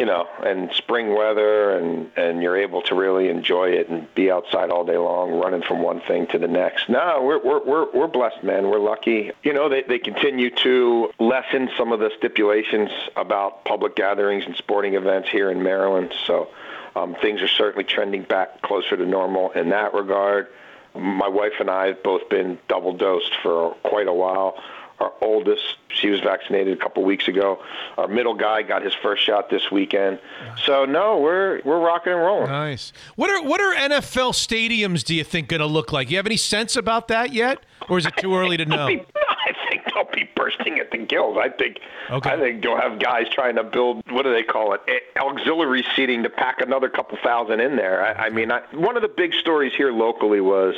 [0.01, 4.31] you know, and spring weather, and and you're able to really enjoy it and be
[4.31, 6.89] outside all day long, running from one thing to the next.
[6.89, 8.67] No, we're we're we're, we're blessed, man.
[8.71, 9.29] We're lucky.
[9.43, 14.55] You know, they they continue to lessen some of the stipulations about public gatherings and
[14.55, 16.15] sporting events here in Maryland.
[16.25, 16.49] So
[16.95, 20.47] um, things are certainly trending back closer to normal in that regard.
[20.95, 24.57] My wife and I have both been double dosed for quite a while
[25.01, 27.61] our oldest, she was vaccinated a couple weeks ago.
[27.97, 30.19] Our middle guy got his first shot this weekend.
[30.65, 32.49] So no, we're we're rocking and rolling.
[32.49, 32.93] Nice.
[33.15, 35.03] What are what are NFL stadiums?
[35.03, 36.09] Do you think going to look like?
[36.11, 37.59] You have any sense about that yet,
[37.89, 38.85] or is it too early to know?
[38.85, 41.37] I think they'll be bursting at the gills.
[41.41, 41.79] I think
[42.09, 42.29] Okay.
[42.29, 44.81] I think you'll have guys trying to build what do they call it
[45.17, 48.03] auxiliary seating to pack another couple thousand in there.
[48.05, 50.75] I, I mean, I, one of the big stories here locally was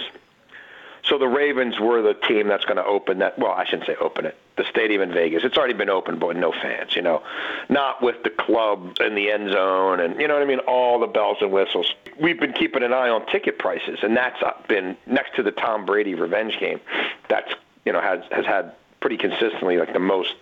[1.05, 3.37] so the Ravens were the team that's going to open that.
[3.37, 4.37] Well, I shouldn't say open it.
[4.55, 5.43] The stadium in Vegas.
[5.43, 6.95] It's already been open, but no fans.
[6.95, 7.23] You know,
[7.67, 10.59] not with the club in the end zone, and you know what I mean.
[10.59, 11.93] All the bells and whistles.
[12.19, 15.51] We've been keeping an eye on ticket prices, and that's uh, been next to the
[15.51, 16.79] Tom Brady revenge game.
[17.27, 17.51] That's
[17.85, 20.33] you know has has had pretty consistently like the most,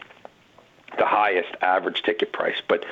[0.99, 2.85] the highest average ticket price, but.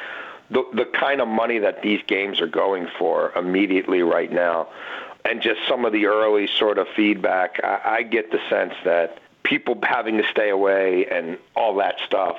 [0.52, 4.68] The, the kind of money that these games are going for immediately right now
[5.30, 9.20] and just some of the early sort of feedback, I, I get the sense that
[9.44, 12.38] people having to stay away and all that stuff.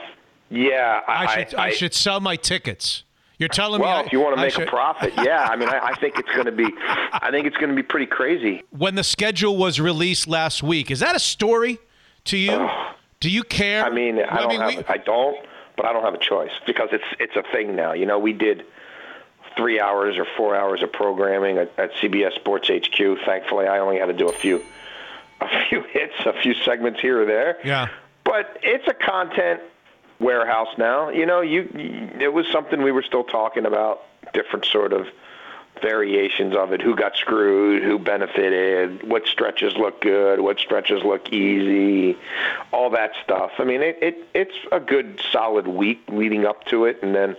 [0.50, 3.04] Yeah, I, I should I, I should sell my tickets.
[3.38, 5.48] You're telling well, me if you want to make should- a profit, yeah.
[5.50, 7.82] I mean, I, I think it's going to be, I think it's going to be
[7.82, 8.62] pretty crazy.
[8.70, 10.90] when the schedule was released last week.
[10.90, 11.78] Is that a story
[12.24, 12.68] to you?
[13.20, 13.84] Do you care?
[13.84, 15.38] I mean, I don't have, I don't,
[15.76, 17.92] but I don't have a choice because it's it's a thing now.
[17.92, 18.64] You know, we did
[19.56, 23.18] three hours or four hours of programming at, at CBS Sports HQ.
[23.24, 24.62] Thankfully, I only had to do a few,
[25.40, 27.58] a few hits, a few segments here or there.
[27.64, 27.88] Yeah.
[28.24, 29.60] But it's a content
[30.18, 31.08] warehouse now.
[31.08, 34.02] You know, you, you it was something we were still talking about,
[34.32, 35.08] different sort of
[35.80, 36.82] variations of it.
[36.82, 37.82] Who got screwed?
[37.82, 39.08] Who benefited?
[39.08, 40.40] What stretches look good?
[40.40, 42.18] What stretches look easy?
[42.72, 43.52] All that stuff.
[43.58, 47.36] I mean, it, it it's a good solid week leading up to it, and then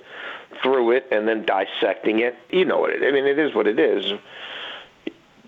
[0.64, 2.36] through it, and then dissecting it.
[2.50, 3.04] You know what it.
[3.04, 4.14] I mean, it is what it is.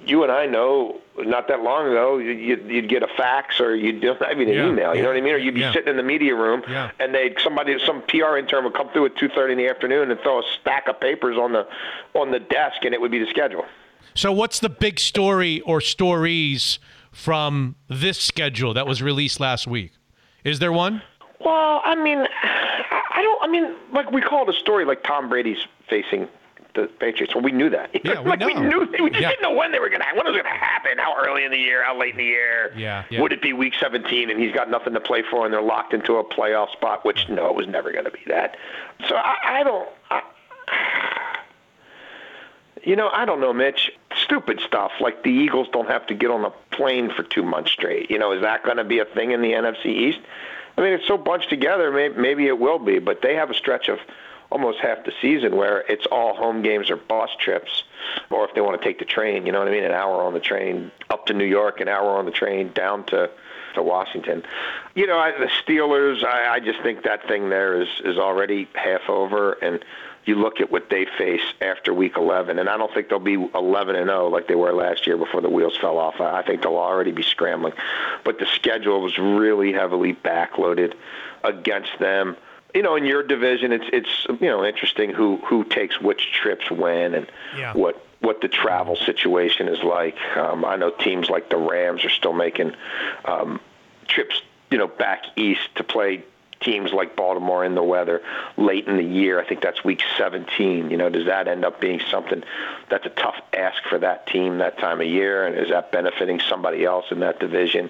[0.06, 4.02] you and I know not that long ago, you'd, you'd get a fax or you'd
[4.04, 4.96] not even an Yeah, email.
[4.96, 5.34] You know what I mean?
[5.34, 5.72] Or you'd be yeah.
[5.72, 6.90] sitting in the media room, Yeah.
[7.00, 10.20] and they somebody, some PR intern would come through at 2:30 in the afternoon and
[10.22, 11.68] throw a stack of papers on the
[12.16, 13.66] on the desk, and it would be the schedule.
[14.16, 16.80] So, what's the big story or stories
[17.12, 19.92] from this schedule that was released last week?
[20.44, 21.02] Is there one?
[21.40, 22.26] Well, I mean,
[23.14, 23.44] I don't.
[23.44, 25.60] I mean, like we called a story like Tom Brady's
[25.90, 26.28] facing
[26.76, 27.36] the Patriots.
[27.36, 27.92] Well, we knew that.
[28.04, 28.62] Yeah, we like we know.
[28.62, 28.80] knew.
[29.04, 29.30] We just Yeah.
[29.30, 30.08] didn't know when they were going to.
[30.16, 30.98] When it was going to happen.
[30.98, 31.84] How early in the year?
[31.84, 32.74] How late in the year?
[32.76, 33.22] Yeah, yeah.
[33.22, 35.94] Would it be Week 17 and he's got nothing to play for and they're locked
[35.94, 37.06] into a playoff spot?
[37.06, 38.58] Which no, it was never going to be that.
[39.08, 39.88] So I, I don't.
[40.10, 40.22] I,
[42.84, 43.92] you know, I don't know, Mitch.
[44.24, 47.72] Stupid stuff like the Eagles don't have to get on a plane for two months
[47.72, 48.10] straight.
[48.12, 50.20] You know, is that going to be a thing in the NFC East?
[50.78, 51.92] I mean, it's so bunched together.
[51.92, 54.00] Maybe, maybe it will be, but they have a stretch of
[54.52, 57.84] almost half the season where it's all home games or bus trips,
[58.30, 60.22] or if they want to take the train, you know what I mean, an hour
[60.24, 63.30] on the train up to New York, an hour on the train down to
[63.74, 64.44] to Washington.
[64.94, 66.24] You know, I, the Steelers.
[66.24, 69.84] I, I just think that thing there is is already half over, and
[70.26, 73.34] you look at what they face after Week 11, and I don't think they'll be
[73.34, 76.22] 11 and 0 like they were last year before the wheels fell off.
[76.22, 77.74] I, think they'll already be scrambling,
[78.24, 80.94] but the schedule was really heavily backloaded
[81.44, 82.38] against them.
[82.74, 86.72] You know, in your division, it's it's you know interesting who who takes which trips
[86.72, 87.74] when and Yeah.
[87.74, 90.16] what what the travel situation is like.
[90.36, 92.74] Um, I know teams like the Rams are still making
[93.26, 93.60] um,
[94.08, 94.42] trips,
[94.72, 96.24] you know, back east to play
[96.64, 98.22] teams like Baltimore in the weather
[98.58, 99.40] late in the year.
[99.40, 100.90] I think that's week 17.
[100.90, 102.44] You know, does that end up being something
[102.90, 105.46] that's a tough ask for that team that time of year?
[105.46, 107.90] And is that benefiting somebody else in that division?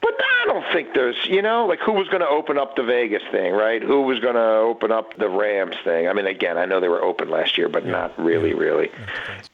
[0.00, 2.82] But I don't think there's, you know, like who was going to open up the
[2.82, 3.82] Vegas thing, right?
[3.82, 6.08] Who was going to open up the Rams thing?
[6.08, 8.90] I mean, again, I know they were open last year, but not really, really.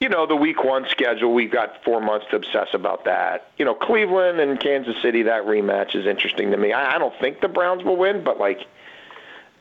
[0.01, 3.51] You know, the week one schedule, we've got four months to obsess about that.
[3.59, 6.73] You know, Cleveland and Kansas City, that rematch is interesting to me.
[6.73, 8.67] I, I don't think the Browns will win, but like,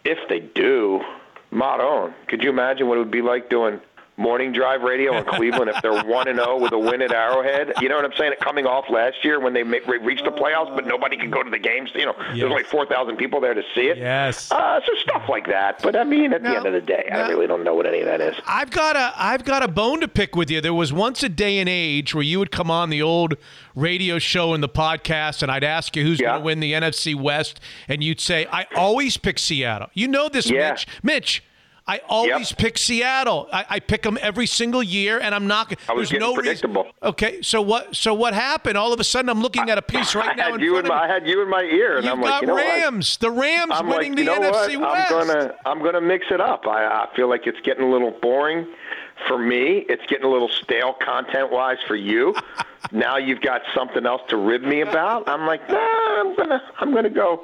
[0.03, 1.01] if they do,
[1.49, 3.81] Maron, could you imagine what it would be like doing
[4.17, 7.73] morning drive radio in Cleveland if they're one and zero with a win at Arrowhead?
[7.81, 8.33] You know what I'm saying?
[8.41, 11.59] Coming off last year when they reached the playoffs, but nobody could go to the
[11.59, 11.91] games.
[11.95, 13.97] You know, there's like four thousand people there to see it.
[13.97, 14.51] Yes.
[14.51, 15.81] Uh, so stuff like that.
[15.83, 17.99] But I mean, at the end of the day, I really don't know what any
[18.01, 18.35] of that is.
[18.47, 20.61] I've got a I've got a bone to pick with you.
[20.61, 23.35] There was once a day and age where you would come on the old
[23.75, 26.27] radio show and the podcast, and I'd ask you who's Yeah.
[26.31, 29.89] going to win the NFC West, and you'd say I always pick Seattle.
[29.93, 30.71] You know this, Yeah.
[30.71, 30.87] Mitch.
[31.03, 31.43] Mitch.
[31.87, 32.57] I always Yep.
[32.57, 33.47] pick Seattle.
[33.53, 35.71] I, I pick them every single year, and I'm not.
[35.87, 36.83] I was there's no predictable.
[36.85, 36.95] reason.
[37.03, 37.95] Okay, so what?
[37.95, 38.75] So what happened?
[38.77, 40.77] All of a sudden, I'm looking at a piece right I now had in you
[40.77, 41.03] in my.
[41.03, 42.65] I had you in my ear, and You've I'm got like, you know what?
[42.65, 43.17] Rams.
[43.17, 44.91] The Rams I'm winning like, the NFC what?
[44.97, 45.11] West.
[45.11, 46.65] I'm gonna I'm gonna mix it up.
[46.65, 48.65] I, I feel like it's getting a little boring
[49.27, 49.85] for me.
[49.87, 52.35] It's getting a little stale content wise for you.
[52.91, 55.29] now you've got something else to rib me about.
[55.29, 55.77] I'm like, nah,
[56.21, 57.43] I'm gonna I'm gonna go.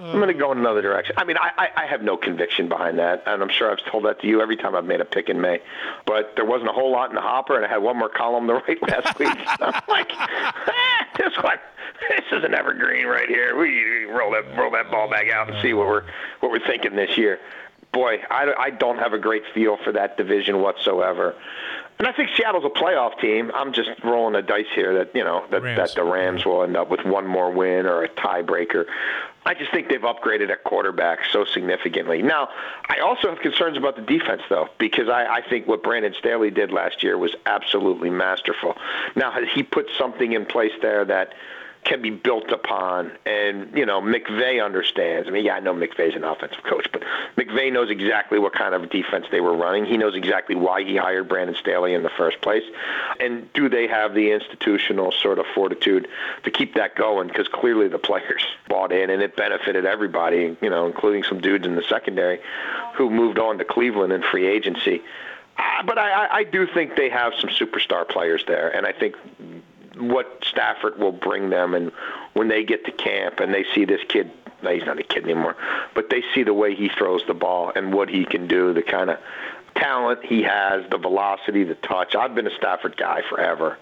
[0.00, 1.14] I'm going to go in another direction.
[1.18, 4.04] I mean, I, I, I have no conviction behind that, and I'm sure I've told
[4.04, 5.60] that to you every time I've made a pick in May.
[6.04, 8.46] But there wasn't a whole lot in the hopper, and I had one more column
[8.48, 9.28] to write last week.
[9.28, 11.58] I'm like, ah, this one,
[12.08, 13.56] this is an evergreen right here.
[13.56, 16.04] We roll that roll that ball back out and see what we're
[16.40, 17.40] what we're thinking this year.
[17.92, 21.34] Boy, I, I don't have a great feel for that division whatsoever.
[21.98, 23.50] And I think Seattle's a playoff team.
[23.54, 25.76] I'm just rolling the dice here that you know that, Rams.
[25.78, 28.84] that the Rams will end up with one more win or a tiebreaker.
[29.46, 32.20] I just think they've upgraded at quarterback so significantly.
[32.20, 32.48] Now,
[32.88, 36.50] I also have concerns about the defense, though, because I, I think what Brandon Staley
[36.50, 38.76] did last year was absolutely masterful.
[39.14, 41.32] Now, has he put something in place there that
[41.86, 43.12] can be built upon.
[43.24, 45.28] And, you know, McVay understands.
[45.28, 47.02] I mean, yeah, I know McVay's an offensive coach, but
[47.36, 49.84] McVay knows exactly what kind of defense they were running.
[49.86, 52.64] He knows exactly why he hired Brandon Staley in the first place.
[53.20, 56.08] And do they have the institutional sort of fortitude
[56.42, 57.28] to keep that going?
[57.28, 61.66] Because clearly the players bought in and it benefited everybody, you know, including some dudes
[61.66, 62.40] in the secondary
[62.96, 65.00] who moved on to Cleveland in free agency.
[65.58, 68.92] Uh, but I, I- I do think they have some superstar players there, and I
[68.92, 69.14] think
[69.98, 71.92] what Stafford will bring them, and
[72.34, 74.30] when they get to camp and they see this kid,
[74.62, 75.56] no, he's not a kid anymore,
[75.94, 78.82] but they see the way he throws the ball and what he can do, the
[78.82, 79.18] kind of
[79.74, 82.14] talent he has, the velocity, the touch.
[82.14, 83.78] I've been a Stafford guy forever,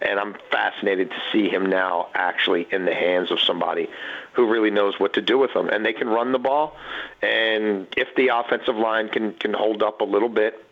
[0.00, 3.88] and I'm fascinated to see him now actually in the hands of somebody
[4.32, 6.76] who really knows what to do with them, and they can run the ball,
[7.22, 10.64] and if the offensive line can can hold up a little bit,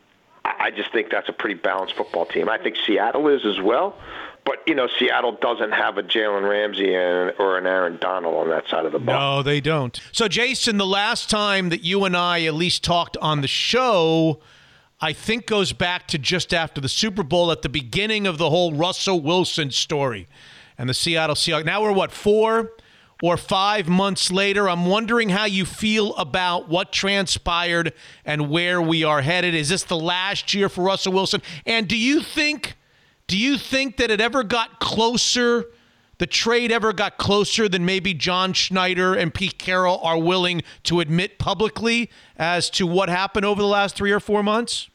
[0.45, 2.49] I just think that's a pretty balanced football team.
[2.49, 3.97] I think Seattle is as well.
[4.45, 8.49] But, you know, Seattle doesn't have a Jalen Ramsey and, or an Aaron Donald on
[8.49, 9.39] that side of the ball.
[9.39, 10.01] No, they don't.
[10.12, 14.41] So, Jason, the last time that you and I at least talked on the show,
[15.01, 18.51] I think goes back to just after the Super Bowl at the beginning of the
[18.51, 20.27] whole Russell Wilson story
[20.77, 21.65] and the Seattle Seahawks.
[21.65, 22.73] Now we're what, four
[23.23, 24.69] or five months later?
[24.69, 27.93] I'm wondering how you feel about what transpired
[28.25, 29.55] and where we are headed.
[29.55, 31.43] Is this the last year for Russell Wilson?
[31.67, 32.77] And do you think
[33.31, 35.66] do you think that it ever got closer?
[36.19, 40.98] The trade ever got closer than maybe John Schneider and Pete Carroll are willing to
[40.98, 44.90] admit publicly as to what happened over the last three or four months?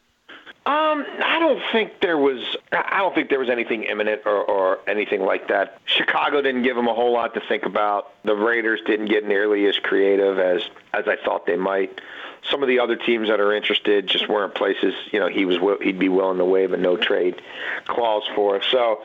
[0.66, 2.56] Um, I don't think there was.
[2.72, 5.80] I don't think there was anything imminent or, or anything like that.
[5.86, 8.12] Chicago didn't give him a whole lot to think about.
[8.24, 10.60] The Raiders didn't get nearly as creative as
[10.92, 12.02] as I thought they might.
[12.50, 14.94] Some of the other teams that are interested just weren't places.
[15.12, 17.40] You know, he was he'd be willing to waive a no trade
[17.86, 18.62] clause for.
[18.62, 19.02] So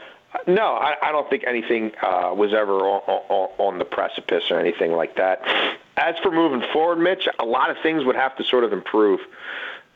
[0.47, 4.59] no, I, I don't think anything uh, was ever on, on, on the precipice or
[4.59, 5.41] anything like that.
[5.97, 9.19] As for moving forward, Mitch, a lot of things would have to sort of improve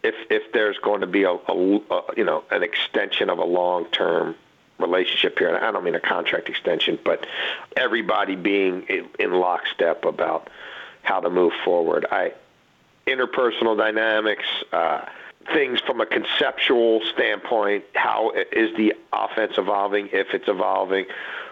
[0.04, 3.46] if if there's going to be a, a, a you know an extension of a
[3.46, 4.36] long term
[4.78, 5.54] relationship here.
[5.54, 7.26] And I don't mean a contract extension, but
[7.78, 10.50] everybody being in, in lockstep about
[11.02, 12.06] how to move forward.
[12.12, 12.34] I
[13.08, 14.46] interpersonal dynamics.
[14.72, 15.06] Uh,
[15.54, 17.86] things from a conceptual standpoint.
[17.94, 21.06] How is the offense evolving, if it's evolving?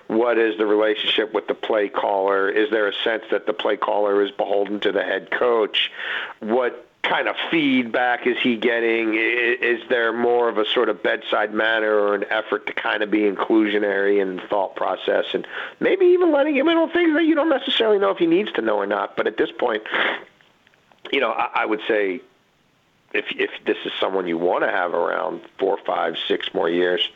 [0.07, 2.49] What is the relationship with the play caller?
[2.49, 5.91] Is there a sense that the play caller is beholden to the head coach?
[6.39, 9.13] What kind of feedback is he getting?
[9.15, 13.11] Is there more of a sort of bedside manner or an effort to kind of
[13.11, 15.45] be inclusionary in thought process and
[15.79, 18.51] maybe even letting him in on things that you don't necessarily know if he needs
[18.53, 19.15] to know or not?
[19.15, 19.83] But at this point,
[21.13, 22.21] you know, I, I would say
[23.13, 27.07] if if this is someone you want to have around four, five, six more years,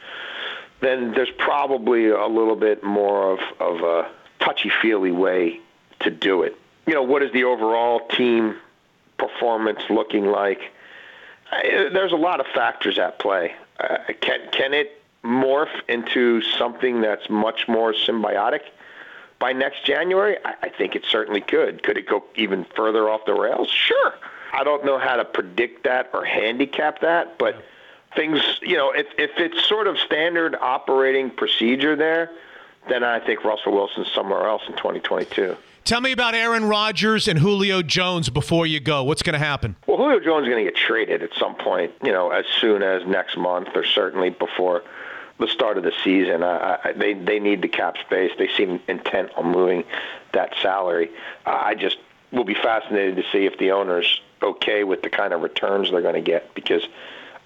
[0.79, 4.09] then there's probably a little bit more of of a
[4.39, 5.59] touchy feely way
[6.01, 6.55] to do it.
[6.85, 8.55] You know, what is the overall team
[9.17, 10.61] performance looking like?
[11.63, 13.55] There's a lot of factors at play.
[13.79, 18.61] Uh, can can it morph into something that's much more symbiotic
[19.39, 20.37] by next January?
[20.43, 21.83] I, I think it certainly could.
[21.83, 23.69] Could it go even further off the rails?
[23.69, 24.13] Sure.
[24.53, 27.63] I don't know how to predict that or handicap that, but
[28.15, 32.31] things, you know, if if it's sort of standard operating procedure there,
[32.89, 35.57] then I think Russell Wilson's somewhere else in 2022.
[35.83, 39.03] Tell me about Aaron Rodgers and Julio Jones before you go.
[39.03, 39.77] What's going to happen?
[39.87, 42.83] Well, Julio Jones is going to get traded at some point, you know, as soon
[42.83, 44.83] as next month or certainly before
[45.39, 46.43] the start of the season.
[46.43, 48.31] I, I, they they need the cap space.
[48.37, 49.83] They seem intent on moving
[50.33, 51.09] that salary.
[51.45, 51.97] I just
[52.31, 56.01] will be fascinated to see if the owners okay with the kind of returns they're
[56.01, 56.85] going to get because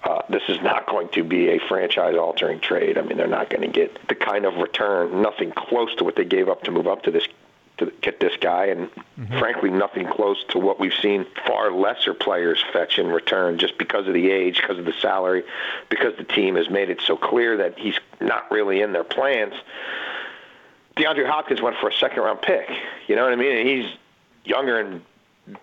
[0.04, 2.98] uh, this is not going to be a franchise altering trade.
[2.98, 6.16] I mean, they're not going to get the kind of return, nothing close to what
[6.16, 7.28] they gave up to move up to this
[7.82, 9.40] to get this guy, and mm-hmm.
[9.40, 14.08] frankly, nothing close to what we've seen far lesser players fetch in return just because
[14.08, 15.44] of the age, because of the salary,
[15.90, 19.54] because the team has made it so clear that he's not really in their plans.
[20.96, 22.70] DeAndre Hopkins went for a second round pick.
[23.08, 23.58] You know what I mean?
[23.58, 23.92] And he's
[24.44, 25.02] younger and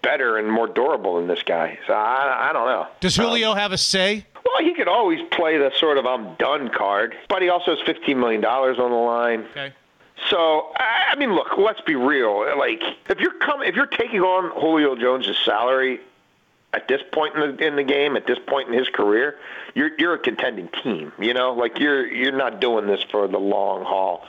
[0.02, 1.78] better and more durable than this guy.
[1.86, 2.86] So I, I don't know.
[3.00, 4.26] Does Julio um, have a say?
[4.34, 7.86] Well, he could always play the sort of I'm done card, but he also has
[7.86, 9.46] $15 million on the line.
[9.50, 9.72] Okay.
[10.30, 12.56] So I I mean, look, let's be real.
[12.58, 16.00] Like, if you're coming, if you're taking on Julio Jones' salary
[16.74, 19.38] at this point in the in the game, at this point in his career,
[19.74, 21.12] you're you're a contending team.
[21.18, 24.26] You know, like you're you're not doing this for the long haul.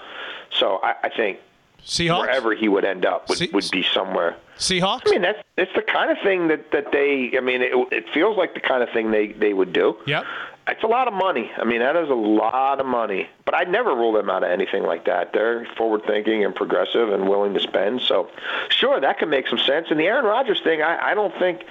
[0.51, 1.39] So I, I think
[1.85, 2.21] Seahawks?
[2.21, 4.35] wherever he would end up would, Se- would be somewhere.
[4.57, 5.01] Seahawks?
[5.07, 7.33] I mean, that's it's the kind of thing that that they.
[7.37, 9.97] I mean, it, it feels like the kind of thing they they would do.
[10.05, 10.25] Yep.
[10.71, 11.51] It's a lot of money.
[11.57, 13.27] I mean, that is a lot of money.
[13.45, 15.33] But I'd never rule them out of anything like that.
[15.33, 18.01] They're forward thinking and progressive and willing to spend.
[18.01, 18.29] So,
[18.69, 19.87] sure, that could make some sense.
[19.89, 21.63] And the Aaron Rodgers thing, I, I don't think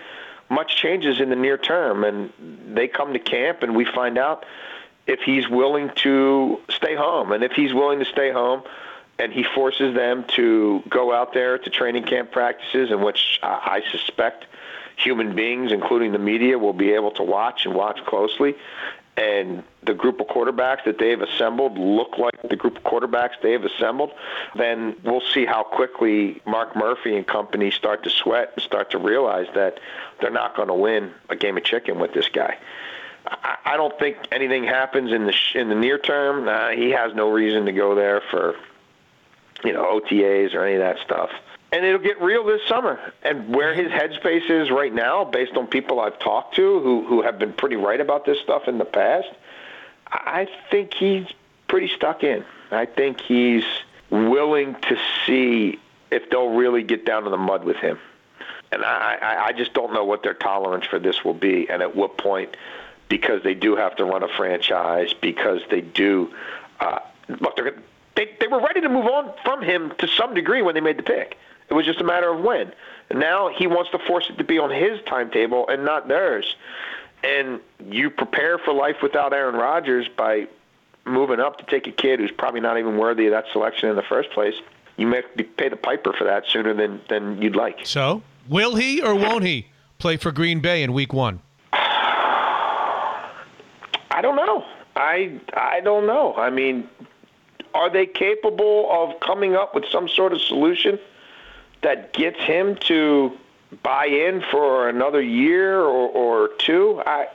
[0.50, 2.04] much changes in the near term.
[2.04, 2.32] And
[2.74, 4.44] they come to camp, and we find out
[5.06, 7.32] if he's willing to stay home.
[7.32, 8.62] And if he's willing to stay home,
[9.18, 13.82] and he forces them to go out there to training camp practices in which I
[13.90, 14.46] suspect
[14.98, 18.54] human beings, including the media, will be able to watch and watch closely.
[19.16, 23.64] And the group of quarterbacks that they've assembled look like the group of quarterbacks they've
[23.64, 24.12] assembled,
[24.54, 28.98] then we'll see how quickly Mark Murphy and company start to sweat and start to
[28.98, 29.80] realize that
[30.20, 32.58] they're not going to win a game of chicken with this guy.
[33.26, 36.48] I don't think anything happens in the sh- in the near term.
[36.48, 38.54] Uh, he has no reason to go there for
[39.64, 41.30] you know, OTAs or any of that stuff.
[41.70, 42.98] And it'll get real this summer.
[43.22, 47.22] And where his headspace is right now, based on people I've talked to who, who
[47.22, 49.28] have been pretty right about this stuff in the past,
[50.06, 51.26] I think he's
[51.66, 52.44] pretty stuck in.
[52.70, 53.64] I think he's
[54.10, 55.78] willing to see
[56.10, 57.98] if they'll really get down to the mud with him.
[58.72, 61.96] And I, I just don't know what their tolerance for this will be and at
[61.96, 62.56] what point
[63.08, 66.32] because they do have to run a franchise because they do.
[66.80, 66.98] Uh,
[67.40, 67.74] look, they're
[68.14, 70.98] they they were ready to move on from him to some degree when they made
[70.98, 71.38] the pick.
[71.68, 72.72] It was just a matter of when.
[73.12, 76.56] Now he wants to force it to be on his timetable and not theirs.
[77.22, 80.46] And you prepare for life without Aaron Rodgers by
[81.04, 83.96] moving up to take a kid who's probably not even worthy of that selection in
[83.96, 84.54] the first place.
[84.96, 85.22] You may
[85.56, 87.80] pay the piper for that sooner than, than you'd like.
[87.84, 89.68] So, will he or won't he
[89.98, 91.40] play for Green Bay in Week One?
[91.72, 93.30] I
[94.20, 94.64] don't know.
[94.96, 96.34] I I don't know.
[96.34, 96.88] I mean,
[97.74, 100.98] are they capable of coming up with some sort of solution
[101.82, 103.36] that gets him to
[103.82, 107.02] buy in for another year or, or two?
[107.04, 107.28] I,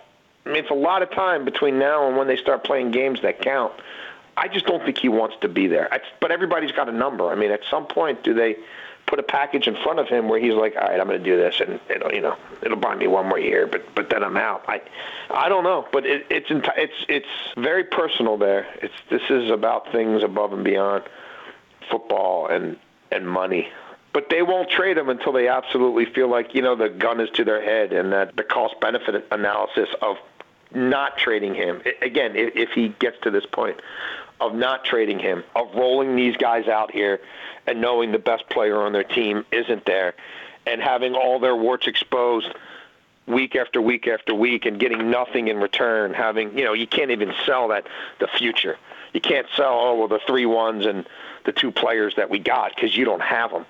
[0.45, 3.21] I mean, it's a lot of time between now and when they start playing games
[3.21, 3.73] that count.
[4.35, 5.89] I just don't think he wants to be there.
[6.19, 7.29] but everybody's got a number.
[7.29, 8.57] I mean, at some point, do they
[9.05, 11.23] put a package in front of him where he's like, "All right, I'm going to
[11.23, 14.23] do this, and it'll, you know, it'll buy me one more year, but but then
[14.23, 14.81] I'm out." I,
[15.29, 18.65] I don't know, but it, it's it's it's very personal there.
[18.81, 21.03] It's this is about things above and beyond
[21.91, 22.77] football and
[23.11, 23.69] and money.
[24.13, 27.29] But they won't trade him until they absolutely feel like you know the gun is
[27.31, 30.17] to their head and that the cost benefit analysis of
[30.75, 33.79] not trading him again if, if he gets to this point
[34.39, 37.21] of not trading him, of rolling these guys out here
[37.65, 40.13] and knowing the best player on their team isn't there
[40.65, 42.47] and having all their warts exposed
[43.25, 47.11] week after week after week and getting nothing in return having you know you can't
[47.11, 47.87] even sell that
[48.19, 48.77] the future.
[49.13, 51.07] You can't sell oh well the three ones and
[51.45, 53.65] the two players that we got because you don't have them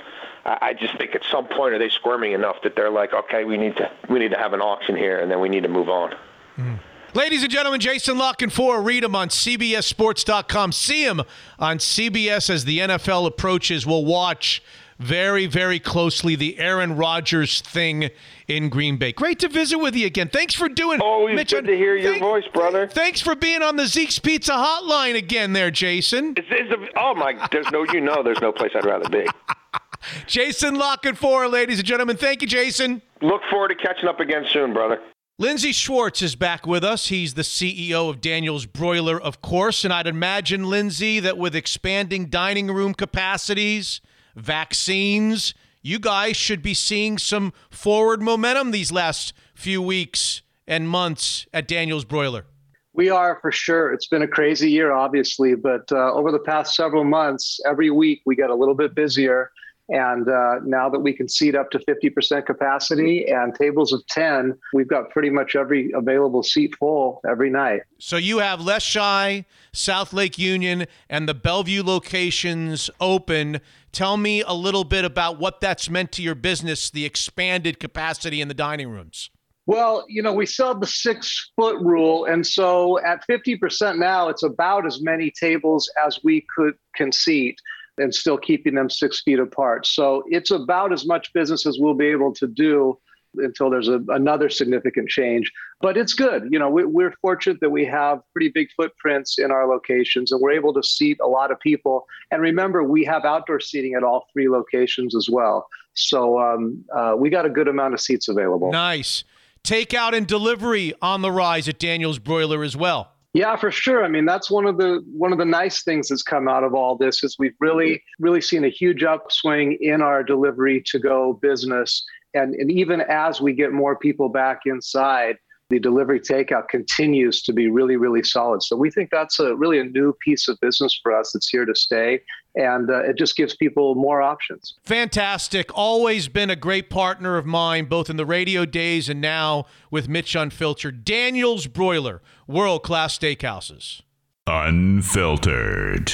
[0.46, 3.58] I, just think at some point are they squirming enough that they're like okay we
[3.58, 5.90] need to we need to have an auction here and then we need to move
[5.90, 6.14] on
[6.58, 6.80] mm.
[7.16, 8.84] Ladies and gentlemen, Jason La Canfora.
[8.84, 10.72] Read him on CBSSports.com.
[10.72, 11.22] See him
[11.60, 13.86] on CBS as the NFL approaches.
[13.86, 14.64] We'll watch
[14.98, 18.10] very, very closely the Aaron Rodgers thing
[18.48, 19.12] in Green Bay.
[19.12, 20.30] Great to visit with you again.
[20.30, 21.02] Thanks for doing.
[21.02, 22.88] Always Mitch, good to hear your thank, voice, brother.
[22.88, 26.34] Thanks for being on the Zeke's Pizza Hotline again, there, Jason.
[26.36, 27.48] It's, it's a, oh my!
[27.52, 29.28] There's no, you know, there's no place I'd rather be.
[30.28, 32.18] Jason La Canfora, ladies and gentlemen.
[32.18, 33.02] Thank you, Jason.
[33.22, 35.00] Look forward to catching up again soon, brother.
[35.40, 37.08] Lindsey Schwartz is back with us.
[37.08, 39.84] He's the CEO of Daniel's Broiler, of course.
[39.84, 44.00] And I'd imagine, Lindsey, that with expanding dining room capacities,
[44.36, 51.48] vaccines, you guys should be seeing some forward momentum these last few weeks and months
[51.52, 52.46] at Daniel's Broiler.
[52.94, 53.92] We are for sure.
[53.92, 58.22] It's been a crazy year, obviously, but uh, over the past several months, every week
[58.26, 59.50] we get a little bit busier.
[59.90, 64.58] And uh, now that we can seat up to 50% capacity and tables of 10,
[64.74, 67.82] we've got pretty much every available seat full every night.
[68.00, 73.60] So you have Leschi, South Lake Union, and the Bellevue locations open.
[73.92, 78.40] Tell me a little bit about what that's meant to your business, the expanded capacity
[78.40, 79.30] in the dining rooms.
[79.66, 82.26] Well, you know, we have the six foot rule.
[82.26, 87.58] And so at 50% now, it's about as many tables as we could can seat
[87.98, 89.86] and still keeping them six feet apart.
[89.86, 92.98] So it's about as much business as we'll be able to do
[93.36, 95.52] until there's a, another significant change.
[95.82, 96.48] But it's good.
[96.52, 100.42] You know, we, we're fortunate that we have pretty big footprints in our locations and
[100.42, 102.06] we're able to seat a lot of people.
[102.32, 105.68] And remember, we have outdoor seating at all three locations as well.
[105.96, 108.72] So um, uh, we got a good amount of seats available.
[108.72, 109.24] Nice.
[109.64, 113.13] Takeout and delivery on the rise at Daniel's Broiler as well.
[113.34, 114.06] Yeah, for sure.
[114.06, 116.76] I mean, that's one of the one of the nice things that's come out of
[116.76, 121.34] all this is we've really really seen a huge upswing in our delivery to go
[121.42, 122.06] business,
[122.36, 125.38] and and even as we get more people back inside,
[125.72, 128.62] the delivery takeout continues to be really really solid.
[128.62, 131.66] So we think that's a really a new piece of business for us that's here
[131.66, 132.20] to stay,
[132.56, 134.76] and uh, it just gives people more options.
[134.84, 135.76] Fantastic.
[135.76, 140.08] Always been a great partner of mine, both in the radio days and now with
[140.08, 141.04] Mitch Unfiltered.
[141.04, 144.02] Daniel's Broiler, world class steakhouses.
[144.46, 146.12] Unfiltered.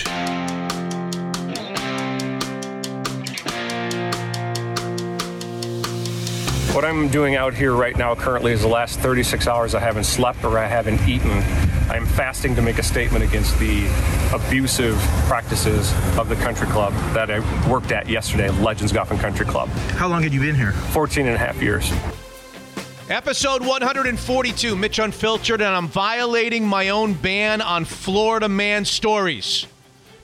[6.73, 10.03] What I'm doing out here right now currently is the last 36 hours I haven't
[10.03, 11.31] slept or I haven't eaten.
[11.89, 13.87] I'm fasting to make a statement against the
[14.31, 14.95] abusive
[15.27, 19.67] practices of the country club that I worked at yesterday, Legends Golf and Country Club.
[19.97, 20.71] How long had you been here?
[20.71, 21.91] 14 and a half years.
[23.09, 29.65] Episode 142, Mitch Unfiltered, and I'm violating my own ban on Florida man stories.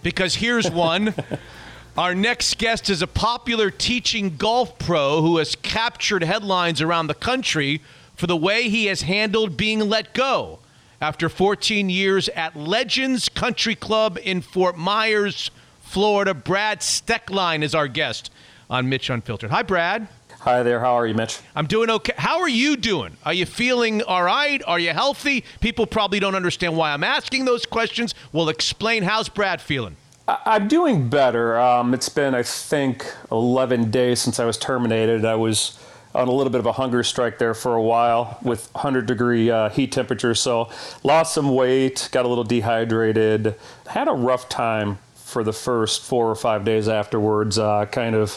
[0.04, 1.16] Because here's one.
[1.98, 7.14] Our next guest is a popular teaching golf pro who has captured headlines around the
[7.14, 7.80] country
[8.18, 10.60] for the way he has handled being let go
[11.00, 15.52] after 14 years at Legends Country Club in Fort Myers,
[15.84, 16.34] Florida.
[16.34, 18.30] Brad Stecklein is our guest
[18.70, 19.52] on Mitch Unfiltered.
[19.52, 20.10] Hi, Brad.
[20.42, 20.82] Hi there.
[20.82, 21.40] How are you, Mitch?
[21.56, 22.14] I'm doing okay.
[22.18, 23.16] How are you doing?
[23.24, 24.62] Are you feeling all right?
[24.68, 25.46] Are you healthy?
[25.62, 28.14] People probably don't understand why I'm asking those questions.
[28.34, 29.04] We'll explain.
[29.04, 29.96] How's Brad feeling?
[30.28, 31.58] I'm doing better.
[31.60, 35.24] Um, it's been, I think, 11 days since I was terminated.
[35.24, 35.78] I was
[36.16, 39.52] on a little bit of a hunger strike there for a while with 100 degree
[39.52, 40.40] uh, heat temperatures.
[40.40, 40.70] So
[41.04, 43.56] lost some weight, got a little dehydrated,
[43.88, 47.60] had a rough time for the first four or five days afterwards.
[47.60, 48.32] Uh, kind of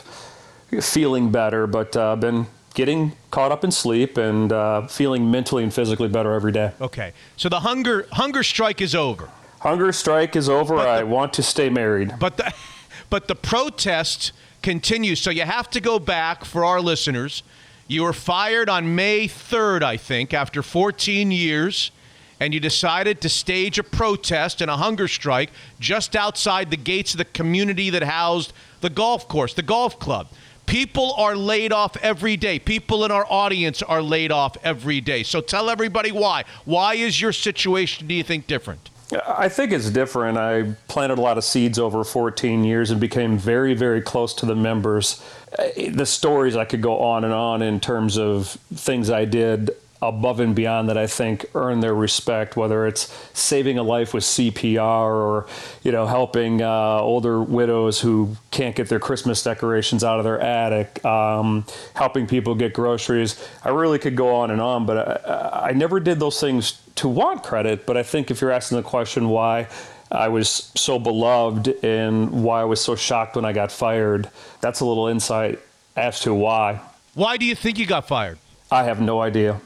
[0.81, 5.73] feeling better, but uh, been getting caught up in sleep and uh, feeling mentally and
[5.73, 6.73] physically better every day.
[6.81, 7.13] Okay.
[7.37, 9.31] So the hunger hunger strike is over.
[9.61, 10.77] Hunger strike is over.
[10.77, 12.15] I want to stay married.
[12.19, 12.55] But the
[13.11, 14.33] but the protest
[14.63, 15.21] continues.
[15.21, 17.43] So you have to go back for our listeners.
[17.87, 21.91] You were fired on May 3rd, I think, after 14 years,
[22.39, 27.15] and you decided to stage a protest and a hunger strike just outside the gates
[27.15, 28.53] of the community that housed
[28.83, 30.29] the golf course, the golf club.
[30.67, 32.59] People are laid off every day.
[32.59, 35.23] People in our audience are laid off every day.
[35.23, 36.45] So tell everybody why.
[36.67, 38.91] Why is your situation, do you think, different?
[39.27, 40.37] I think it's different.
[40.37, 44.47] I planted a lot of seeds over 14 years and became very, very close to
[44.47, 45.23] the members.
[45.59, 49.71] Uh, The stories I could go on and on in terms of things I did
[50.01, 54.23] above and beyond that I think earn their respect, whether it's saving a life with
[54.23, 55.47] CPR or,
[55.83, 60.41] you know, helping uh, older widows who can't get their Christmas decorations out of their
[60.41, 61.65] attic, um,
[61.95, 63.45] helping people get groceries.
[63.65, 67.09] I really could go on and on, but I, I never did those things to
[67.09, 67.87] want credit.
[67.87, 69.69] But I think if you're asking the question why,
[70.11, 74.31] I was so beloved and why I was so shocked when I got fired,
[74.61, 75.61] that's a little insight
[75.97, 76.81] as to why.
[77.15, 78.39] Why do you think you got fired?
[78.71, 79.61] I have no idea.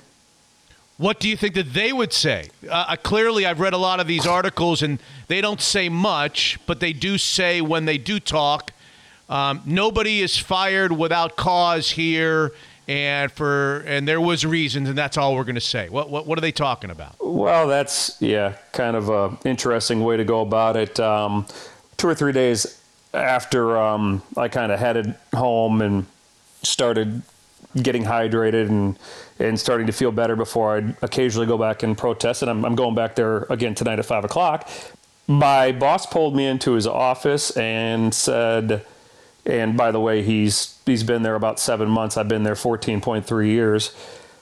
[0.98, 2.50] What do you think that they would say?
[2.68, 6.58] Uh, uh, clearly, I've read a lot of these articles, and they don't say much,
[6.66, 8.72] but they do say when they do talk,
[9.28, 12.52] um, nobody is fired without cause here,
[12.88, 15.88] and for and there was reasons, and that's all we're going to say.
[15.88, 17.16] What, what what are they talking about?
[17.20, 20.98] Well, that's yeah, kind of a interesting way to go about it.
[21.00, 21.46] Um,
[21.96, 22.80] two or three days
[23.14, 26.06] after um, I kind of headed home and
[26.62, 27.22] started
[27.80, 28.98] getting hydrated and
[29.38, 32.42] and starting to feel better before I'd occasionally go back and protest.
[32.42, 34.68] And I'm, I'm going back there again tonight at five o'clock.
[35.26, 38.84] My boss pulled me into his office and said,
[39.44, 42.16] and by the way, he's he's been there about seven months.
[42.16, 43.94] I've been there 14.3 years.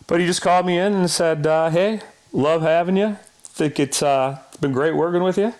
[0.06, 2.00] But he just called me in and said, uh, "Hey,
[2.32, 3.16] love having you.
[3.44, 5.54] Think it's uh, been great working with you,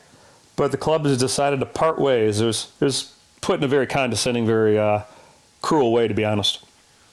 [0.57, 3.69] but the club has decided to part ways." It was it was put in a
[3.69, 5.03] very condescending, very uh,
[5.63, 6.65] cruel way, to be honest.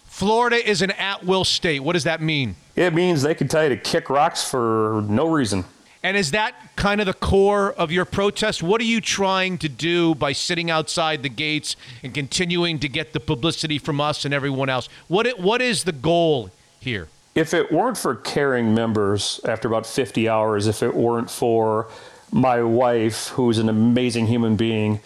[0.05, 1.81] Florida is an at-will state.
[1.81, 2.55] What does that mean?
[2.75, 5.63] It means they can tell you to kick rocks for no reason.
[6.03, 8.61] And is that kind of the core of your protest?
[8.61, 13.13] What are you trying to do by sitting outside the gates and continuing to get
[13.13, 14.89] the publicity from us and everyone else?
[15.07, 17.07] What it, what is the goal here?
[17.33, 21.87] If it weren't for caring members after about 50 hours, if it weren't for
[22.31, 24.99] my wife, who's an amazing human being,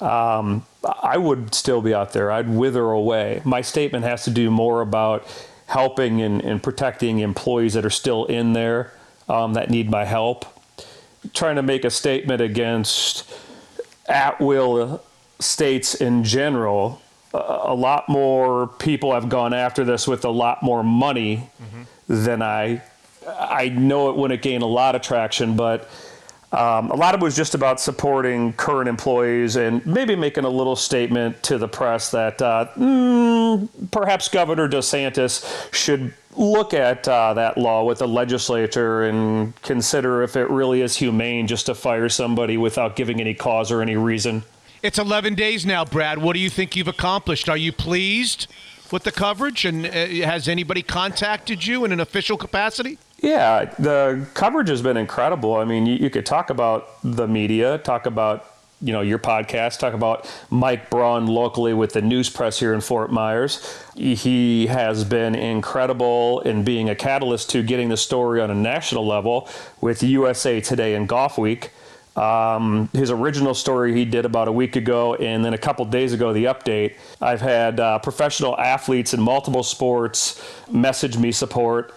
[0.00, 0.66] um,
[1.02, 2.30] I would still be out there.
[2.30, 3.40] I'd wither away.
[3.44, 5.26] My statement has to do more about
[5.66, 8.92] helping and, and protecting employees that are still in there
[9.28, 10.46] um, that need my help.
[11.32, 13.32] Trying to make a statement against
[14.06, 15.02] at will
[15.38, 17.00] states in general.
[17.32, 21.50] Uh, a lot more people have gone after this with a lot more money
[22.08, 22.82] than I.
[23.26, 25.88] I know it wouldn't gain a lot of traction, but
[26.52, 30.48] um, a lot of it was just about supporting current employees and maybe making a
[30.48, 37.34] little statement to the press that uh, mm, perhaps Governor DeSantis should look at uh,
[37.34, 42.08] that law with the legislature and consider if it really is humane just to fire
[42.08, 44.42] somebody without giving any cause or any reason.
[44.82, 46.18] It's 11 days now, Brad.
[46.18, 47.48] What do you think you've accomplished?
[47.48, 48.46] Are you pleased
[48.90, 49.64] with the coverage?
[49.64, 49.90] And uh,
[50.26, 52.98] has anybody contacted you in an official capacity?
[53.18, 55.56] Yeah, the coverage has been incredible.
[55.56, 58.53] I mean, you, you could talk about the media, talk about
[58.84, 62.82] you know your podcast, talk about Mike Braun locally with the news press here in
[62.82, 63.82] Fort Myers.
[63.96, 69.06] He has been incredible in being a catalyst to getting the story on a national
[69.06, 69.48] level
[69.80, 71.70] with USA Today and Golf Week.
[72.14, 76.12] Um, his original story he did about a week ago, and then a couple days
[76.12, 76.94] ago, the update.
[77.22, 80.40] I've had uh, professional athletes in multiple sports
[80.70, 81.94] message me support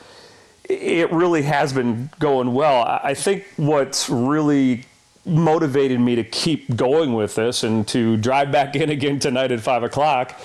[0.69, 2.83] it really has been going well.
[2.83, 4.83] I think what's really
[5.27, 9.59] motivated me to keep going with this and to drive back in again tonight at
[9.59, 10.39] five o'clock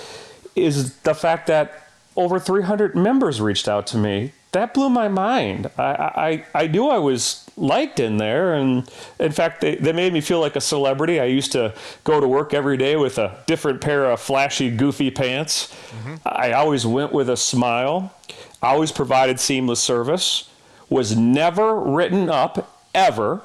[0.54, 5.70] is the fact that over 300 members reached out to me that blew my mind.
[5.78, 8.54] I, I, I knew I was liked in there.
[8.54, 8.88] And
[9.18, 11.18] in fact, they, they made me feel like a celebrity.
[11.20, 15.10] I used to go to work every day with a different pair of flashy, goofy
[15.10, 15.74] pants.
[15.90, 16.14] Mm-hmm.
[16.26, 18.14] I always went with a smile,
[18.62, 20.50] I always provided seamless service,
[20.88, 23.40] was never written up, ever,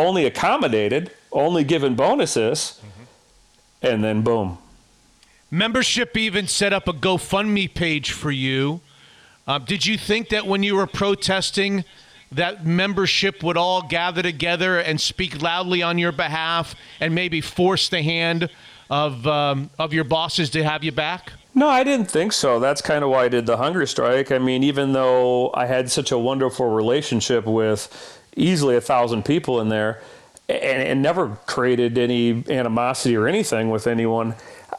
[0.00, 2.80] only accommodated, only given bonuses.
[2.80, 3.86] Mm-hmm.
[3.86, 4.58] And then boom.
[5.50, 8.80] Membership even set up a GoFundMe page for you
[9.50, 11.84] uh, did you think that when you were protesting,
[12.30, 17.88] that membership would all gather together and speak loudly on your behalf and maybe force
[17.88, 18.48] the hand
[18.88, 21.32] of um, of your bosses to have you back?
[21.52, 22.60] No, I didn't think so.
[22.60, 24.30] That's kind of why I did the hunger strike.
[24.30, 29.60] I mean, even though I had such a wonderful relationship with easily a thousand people
[29.60, 30.00] in there,
[30.48, 34.34] and, and never created any animosity or anything with anyone,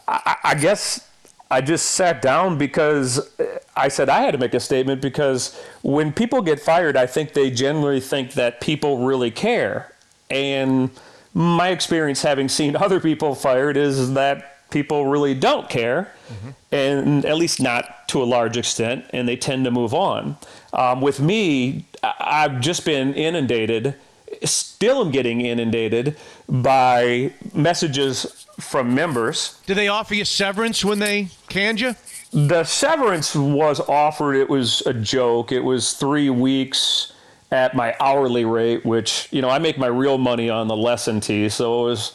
[0.08, 1.08] I, I guess
[1.50, 3.30] I just sat down because
[3.76, 7.34] I said I had to make a statement because when people get fired, I think
[7.34, 9.94] they generally think that people really care.
[10.30, 10.92] And
[11.34, 16.50] my experience having seen other people fired is that people really don't care, mm-hmm.
[16.72, 20.38] and at least not to a large extent, and they tend to move on.
[20.74, 23.96] Um, with me, I've just been inundated,
[24.44, 26.18] still am getting inundated
[26.48, 29.60] by messages from members.
[29.66, 31.96] Did they offer you severance when they canned you?
[32.34, 34.36] The severance was offered.
[34.36, 35.52] It was a joke.
[35.52, 37.12] It was three weeks
[37.52, 41.20] at my hourly rate, which, you know, I make my real money on the lesson
[41.20, 41.50] tee.
[41.50, 42.14] So it was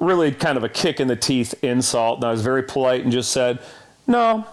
[0.00, 2.18] really kind of a kick in the teeth insult.
[2.18, 3.58] And I was very polite and just said,
[4.06, 4.46] no,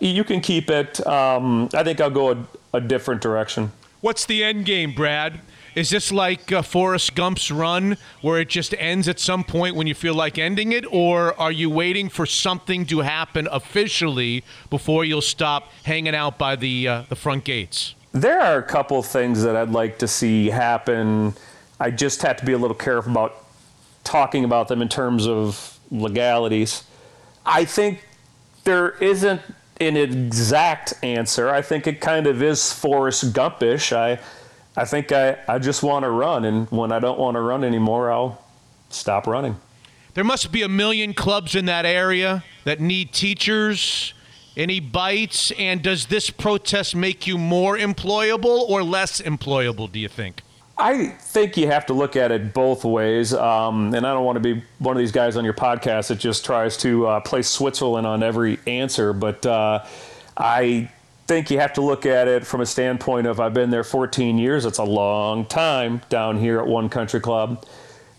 [0.00, 1.04] you can keep it.
[1.06, 3.72] Um, I think I'll go a, a different direction.
[4.00, 5.40] What's the end game, Brad?
[5.74, 9.86] Is this like uh, Forrest Gump's run, where it just ends at some point when
[9.86, 15.04] you feel like ending it, or are you waiting for something to happen officially before
[15.04, 17.94] you'll stop hanging out by the uh, the front gates?
[18.12, 21.34] There are a couple things that I'd like to see happen.
[21.80, 23.34] I just have to be a little careful about
[24.04, 26.84] talking about them in terms of legalities.
[27.46, 28.06] I think
[28.64, 29.40] there isn't
[29.88, 31.50] an exact answer.
[31.50, 33.96] I think it kind of is Forrest Gumpish.
[33.96, 34.18] I
[34.76, 37.62] I think I, I just want to run, and when I don't want to run
[37.62, 38.42] anymore, I'll
[38.88, 39.56] stop running.
[40.14, 44.14] There must be a million clubs in that area that need teachers.
[44.56, 45.50] Any bites?
[45.52, 50.42] And does this protest make you more employable or less employable, do you think?
[50.82, 53.32] I think you have to look at it both ways.
[53.32, 56.18] Um, and I don't want to be one of these guys on your podcast that
[56.18, 59.84] just tries to uh, place Switzerland on every answer, but uh,
[60.36, 60.90] I
[61.28, 64.38] think you have to look at it from a standpoint of I've been there 14
[64.38, 64.64] years.
[64.64, 67.64] It's a long time down here at One Country Club.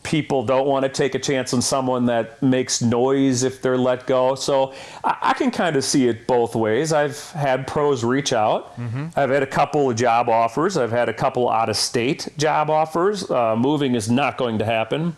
[0.04, 4.06] People don't want to take a chance on someone that makes noise if they're let
[4.06, 4.36] go.
[4.36, 4.74] So
[5.04, 6.94] I, I can kind of see it both ways.
[6.94, 8.78] I've had pros reach out.
[8.78, 9.08] Mm-hmm.
[9.16, 10.78] I've had a couple of job offers.
[10.78, 13.30] I've had a couple out of state job offers.
[13.32, 15.16] Uh, moving is not going to happen.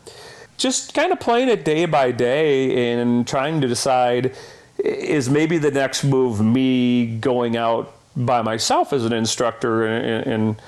[0.57, 4.35] Just kind of playing it day by day and trying to decide
[4.77, 10.61] is maybe the next move me going out by myself as an instructor and, and,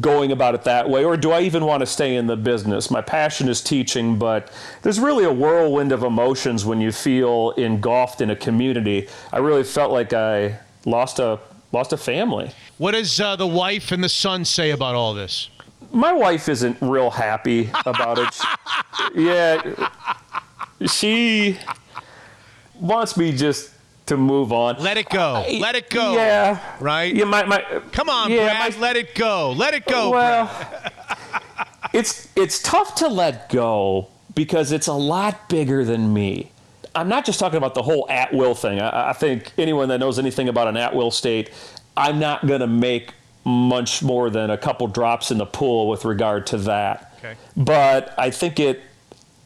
[0.00, 2.90] going about it that way or do I even want to stay in the business?
[2.90, 4.52] My passion is teaching, but
[4.82, 9.08] there's really a whirlwind of emotions when you feel engulfed in a community.
[9.32, 11.40] I really felt like I lost a
[11.72, 12.50] lost a family.
[12.78, 15.50] What does uh, the wife and the son say about all this?
[15.92, 18.38] My wife isn't real happy about it.
[19.14, 19.88] yeah,
[20.86, 21.58] she
[22.80, 23.72] wants me just
[24.08, 24.76] to move on.
[24.78, 25.44] Let it go.
[25.60, 26.14] Let it go.
[26.14, 26.60] Yeah.
[26.80, 27.14] Right?
[27.14, 27.60] Yeah, my, my
[27.92, 28.74] Come on, yeah, Brad.
[28.74, 29.52] My, let it go.
[29.52, 30.10] Let it go.
[30.10, 30.82] Well,
[31.92, 36.50] it's it's tough to let go because it's a lot bigger than me.
[36.94, 38.80] I'm not just talking about the whole at will thing.
[38.80, 41.50] I, I think anyone that knows anything about an at will state,
[41.96, 43.12] I'm not going to make
[43.44, 47.14] much more than a couple drops in the pool with regard to that.
[47.18, 47.34] Okay.
[47.56, 48.82] But I think it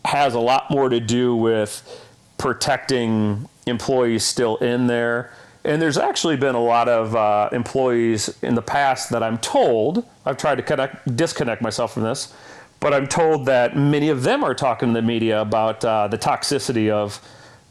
[0.05, 2.02] has a lot more to do with
[2.43, 5.33] protecting employees still in there.
[5.65, 10.05] And there's actually been a lot of uh, employees in the past that I'm told,
[10.27, 12.35] I've tried to connect, disconnect myself from this,
[12.81, 16.19] but I'm told that many of them are talking to the media about uh, the
[16.19, 17.21] toxicity of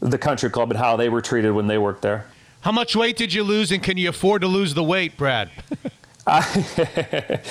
[0.00, 2.24] the country club and how they were treated when they worked there.
[2.62, 5.50] How much weight did you lose, and can you afford to lose the weight, Brad?
[6.26, 7.42] I,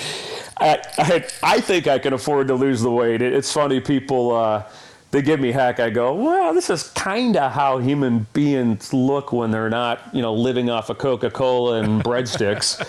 [0.58, 3.22] I, I, think I can afford to lose the weight.
[3.22, 4.34] it's funny, people.
[4.34, 4.64] Uh,
[5.12, 9.30] they give me heck, I go, well, this is kind of how human beings look
[9.30, 12.82] when they're not, you know, living off of Coca Cola and breadsticks.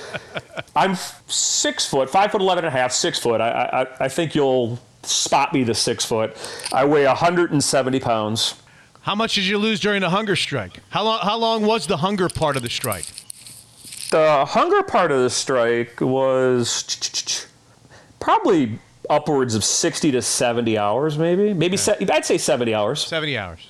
[0.74, 0.96] I'm
[1.28, 3.42] six foot, five foot eleven and a half, six foot.
[3.42, 6.36] I, I, I think you'll spot me the six foot.
[6.72, 8.56] I weigh 170 pounds.
[9.02, 10.80] How much did you lose during the hunger strike?
[10.92, 13.06] How long, how long was the hunger part of the strike?
[14.12, 17.48] The hunger part of the strike was
[18.22, 18.80] probably
[19.10, 21.54] upwards of 60 to 70 hours, maybe.
[21.54, 23.06] Maybe se- I'd say 70 hours.
[23.06, 23.68] 70 hours.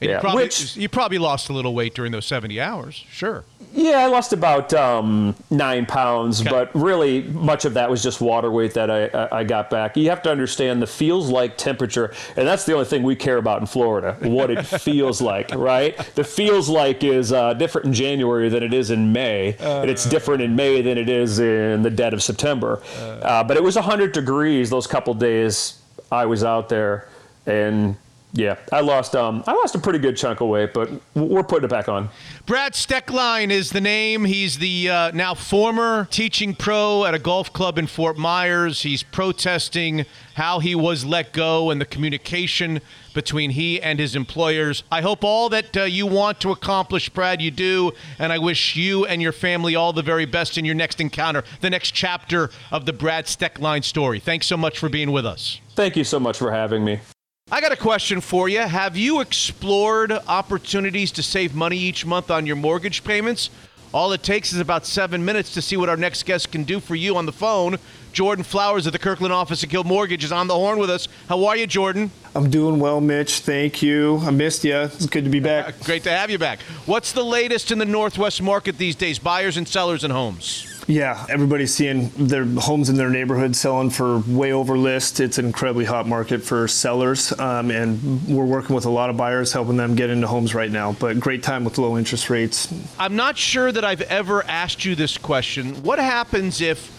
[0.00, 3.04] And Yeah, you, probably, which- you probably lost a little weight during those 70 hours.
[3.10, 3.44] Sure.
[3.72, 8.50] Yeah, I lost about um, nine pounds, but really much of that was just water
[8.50, 9.98] weight that I, I I got back.
[9.98, 13.36] You have to understand the feels like temperature, and that's the only thing we care
[13.36, 14.16] about in Florida.
[14.22, 15.94] What it feels like, right?
[16.14, 20.06] The feels like is uh, different in January than it is in May, and it's
[20.06, 22.80] different in May than it is in the dead of September.
[22.98, 25.78] Uh, but it was 100 degrees those couple days
[26.10, 27.08] I was out there,
[27.44, 27.96] and
[28.36, 31.64] yeah, I lost um, I lost a pretty good chunk of weight, but we're putting
[31.64, 32.10] it back on.
[32.44, 34.26] Brad Stecklein is the name.
[34.26, 38.82] He's the uh, now former teaching pro at a golf club in Fort Myers.
[38.82, 40.04] He's protesting
[40.34, 42.82] how he was let go and the communication
[43.14, 44.84] between he and his employers.
[44.92, 47.92] I hope all that uh, you want to accomplish, Brad, you do.
[48.18, 51.42] And I wish you and your family all the very best in your next encounter,
[51.62, 54.20] the next chapter of the Brad Stecklein story.
[54.20, 55.58] Thanks so much for being with us.
[55.74, 57.00] Thank you so much for having me.
[57.48, 58.58] I got a question for you.
[58.58, 63.50] Have you explored opportunities to save money each month on your mortgage payments?
[63.94, 66.80] All it takes is about seven minutes to see what our next guest can do
[66.80, 67.78] for you on the phone.
[68.12, 71.06] Jordan Flowers at the Kirkland office at Guild Mortgage is on the horn with us.
[71.28, 72.10] How are you, Jordan?
[72.34, 73.38] I'm doing well, Mitch.
[73.38, 74.18] Thank you.
[74.24, 74.76] I missed you.
[74.80, 75.78] It's good to be back.
[75.84, 76.58] Great to have you back.
[76.84, 80.75] What's the latest in the Northwest market these days, buyers and sellers and homes?
[80.88, 85.18] Yeah, everybody's seeing their homes in their neighborhood selling for way over list.
[85.18, 89.16] It's an incredibly hot market for sellers, um, and we're working with a lot of
[89.16, 90.92] buyers, helping them get into homes right now.
[90.92, 92.72] But great time with low interest rates.
[93.00, 95.82] I'm not sure that I've ever asked you this question.
[95.82, 96.92] What happens if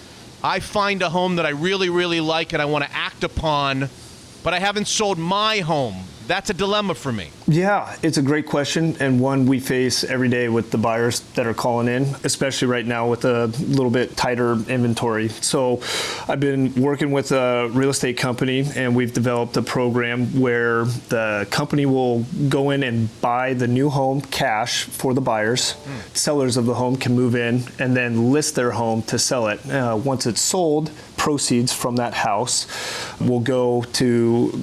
[0.43, 3.89] I find a home that I really, really like and I want to act upon,
[4.43, 5.95] but I haven't sold my home?
[6.27, 7.29] That's a dilemma for me.
[7.47, 11.47] Yeah, it's a great question and one we face every day with the buyers that
[11.47, 15.29] are calling in, especially right now with a little bit tighter inventory.
[15.29, 15.81] So
[16.27, 21.47] I've been working with a real estate company and we've developed a program where the
[21.49, 25.75] company will go in and buy the new home cash for the buyers.
[26.13, 29.65] Sellers of the home can move in and then list their home to sell it.
[29.69, 32.67] Uh, once it's sold, proceeds from that house
[33.21, 34.61] will go to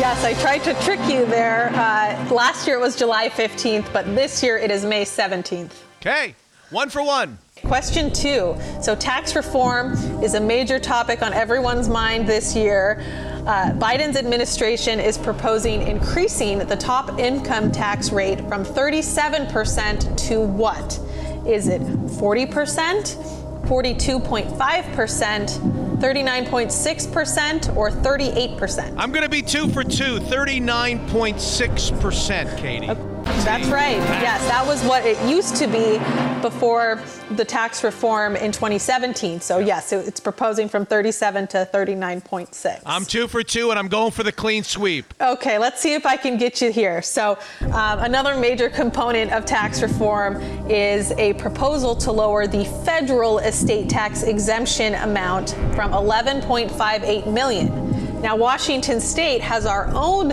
[0.00, 1.70] Yes, I tried to trick you there.
[1.74, 5.72] Uh, last year it was July 15th, but this year it is May 17th.
[6.00, 6.34] Okay,
[6.70, 7.38] one for one.
[7.64, 8.54] Question two.
[8.82, 13.02] So, tax reform is a major topic on everyone's mind this year.
[13.46, 20.98] Uh, Biden's administration is proposing increasing the top income tax rate from 37% to what?
[21.46, 28.94] Is it 40%, 42.5%, 39.6%, or 38%?
[28.96, 33.13] I'm going to be two for two, 39.6%, Katie.
[33.24, 33.98] That's right.
[34.22, 35.98] Yes, that was what it used to be
[36.40, 37.00] before
[37.32, 39.40] the tax reform in 2017.
[39.40, 42.82] So, yes, it's proposing from 37 to 39.6.
[42.84, 45.12] I'm two for two, and I'm going for the clean sweep.
[45.20, 47.02] Okay, let's see if I can get you here.
[47.02, 47.38] So,
[47.72, 50.40] um, another major component of tax reform
[50.70, 58.20] is a proposal to lower the federal estate tax exemption amount from 11.58 million.
[58.20, 60.30] Now, Washington State has our own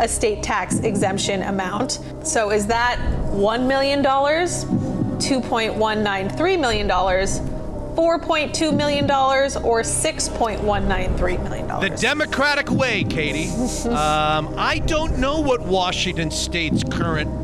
[0.00, 2.00] estate tax exemption amount.
[2.22, 2.98] So, is that
[3.32, 11.66] $1 million, $2.193 million, $4.2 million, or $6.193 million?
[11.80, 13.50] The Democratic way, Katie.
[13.88, 17.42] um, I don't know what Washington State's current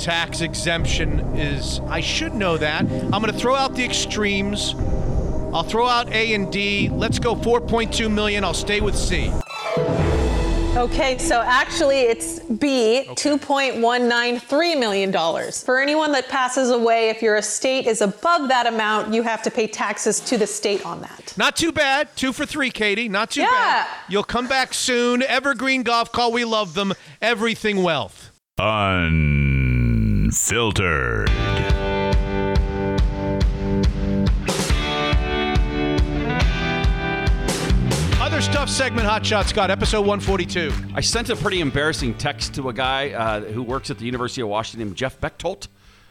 [0.00, 1.80] tax exemption is.
[1.80, 2.80] I should know that.
[2.82, 4.74] I'm going to throw out the extremes.
[5.54, 6.88] I'll throw out A and D.
[6.88, 8.42] Let's go 4.2 million.
[8.42, 9.30] I'll stay with C.
[10.74, 15.12] Okay, so actually it's B, $2.193 million.
[15.52, 19.50] For anyone that passes away, if your estate is above that amount, you have to
[19.50, 21.34] pay taxes to the state on that.
[21.36, 22.08] Not too bad.
[22.16, 23.10] Two for three, Katie.
[23.10, 23.50] Not too Yeah.
[23.50, 23.86] bad.
[24.08, 25.22] You'll come back soon.
[25.22, 26.32] Evergreen Gavekal.
[26.32, 26.94] We love them.
[27.20, 28.30] Everything Wealth.
[28.58, 30.32] Unfiltered.
[38.42, 40.72] Stuff segment, Hot Shot Scott, episode 142.
[40.94, 44.42] I sent a pretty embarrassing text to a guy uh, who works at the University
[44.42, 45.68] of Washington, Jeff Bechtold.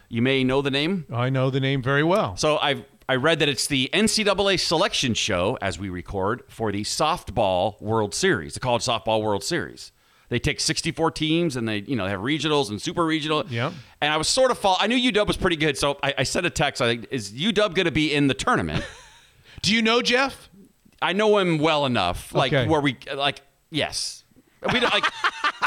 [0.08, 1.06] You may know the name.
[1.12, 2.38] I know the name very well.
[2.38, 6.84] So I I read that it's the NCAA selection show as we record for the
[6.84, 9.92] softball World Series, the college softball World Series.
[10.30, 13.46] They take 64 teams and they you know have regionals and super regional.
[13.50, 13.74] Yep.
[14.00, 14.78] And I was sort of fall.
[14.80, 16.82] I knew UW was pretty good, so I, I sent a text.
[16.82, 18.86] I think is UW going to be in the tournament?
[19.62, 20.50] Do you know Jeff?
[21.02, 22.68] I know him well enough, like Okay.
[22.70, 24.24] where we like yes.
[24.72, 25.06] We don't, like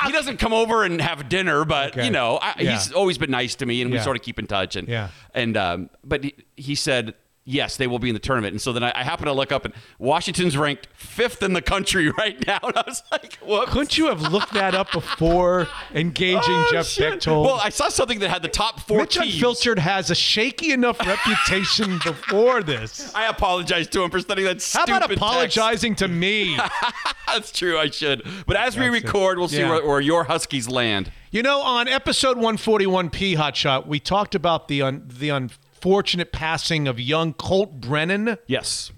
[0.07, 2.05] he doesn't come over and have dinner, but Okay.
[2.05, 2.73] you know I, Yeah.
[2.73, 4.77] he's always been nice to me, and we sort of keep in touch.
[4.77, 5.09] And Yeah.
[5.35, 8.53] and um, but he, he said yes, they will be in the tournament.
[8.53, 11.63] And so then I, I happened to look up, and Washington's ranked fifth in the
[11.63, 12.59] country right now.
[12.63, 13.69] And I was like, what?
[13.69, 17.13] Couldn't you have looked that up before engaging Oh, Jeff shit.
[17.15, 17.47] Bechtold?
[17.47, 19.35] Well, I saw something that had the top four Mitch teams.
[19.35, 23.15] Unfiltered has a shaky enough reputation before this.
[23.15, 25.17] I apologize to him for studying that How about text.
[25.17, 26.57] apologizing to me?
[27.27, 27.79] That's true.
[27.79, 28.23] I should.
[28.47, 29.05] But as we That's it.
[29.07, 29.71] record, we'll see Yeah.
[29.71, 31.11] where, where your Huskies land.
[31.31, 35.31] You know, on episode 141P Hotshot, we talked about the un- the
[35.89, 38.39] unfortunate passing of young Colt Brennan.
[38.47, 38.91] Yes.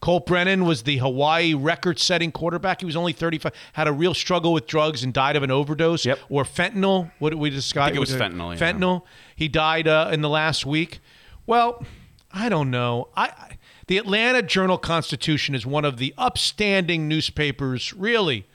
[0.00, 2.80] Colt Brennan was the Hawaii record-setting quarterback.
[2.80, 6.06] He was only 35, had a real struggle with drugs and died of an overdose
[6.06, 6.18] Yep.
[6.30, 7.10] or fentanyl.
[7.18, 7.82] What did we discuss?
[7.82, 8.72] I think it was fentanyl, yeah.
[8.72, 9.02] Fentanyl.
[9.36, 11.00] He died uh, in the last week.
[11.44, 11.84] Well,
[12.32, 13.08] I don't know.
[13.14, 13.56] I, I
[13.86, 18.46] the Atlanta Journal-Constitution is one of the upstanding newspapers, really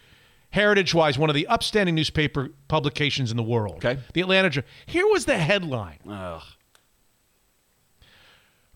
[0.52, 3.76] heritage-wise, one of the upstanding newspaper publications in the world.
[3.86, 4.00] Okay.
[4.14, 4.50] The Atlanta.
[4.50, 6.00] Jour- Here was the headline.
[6.10, 6.42] Ugh.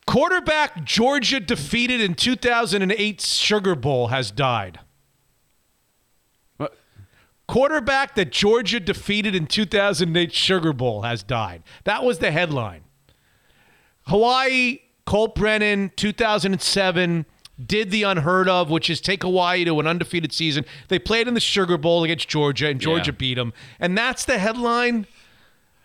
[0.10, 4.80] Quarterback Georgia defeated in 2008 Sugar Bowl has died.
[6.57, 6.76] What?
[7.48, 11.61] Quarterback that Georgia defeated in 2008 Sugar Bowl has died.
[11.84, 12.86] That was the headline.
[14.07, 17.27] Hawaii, Colt Brennan, 2007,
[17.64, 20.65] did the unheard of, which is take Hawaii to an undefeated season.
[20.88, 23.18] They played in the Sugar Bowl against Georgia, and Georgia Yeah.
[23.18, 23.53] beat them.
[23.80, 25.06] And that's the headline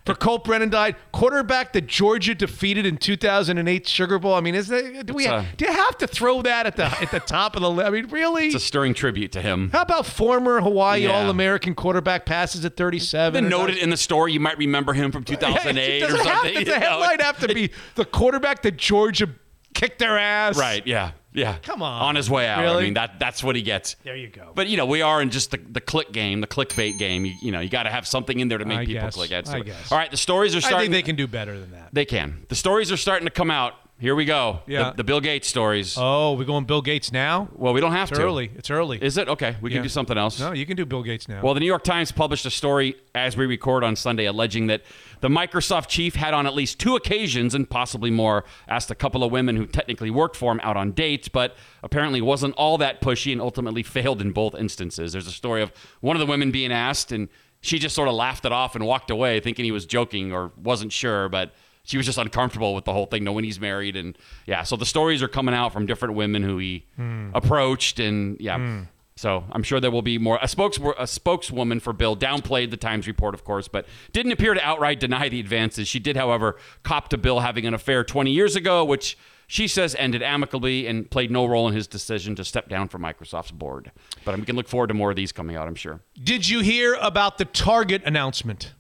[0.04, 0.96] for Colt Brennan died.
[1.12, 4.34] Quarterback that Georgia defeated in 2008 Sugar Bowl.
[4.34, 6.76] I mean, is that, do we a- uh, do you have to throw that at
[6.76, 7.86] the at the top of the list?
[7.86, 8.46] I mean, really?
[8.46, 9.70] It's a stirring tribute to him.
[9.70, 11.12] How about former Hawaii Yeah.
[11.24, 13.42] All-American quarterback passes at 37?
[13.44, 14.32] Been noted in the story.
[14.32, 16.64] You might remember him from 2008 Yeah, it or doesn't have something.
[16.64, 19.28] to- the headline have to be the quarterback that Georgia
[19.72, 20.56] kicked their ass.
[20.58, 20.86] Right.
[20.86, 21.12] Yeah.
[21.34, 21.56] Yeah.
[21.62, 22.02] Come on.
[22.02, 22.64] On his way out.
[22.64, 23.96] I mean, that that's what he gets.
[24.04, 24.52] There you go.
[24.54, 27.24] But you know, we are in just the, the click game, the clickbait game.
[27.24, 29.14] You, you know, you got to have something in there to make I people guess.
[29.14, 29.30] click.
[29.30, 29.92] That's I guess.
[29.92, 30.78] All right, the stories are starting.
[30.78, 31.90] I think they can do better than that.
[31.92, 32.46] They can.
[32.48, 33.74] The stories are starting to come out.
[34.04, 34.60] Here we go.
[34.66, 34.90] Yeah.
[34.90, 35.96] The, the Bill Gates stories.
[35.98, 37.48] Oh, we're going Bill Gates now?
[37.54, 38.22] well, we don't have It's to.
[38.26, 38.50] early.
[38.54, 38.98] It's early.
[39.02, 39.56] Is it okay?
[39.62, 40.38] We can do something else.
[40.38, 41.40] no, you can do Bill Gates now.
[41.40, 44.82] Well, the New York Times published a story as we record on Sunday alleging that
[45.22, 49.24] the Microsoft chief had on at least two occasions and possibly more asked a couple
[49.24, 53.00] of women who technically worked for him out on dates, but apparently wasn't all that
[53.00, 55.14] pushy and ultimately failed in both instances.
[55.14, 55.72] There's a story of
[56.02, 57.30] one of the women being asked and
[57.62, 60.52] she just sort of laughed it off and walked away thinking he was joking or
[60.62, 61.54] wasn't sure, but
[61.84, 63.94] she was just uncomfortable with the whole thing, knowing he's married.
[63.94, 67.30] And yeah, so the stories are coming out from different women who he hmm.
[67.34, 68.00] approached.
[68.00, 68.82] And yeah, hmm.
[69.16, 70.38] so I'm sure there will be more.
[70.40, 74.54] A, spokes, a spokeswoman for Bill downplayed the Times report, of course, but didn't appear
[74.54, 75.86] to outright deny the advances.
[75.86, 79.94] She did, however, cop to Bill having an affair 20 years ago, which she says
[79.98, 83.92] ended amicably and played no role in his decision to step down from Microsoft's board.
[84.24, 86.00] But we can look forward to more of these coming out, I'm sure.
[86.22, 88.72] Did you hear about the Target announcement?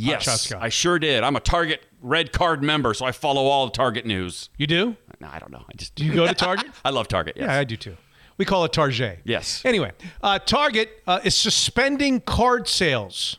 [0.00, 0.52] Yes.
[0.52, 1.22] I sure did.
[1.22, 4.48] I'm a Target Red Card member, so I follow all of Target news.
[4.56, 4.96] You do?
[5.20, 5.64] No, I don't know.
[5.68, 6.66] I just Do you go to Target?
[6.84, 7.36] I love Target.
[7.36, 7.46] Yes.
[7.46, 7.96] Yeah, I do too.
[8.38, 9.20] We call it Target.
[9.24, 9.62] Yes.
[9.66, 13.36] Anyway, uh, Target uh, is suspending card sales.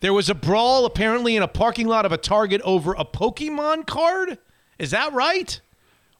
[0.00, 3.86] There was a brawl apparently in a parking lot of a Target over a Pokemon
[3.86, 4.38] card.
[4.78, 5.60] Is that right?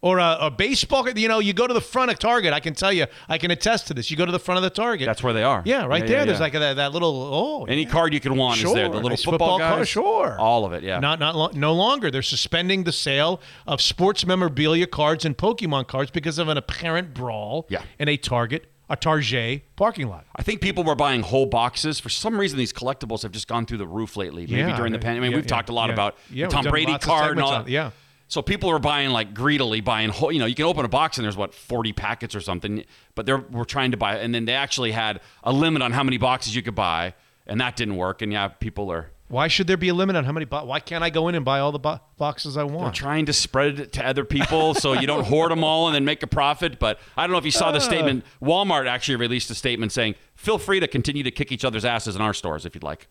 [0.02, 1.06] Or a, a baseball?
[1.10, 2.54] You know, you go to the front of Target.
[2.54, 4.10] I can tell you, I can attest to this.
[4.10, 5.04] You go to the front of the Target.
[5.06, 5.62] That's where they are.
[5.66, 6.18] yeah, right Yeah, there.
[6.20, 6.42] yeah, There's yeah.
[6.42, 7.90] like that, that little oh Any yeah.
[7.90, 8.84] card you can want Sure, is there.
[8.88, 9.88] The little nice football, card, guys.
[9.88, 10.36] sure.
[10.38, 11.00] All of it, yeah.
[11.00, 12.10] Not not lo- no longer.
[12.10, 17.12] They're suspending the sale of sports memorabilia cards and Pokemon cards because of an apparent
[17.12, 17.82] brawl Yeah.
[17.98, 20.24] in a Target, a Target parking lot.
[20.34, 22.00] I think people were buying whole boxes.
[22.00, 24.46] For some reason, these collectibles have just gone through the roof lately.
[24.46, 25.18] Maybe Yeah, during the pandemic.
[25.18, 27.52] I mean, yeah, we've talked a lot yeah, about yeah, Tom Brady card and all
[27.52, 27.90] on- yeah.
[28.30, 31.18] So people were buying like greedily buying whole, you know, you can open a box
[31.18, 32.84] and there's what 40 packets or something,
[33.16, 36.04] but they were trying to buy and then they actually had a limit on how
[36.04, 37.12] many boxes you could buy
[37.48, 40.24] and that didn't work and yeah, people are Why should there be a limit on
[40.24, 40.44] how many?
[40.46, 42.84] Bo- why can't I go in and buy all the bo- boxes I want?
[42.94, 45.94] they're trying to spread it to other people so you don't hoard them all and
[45.96, 47.80] then make a profit, but I don't know if you saw the Uh.
[47.80, 51.84] statement Walmart actually released a statement saying, "Feel free to continue to kick each other's
[51.84, 53.08] asses in our stores if you'd like."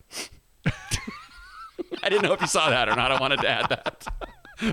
[2.02, 3.12] I didn't know if you saw that or not.
[3.12, 4.06] I wanted to add that.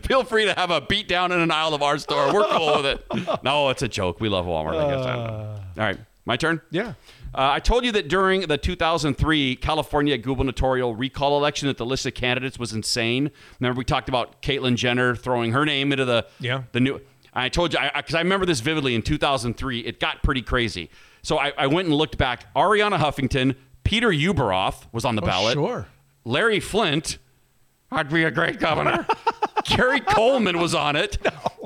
[0.03, 2.33] Feel free to have a beat down in an aisle of our store.
[2.33, 3.39] We're cool with it.
[3.43, 4.19] No, it's a joke.
[4.19, 4.75] We love Walmart.
[4.75, 5.05] I guess.
[5.05, 5.43] I don't know.
[5.77, 6.61] All right, my turn.
[6.71, 6.93] Yeah.
[7.35, 12.05] Uh, I told you that during the 2003 California gubernatorial recall election that the list
[12.05, 13.31] of candidates was insane.
[13.59, 16.63] Remember we talked about Caitlyn Jenner throwing her name into the Yeah.
[16.71, 17.01] the new.
[17.33, 19.81] I told you because I, remember this vividly in 2003.
[19.81, 20.89] It got pretty crazy.
[21.21, 22.51] So I, I went and looked back.
[22.55, 25.53] Arianna Huffington, Peter Ueberroth was on the ballot.
[25.53, 25.87] sure.
[26.25, 27.17] Larry Flynt,
[27.91, 29.05] I'd be a great governor.
[29.67, 31.17] Gary Coleman was on it.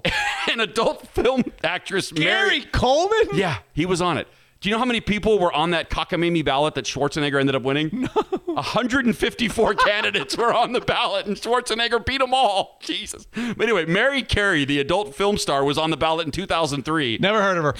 [0.51, 3.29] An adult film actress, Mary Gary Coleman?
[3.33, 4.27] Yeah, he was on it.
[4.59, 7.63] Do you know how many people were on that cockamamie ballot that Schwarzenegger ended up
[7.63, 7.89] winning?
[7.91, 8.09] No.
[8.51, 12.77] 154 candidates were on the ballot, and Schwarzenegger beat them all.
[12.81, 13.25] Jesus.
[13.33, 17.17] But anyway, Mary Carey, the adult film star, was on the ballot in 2003.
[17.19, 17.75] Never heard of her.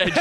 [0.00, 0.12] And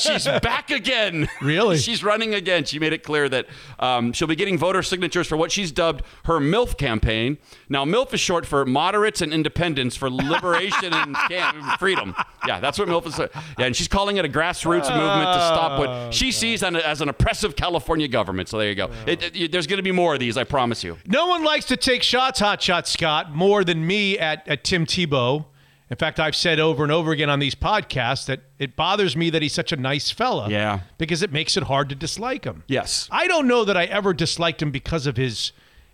[0.00, 1.28] she, she's back again.
[1.42, 1.78] Really?
[1.78, 2.64] She's running again.
[2.64, 3.46] She made it clear that
[3.78, 7.38] um, she'll be getting voter signatures for what she's dubbed her MILF campaign.
[7.68, 12.14] Now, MILF is short for Moderates and Independents for Liberation and Can- Freedom.
[12.46, 13.18] Yeah, that's what MILF is.
[13.18, 17.00] Yeah, and she's calling it a grassroots movement to stop what she sees on- as
[17.00, 18.48] an oppressive California government.
[18.48, 18.90] So there you go.
[19.06, 20.98] It, it- there's going to be more of these, I promise you.
[21.06, 24.84] No one likes to take shots, hot shot Scott, more than me at, at Tim
[24.86, 25.46] Tebow.
[25.90, 29.28] In fact, I've said over and over again on these podcasts that it bothers me
[29.30, 30.48] that he's such a nice fella.
[30.48, 30.80] Yeah.
[30.98, 32.62] Because it makes it hard to dislike him.
[32.68, 33.08] Yes.
[33.10, 35.52] I don't know that I ever disliked him because of his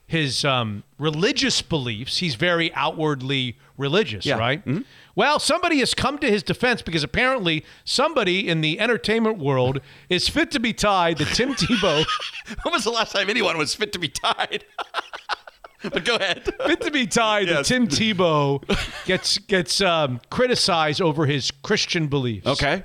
[0.08, 2.18] his um, religious beliefs.
[2.18, 4.38] He's very outwardly religious, Yeah.
[4.38, 4.62] right?
[5.16, 10.28] Well, somebody has come to his defense because apparently somebody in the entertainment world is
[10.28, 12.06] fit to be tied that Tim Tebow
[12.62, 14.64] When was the last time anyone was fit to be tied?
[15.92, 16.44] but go ahead.
[16.66, 18.62] fit to be tied that Tim Tebow
[19.04, 22.46] gets gets um, criticized over his Christian beliefs.
[22.46, 22.84] Okay.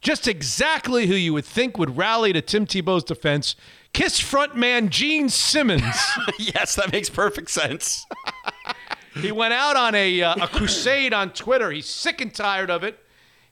[0.00, 3.54] Just exactly who you would think would rally to Tim Tebow's defense.
[3.92, 5.84] Kiss frontman Gene Simmons.
[6.38, 8.04] yes, that makes perfect sense.
[9.14, 11.70] he went out on a, uh, a crusade on Twitter.
[11.70, 12.98] He's sick and tired of it.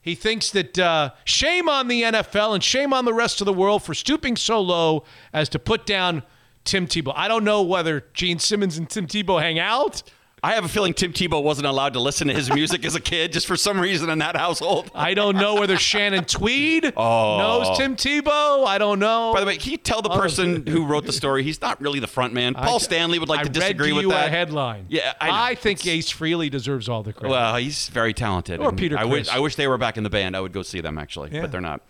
[0.01, 3.53] He thinks that uh, shame on the NFL and shame on the rest of the
[3.53, 6.23] world for stooping so low as to put down
[6.63, 7.13] Tim Tebow.
[7.15, 10.03] I don't know whether Gene Simmons and Tim Tebow hang out.
[10.43, 12.99] I have a feeling Tim Tebow wasn't allowed to listen to his music as a
[12.99, 14.89] kid, just for some reason in that household.
[14.95, 17.37] I don't know whether Shannon Tweed Oh.
[17.37, 18.65] knows Tim Tebow.
[18.65, 19.33] I don't know.
[19.35, 21.79] By the way, can you tell the oh, person who wrote the story he's not
[21.79, 22.55] really the front man?
[22.55, 24.31] Paul I- Stanley would like I to disagree with you that.
[24.31, 24.87] headline.
[24.89, 25.55] Yeah, I, know.
[25.61, 27.29] think Ace Frehley deserves all the credit.
[27.29, 28.59] Well, he's very talented.
[28.61, 30.35] Or Peter I wish I wish they were back in the band.
[30.35, 31.41] I would go see them actually, Yeah.
[31.41, 31.81] but they're not.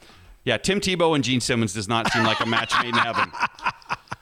[0.44, 3.32] Yeah, Tim Tebow and Gene Simmons does not seem like a match made in heaven.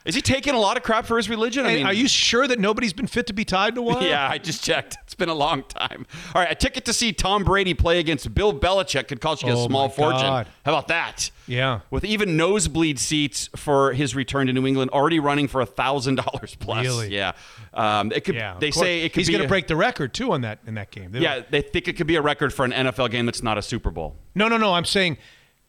[0.09, 1.65] Is he taking a lot of crap for his religion?
[1.65, 4.03] I mean, are you sure that nobody's been fit to be tied to one?
[4.09, 4.97] Yeah, I just checked.
[5.03, 6.05] It's been a long time.
[6.35, 9.49] All right, a ticket to see Tom Brady play against Bill Belichick could cost you
[9.49, 10.21] a Oh, small fortune.
[10.21, 11.31] How about that?
[11.47, 11.79] Yeah.
[11.89, 16.15] With even nosebleed seats for his return to New England already running for a thousand
[16.15, 16.83] dollars plus.
[16.85, 17.13] Really?
[17.15, 17.31] Yeah.
[17.73, 18.35] Um, it could.
[18.35, 20.75] Yeah, They say it could he's going to break the record too on that in
[20.75, 21.11] that game.
[21.11, 23.57] They- Yeah, they think it could be a record for an NFL game that's not
[23.57, 24.15] a Super Bowl.
[24.35, 24.73] No, no, no.
[24.73, 25.17] I'm saying,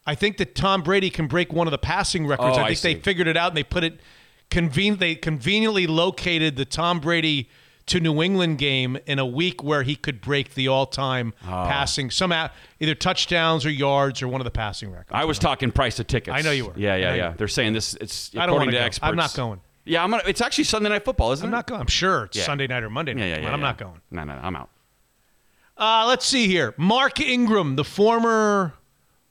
[0.07, 2.57] I think that Tom Brady can break one of the passing records.
[2.57, 4.01] Oh, I I think they figured it out and they put it
[4.51, 7.49] conven- They conveniently located the Tom Brady
[7.87, 11.49] to New England game in a week where he could break the all-time Oh.
[11.69, 15.11] passing some out- either touchdowns or yards or one of the passing records.
[15.13, 16.37] I was talking price of tickets.
[16.37, 16.73] I know you were.
[16.77, 17.35] Yeah, yeah, yeah.
[17.37, 17.95] They're saying this.
[18.01, 18.83] It's I according to go.
[18.83, 19.09] experts.
[19.09, 19.61] I'm not going.
[19.85, 20.23] Yeah, I'm gonna.
[20.27, 21.49] It's actually Sunday Night Football, isn't it?
[21.49, 21.81] I'm not going.
[21.81, 22.45] I'm sure it's Yeah.
[22.45, 23.23] Sunday night or Monday night.
[23.23, 23.53] Yeah, yeah, but yeah.
[23.55, 24.01] I'm not going.
[24.11, 24.69] No, no, I'm out.
[25.77, 26.75] Uh, let's see here.
[26.77, 28.75] Mark Ingram, the former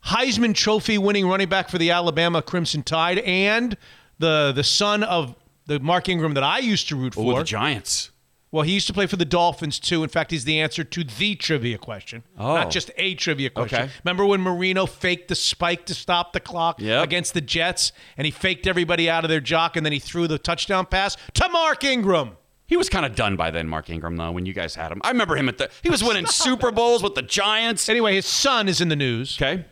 [0.07, 3.77] Heisman Trophy winning running back for the Alabama Crimson Tide, and
[4.19, 5.35] the the son of
[5.65, 7.39] the Mark Ingram that I used to root Oh, for.
[7.39, 8.11] the Giants.
[8.51, 10.01] Well, he used to play for the Dolphins too.
[10.01, 12.55] In fact, he's the answer to the trivia question, Oh.
[12.55, 13.83] not just a trivia question.
[13.83, 13.91] Okay.
[14.03, 17.03] Remember when Marino faked the spike to stop the clock Yep.
[17.03, 20.27] against the Jets, and he faked everybody out of their jock, and then he threw
[20.27, 22.31] the touchdown pass to Mark Ingram.
[22.65, 24.99] He was kind of done by then, Mark Ingram, though, when you guys had him.
[25.03, 25.69] I remember him at the.
[25.83, 27.87] He was winning Super Bowls with the Giants.
[27.87, 29.37] Anyway, his son is in the news.
[29.39, 29.65] Okay.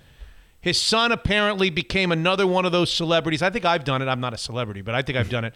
[0.59, 3.41] His son apparently became another one of those celebrities.
[3.41, 4.07] I think I've done it.
[4.07, 5.53] I'm not a celebrity, but I think I've done it.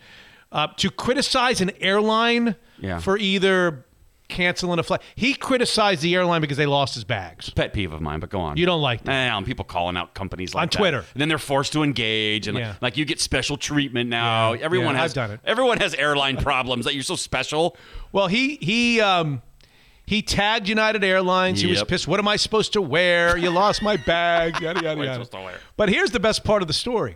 [0.51, 2.99] Uh, to criticize an airline Yeah.
[2.99, 3.85] for either
[4.29, 5.01] canceling a flight.
[5.15, 7.49] He criticized the airline because they lost his bags.
[7.49, 8.55] Pet peeve of mine, but go on.
[8.55, 9.27] You don't like that.
[9.29, 10.77] Nah, people calling out companies like On that.
[10.77, 10.97] Twitter.
[11.13, 12.69] And then they're forced to engage, and Yeah.
[12.69, 14.53] like, like you get special treatment now.
[14.53, 14.63] Yeah.
[14.63, 15.39] Everyone Yeah, has I've done it.
[15.43, 16.85] Everyone has airline problems.
[16.85, 17.75] That you're so special.
[18.13, 19.41] Well, he he um,
[20.11, 21.61] He tagged United Airlines.
[21.61, 22.05] He was pissed.
[22.05, 23.37] What am I supposed to wear?
[23.37, 24.59] You lost my bag.
[24.61, 25.13] Yada yada What yada.
[25.13, 25.57] supposed to wear?
[25.77, 27.15] But here's the best part of the story.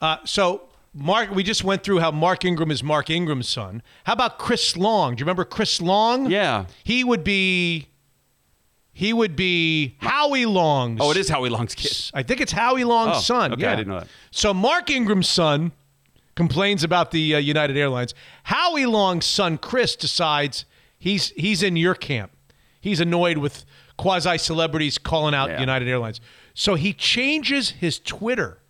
[0.00, 0.62] Uh, so
[0.92, 3.84] Mark, we just went through how Mark Ingram is Mark Ingram's son.
[4.02, 5.14] How about Chris Long?
[5.14, 6.28] Do you remember Chris Long?
[6.28, 6.64] Yeah.
[6.82, 7.86] He would be.
[8.92, 10.98] He would be Howie Long's.
[11.00, 11.96] Oh, it is Howie Long's kid.
[12.14, 13.52] I think it's Howie Long's Oh, son.
[13.52, 14.08] okay, I didn't know that.
[14.32, 15.70] So Mark Ingram's son
[16.34, 18.12] complains about the uh, United Airlines.
[18.42, 20.64] Howie Long's son Chris decides
[21.02, 22.30] he's he's in your camp.
[22.80, 23.64] He's annoyed with
[23.96, 25.60] quasi celebrities calling out Yeah.
[25.60, 26.20] United Airlines.
[26.54, 28.60] So he changes his Twitter.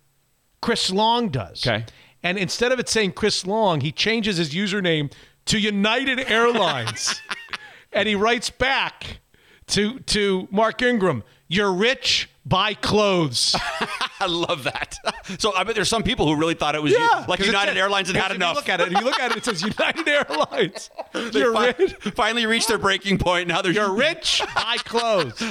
[0.61, 1.65] Chris Long does.
[1.65, 1.85] Okay.
[2.23, 5.11] And instead of it saying Chris Long, he changes his username
[5.45, 7.21] to United Airlines.
[7.93, 9.19] and he writes back
[9.67, 13.55] to to Mark Ingram, "You're rich, buy clothes."
[14.19, 14.97] I love that.
[15.39, 18.07] So I bet there's some people who really thought it was Yeah, like United Airlines
[18.09, 18.55] had had if you enough.
[18.57, 20.89] look at it, if you look at it, it says United Airlines.
[21.13, 21.93] They You're fi- rich.
[22.15, 23.47] finally reached their breaking point.
[23.47, 24.41] Now they're You're rich.
[24.55, 25.41] Buy clothes.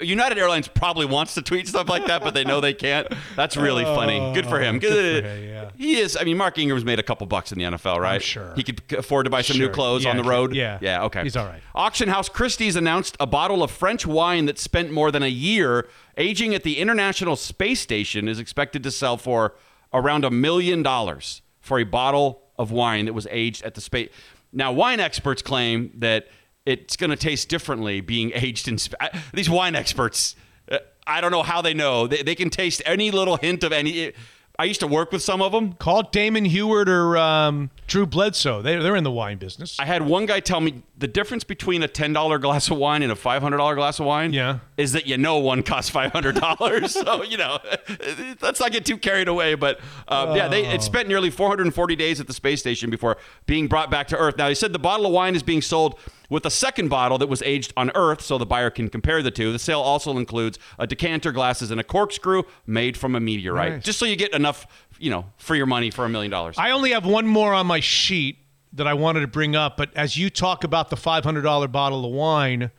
[0.00, 3.06] United Airlines probably wants to tweet stuff like that, but they know they can't.
[3.36, 4.32] That's really funny.
[4.34, 4.76] Good for him.
[4.76, 5.70] Oh, good for him, yeah.
[5.76, 6.16] He is.
[6.16, 8.22] I mean, Mark Ingram's made a couple bucks in the NFL, right?
[8.22, 8.52] sure.
[8.56, 10.54] He could afford to buy some new clothes Yeah, on the he- road.
[10.54, 10.78] yeah.
[10.80, 11.04] Yeah.
[11.04, 11.22] Okay.
[11.22, 11.62] He's all right.
[11.74, 15.88] Auction House Christie's announced a bottle of French wine that spent more than a year
[16.16, 19.54] aging at the International Space Station is expected to sell for
[19.92, 24.08] around a million dollars for a bottle of wine that was aged at the space.
[24.52, 26.28] Now, wine experts claim that
[26.66, 30.36] it's going to taste differently being aged in sp- I- these wine experts.
[30.70, 32.06] uh, I don't know how they know.
[32.06, 34.12] They, they can taste any little hint of any.
[34.58, 35.72] I used to work with some of them.
[35.72, 38.60] Call Damon Huard or um, Drew Bledsoe.
[38.60, 39.78] They, they're in the wine business.
[39.80, 43.02] I had one guy tell me the difference between a ten dollar glass of wine
[43.02, 44.32] and a five hundred dollar glass of wine.
[44.32, 44.58] Yeah.
[44.76, 46.92] is that you know one costs five hundred dollars.
[46.92, 47.58] so you know,
[48.42, 49.54] let's not get too carried away.
[49.54, 52.60] But uh, yeah, they it spent nearly four hundred and forty days at the space
[52.60, 53.16] station before
[53.46, 54.36] being brought back to Earth.
[54.36, 55.98] Now he said the bottle of wine is being sold
[56.32, 59.30] with a second bottle that was aged on Earth, so the buyer can compare the
[59.30, 59.52] two.
[59.52, 63.84] The sale also includes a decanter, glasses, and a corkscrew made from a meteorite, Nice.
[63.84, 64.66] just so you get enough,
[64.98, 66.56] you know, for your money for a million dollars.
[66.56, 68.38] I only have one more on my sheet
[68.72, 72.12] that I wanted to bring up, but as you talk about the $500 bottle of
[72.12, 72.70] wine,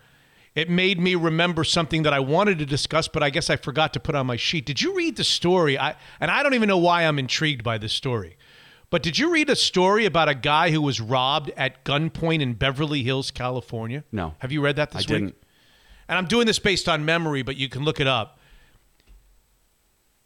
[0.55, 3.93] it made me remember something that I wanted to discuss, but I guess I forgot
[3.93, 4.65] to put on my sheet.
[4.65, 5.77] Did you read the story?
[5.77, 8.35] I and I don't even know why I'm intrigued by this story.
[8.93, 12.53] But did you read a story about a guy who was robbed at gunpoint in
[12.53, 14.03] Beverly Hills, California?
[14.11, 14.35] No.
[14.37, 15.07] Have you read that this I week?
[15.07, 15.35] didn't.
[16.07, 18.37] And I'm doing this based on memory, but you can look it up.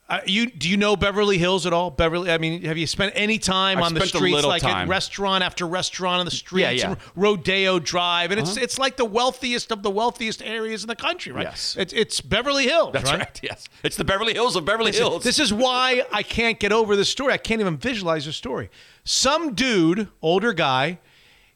[0.09, 1.91] Uh, you do you know Beverly Hills at all?
[1.91, 5.43] Beverly, I mean, have you spent any time I've on the streets, like at restaurant
[5.43, 6.95] after restaurant on the streets, Yeah, yeah.
[7.13, 8.61] Rodeo Drive, and it's Uh-huh.
[8.63, 11.43] it's like the wealthiest of the wealthiest areas in the country, right?
[11.43, 11.75] Yes.
[11.77, 13.39] it's, it's Beverly Hills, That's right.
[13.43, 15.23] Yes, it's the Beverly Hills of Beverly Listen, Hills.
[15.25, 17.33] This is why I can't get over this story.
[17.33, 18.69] I can't even visualize the story.
[19.03, 20.99] Some dude, older guy,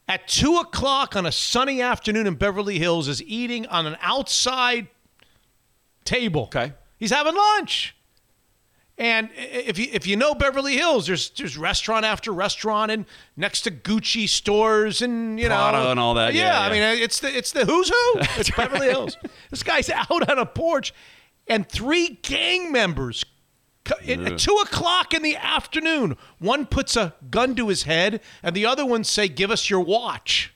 [0.06, 4.88] at two o'clock on a sunny afternoon in Beverly Hills is eating on an outside
[6.04, 6.42] table.
[6.54, 6.74] Okay.
[6.98, 7.96] He's having lunch.
[8.98, 13.06] And if you if you know Beverly Hills, there's there's restaurant after restaurant and
[13.36, 16.34] next to Gucci stores and you Prada know and all that.
[16.34, 16.72] Yeah, I yeah.
[16.72, 18.20] mean uh, it's the it's the who's who.
[18.38, 19.16] It's Beverly Hills.
[19.50, 20.92] This guy's out on a porch,
[21.48, 23.24] and three gang members
[23.86, 26.16] at- at two o'clock in the afternoon.
[26.38, 29.80] One puts a gun to his head, and the other one say, "Give us your
[29.80, 30.52] watch."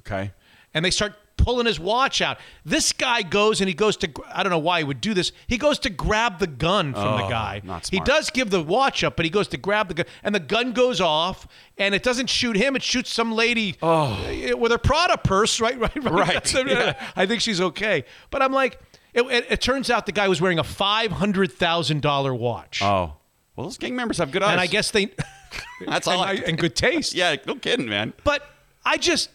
[0.00, 0.32] okay.
[0.74, 2.38] and they start pulling his watch out.
[2.64, 5.32] This guy goes and he goes to, I don't know why he would do this.
[5.46, 7.60] He goes to grab the gun from the Oh, guy.
[7.64, 10.34] not He does give the watch up, but he goes to grab the gun and
[10.34, 11.46] the gun goes off
[11.78, 14.16] and it doesn't shoot him, it shoots some lady uh,
[14.56, 16.10] with her Prada purse, right right Oh.
[16.10, 17.10] Right, yeah.
[17.16, 18.04] I think she's okay.
[18.30, 18.78] But I'm like
[19.12, 22.82] it, it, it turns out the guy was wearing a $500,000 watch.
[22.82, 23.14] Oh,
[23.56, 24.52] well, those gang members have good eyes.
[24.52, 25.10] and I guess they
[25.86, 26.22] that's all.
[26.24, 27.14] and, I- and good taste.
[27.14, 28.12] yeah, no kidding, man.
[28.24, 28.42] But
[28.84, 29.30] I just,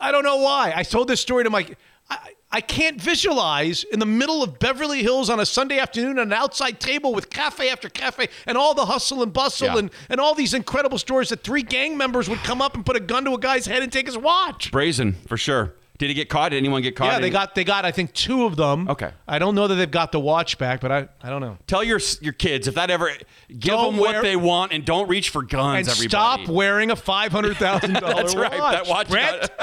[0.00, 0.72] I don't know why.
[0.74, 1.66] I told this story to my,
[2.08, 2.18] I,
[2.52, 6.32] I can't visualize in the middle of Beverly Hills on a Sunday afternoon on an
[6.32, 9.78] outside table with cafe after cafe and all the hustle and bustle Yeah.
[9.78, 12.96] and, and all these incredible stories that three gang members would come up and put
[12.96, 14.70] a gun to a guy's head and take his watch.
[14.70, 15.74] Brazen for sure.
[15.98, 16.50] Did he get caught?
[16.50, 17.06] Did anyone get caught?
[17.06, 18.88] Yeah, they Any- got they got I think two of them.
[18.88, 19.10] Okay.
[19.26, 21.58] I don't know that they've got the watch back, but I, I don't know.
[21.66, 23.10] Tell your your kids if that ever
[23.48, 25.88] give Don't them what they want and don't reach for guns.
[25.88, 26.08] and everybody.
[26.08, 28.50] stop wearing a five hundred thousand dollar That's watch.
[28.52, 28.72] right.
[28.72, 29.56] That watch Brett,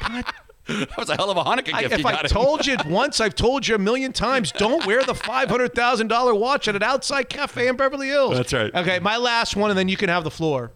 [0.00, 0.34] got-
[0.66, 1.92] that was a hell of a Hanukkah I, gift.
[1.94, 2.30] if you I got him.
[2.30, 4.50] told you once, I've told you a million times.
[4.50, 8.36] Don't wear the five hundred thousand dollar watch at an outside cafe in Beverly Hills.
[8.36, 8.74] That's right.
[8.74, 10.72] Okay, my last one, and then you can have the floor.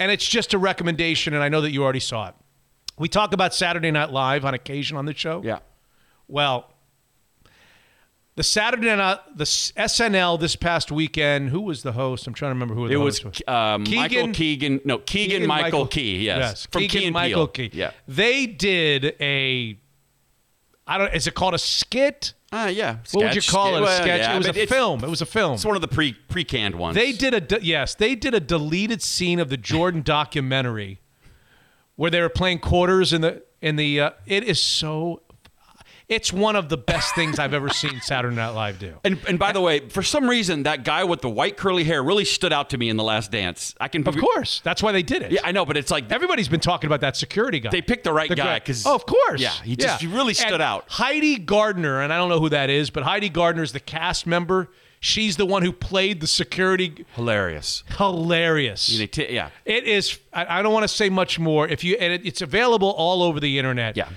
[0.00, 2.34] And it's just a recommendation, and I know that you already saw it.
[2.98, 5.42] We talk about Saturday Night Live on occasion on the show.
[5.44, 5.58] yeah.
[6.26, 6.70] Well,
[8.34, 11.48] the Saturday Night, the SNL this past weekend.
[11.50, 12.26] Who was the host?
[12.26, 14.80] I'm trying to remember who the It was host uh, Michael Keegan.
[14.84, 16.24] No, Keegan, Michael, Key.
[16.26, 17.68] Yes, from Keegan Key Michael Peele.
[17.70, 17.76] Key.
[17.78, 17.90] Yeah.
[18.06, 19.78] They did a
[20.86, 21.12] I don't.
[21.14, 22.34] Is it called a skit?
[22.52, 22.98] Uh, yeah.
[23.12, 23.52] What would you Sketch.
[23.52, 23.80] call it?
[23.80, 24.20] A Well, sketch?
[24.20, 25.04] yeah, it was a film.
[25.04, 25.54] It was a film.
[25.54, 26.94] It's one of the pre pre canned ones.
[26.94, 31.00] They did a de- yes, they did a deleted scene of the Jordan documentary
[31.98, 34.00] where they were playing quarters in the in the.
[34.00, 35.20] Uh, it is so.
[36.08, 38.94] It's one of the best things I've ever seen Saturday Night Live do.
[39.04, 42.02] And and by the way, for some reason, that guy with the white curly hair
[42.02, 43.74] really stood out to me in the Last Dance.
[43.78, 45.32] I can Of course, that's why they did it.
[45.32, 47.68] Yeah, I know, but it's like everybody's been talking about that security guy.
[47.70, 50.16] They picked the right The guy because oh, of course, yeah, he just Yeah.
[50.16, 50.84] really stood And out.
[50.88, 54.26] Heidi Gardner, and I don't know who that is, but Heidi Gardner is the cast
[54.26, 54.70] member.
[55.00, 57.04] She's the one who played the security.
[57.14, 57.84] Hilarious.
[57.96, 58.88] Hilarious.
[58.88, 59.50] You t- yeah.
[59.64, 60.18] It is.
[60.32, 61.68] I, I don't want to say much more.
[61.68, 63.96] If you and it, it's available all over the internet.
[63.96, 64.08] Yeah.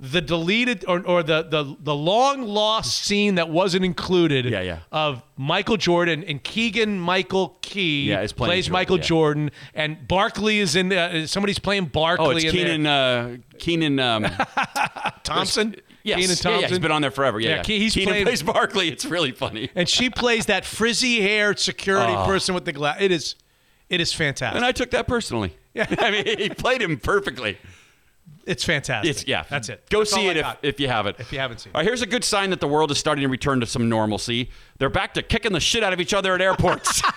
[0.00, 4.44] The deleted or, or the, the the long lost scene that wasn't included.
[4.44, 4.78] Yeah, yeah.
[4.92, 9.02] Of Michael Jordan and Keegan Michael Key Yeah, is playing plays Jordan, Michael yeah.
[9.02, 10.92] Jordan and Barkley is in.
[10.92, 12.26] Uh, somebody's playing Barkley.
[12.26, 12.86] Oh, it's Kenan.
[12.86, 14.26] Uh, Kenan um.
[15.24, 15.74] Thompson.
[16.04, 16.60] Yes, Kenan Thompson.
[16.62, 17.40] yeah, he's been on there forever.
[17.40, 17.62] Yeah, Yeah, yeah.
[17.62, 18.88] Ke- he's Kenan played- plays Barkley.
[18.88, 19.70] It's really funny.
[19.74, 22.24] and she plays that frizzy haired security Oh.
[22.26, 22.98] person with the glass.
[23.00, 23.34] It is,
[23.88, 24.56] it is fantastic.
[24.56, 25.56] And I took that personally.
[25.74, 25.86] Yeah.
[25.98, 27.58] I mean, he played him perfectly.
[28.46, 29.10] it's fantastic.
[29.10, 29.44] It's yeah.
[29.50, 29.88] that's it.
[29.90, 30.58] Go That's all see I it if, got.
[30.62, 31.16] if you haven't.
[31.20, 31.74] If you haven't seen it.
[31.74, 33.88] All right, here's a good sign that the world is starting to return to some
[33.88, 34.50] normalcy.
[34.78, 37.02] They're back to kicking the shit out of each other at airports.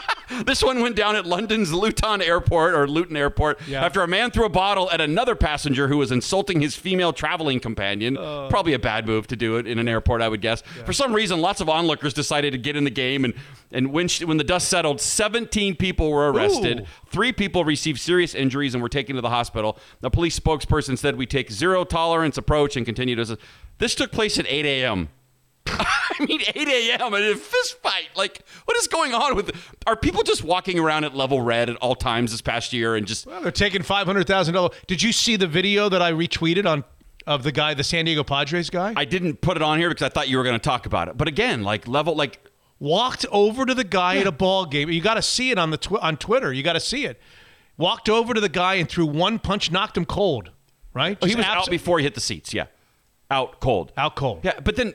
[0.44, 3.84] this one went down at London's Luton Airport or Luton Airport Yeah.
[3.84, 7.60] after a man threw a bottle at another passenger who was insulting his female traveling
[7.60, 8.16] companion.
[8.18, 8.48] Oh.
[8.50, 10.62] Probably a bad move to do it in an airport, I would guess.
[10.84, 13.34] For some reason, lots of onlookers decided to get in the game, and
[13.72, 16.80] and when she, when the dust settled, 17 people were arrested.
[16.80, 16.86] Ooh.
[17.06, 19.78] Three people received serious injuries and were taken to the hospital.
[20.00, 23.38] The police spokesperson said, "We take zero tolerance approach and continue to."
[23.78, 25.08] This took place at 8 a.m.
[26.18, 27.14] I mean, 8 a.m.
[27.14, 28.08] and a fist fight.
[28.16, 29.54] Like, what is going on with?
[29.86, 33.06] Are people just walking around at level red at all times this past year and
[33.06, 33.26] just?
[33.26, 34.72] Well, they're taking five hundred thousand dollars.
[34.86, 36.84] Did you see the video that I retweeted on
[37.26, 38.94] of the guy, the San Diego Padres guy?
[38.96, 41.08] I didn't put it on here because I thought you were going to talk about
[41.08, 41.16] it.
[41.16, 42.40] But again, like level, like
[42.78, 44.88] walked over to the guy at a ball game.
[44.90, 46.52] You got to see it on the tw- on Twitter.
[46.52, 47.20] You got to see it.
[47.78, 50.50] Walked over to the guy and threw one punch, knocked him cold.
[50.94, 51.18] Right?
[51.20, 52.54] oh, he was abs- out before he hit the seats.
[52.54, 52.66] Yeah,
[53.30, 53.92] out cold.
[53.98, 54.40] out cold.
[54.44, 54.94] Yeah, but then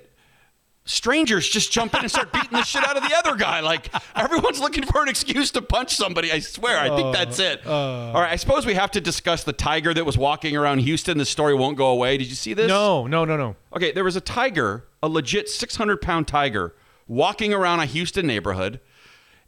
[0.86, 3.60] strangers just jump in and start beating the shit out of the other guy.
[3.60, 6.32] Like everyone's looking for an excuse to punch somebody.
[6.32, 6.80] I swear.
[6.80, 7.66] I think that's it.
[7.66, 8.12] Uh, uh.
[8.16, 8.32] All right.
[8.32, 11.18] I suppose we have to discuss the tiger that was walking around Houston.
[11.18, 12.18] The story won't go away.
[12.18, 12.68] Did you see this?
[12.68, 13.56] No, no, no, no.
[13.76, 16.76] Okay, there was a tiger, a legit 600 pound tiger,
[17.08, 18.80] walking around a Houston neighborhood.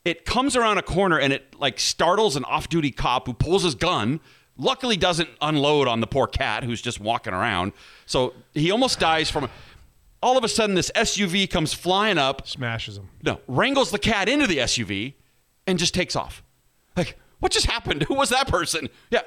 [0.05, 3.63] It comes around a corner and it like startles an off duty cop who pulls
[3.63, 4.19] his gun.
[4.55, 7.71] Luckily, doesn't unload on the poor cat who's just walking around.
[8.05, 9.49] So he almost dies from.
[10.23, 13.09] All of a sudden, this SUV comes flying up, Smashes him.
[13.23, 15.13] no, wrangles the cat into the SUV,
[15.67, 16.41] and just takes off.
[16.97, 18.03] Like, what just happened?
[18.07, 18.89] Who was that person?
[19.11, 19.21] Yeah,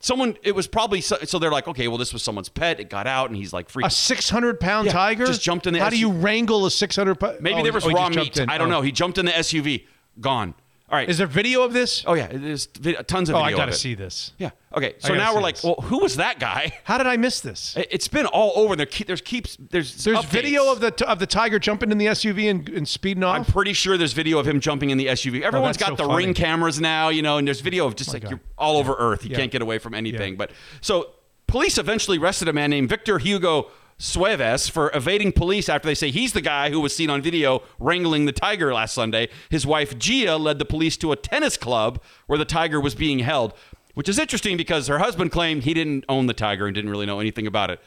[0.00, 0.36] someone.
[0.42, 1.38] It was probably so, so.
[1.38, 2.80] They're like, okay, well, this was someone's pet.
[2.80, 3.86] It got out, and he's like freaking.
[3.86, 6.70] A six hundred pound Yeah, tiger just jumped in the How do you wrangle a
[6.70, 7.40] six hundred pound?
[7.40, 8.38] Maybe oh, there was oh, raw meat.
[8.40, 8.72] I don't Oh.
[8.78, 8.80] know.
[8.82, 9.86] He jumped in the SUV.
[10.20, 10.54] Gone.
[10.92, 11.08] All right.
[11.08, 12.04] Is there video of this?
[12.06, 13.44] oh yeah, there's vi- tons of oh, video.
[13.44, 13.56] Oh, video.
[13.56, 13.78] I got to of it.
[13.78, 14.32] see this.
[14.36, 14.50] Yeah.
[14.76, 14.94] Okay.
[14.98, 15.64] So gotta now see we're like, this.
[15.64, 16.78] well, who was that guy?
[16.84, 17.74] How did I miss this?
[17.78, 18.76] It- It's been all over.
[18.76, 20.24] There, keep, there's keeps there's There's updates.
[20.26, 23.34] video of the of the tiger jumping in the SUV and, and speeding off.
[23.36, 25.40] I'm pretty sure there's video of him jumping in the SUV.
[25.42, 26.26] Oh, Everyone's Oh, that's got so the funny.
[26.26, 28.30] ring cameras now, you know, and there's video of just like God.
[28.32, 29.24] you're all over Earth.
[29.24, 30.36] You can't get away from anything.
[30.36, 30.50] But
[30.82, 31.08] so
[31.46, 36.10] police eventually arrested a man named Victor Hugo Cuevas for evading police after they say
[36.10, 39.28] he's the guy who was seen on video wrangling the tiger last Sunday.
[39.50, 43.20] His wife Gia led the police to a tennis club where the tiger was being
[43.20, 43.54] held,
[43.94, 47.06] which is interesting because her husband claimed he didn't own the tiger and didn't really
[47.06, 47.80] know anything about it.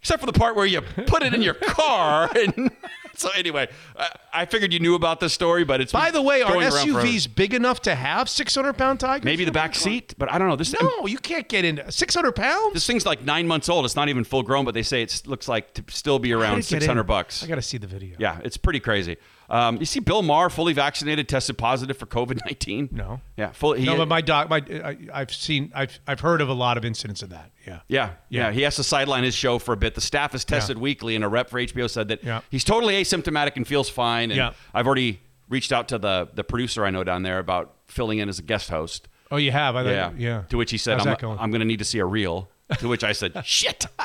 [0.00, 2.28] Except for the part where you put it in your car.
[2.34, 2.72] And
[3.16, 6.42] so, anyway, I, I figured you knew about this story, but it's By the way,
[6.42, 7.06] are going around forever.
[7.06, 9.24] SUVs big enough to have 600 pound tigers?
[9.24, 10.56] Maybe the back seat, but I don't know.
[10.56, 12.74] This No, you can't get into 600 pounds.
[12.74, 13.84] this thing's like nine months old.
[13.84, 16.64] It's not even full grown, but they say it looks like to still be around
[16.64, 17.42] six hundred bucks.
[17.42, 18.16] I got to see the video.
[18.18, 19.16] Yeah, it's pretty crazy.
[19.52, 22.88] Um, you see, Bill Maher, fully vaccinated, tested positive for COVID nineteen.
[22.90, 23.20] No.
[23.36, 23.80] Yeah, fully.
[23.80, 26.78] He no, but my doc, my I, I've seen, I've, I've heard of a lot
[26.78, 27.50] of incidents of that.
[27.66, 27.80] Yeah.
[27.86, 28.52] Yeah, yeah, Yeah.
[28.52, 29.94] He has to sideline his show for a bit.
[29.94, 32.40] The staff is tested weekly, and a rep for HBO said that Yeah.
[32.50, 34.30] he's totally asymptomatic and feels fine.
[34.30, 34.52] And Yeah.
[34.72, 35.20] I've already
[35.50, 38.42] reached out to the the producer I know down there about filling in as a
[38.42, 39.06] guest host.
[39.30, 39.76] Oh, you have?
[39.76, 40.42] I thought- yeah, yeah.
[40.48, 41.38] To which he said, How's "I'm?
[41.38, 42.48] I'm going to need to see a reel."
[42.78, 43.84] To which I said, "Shit."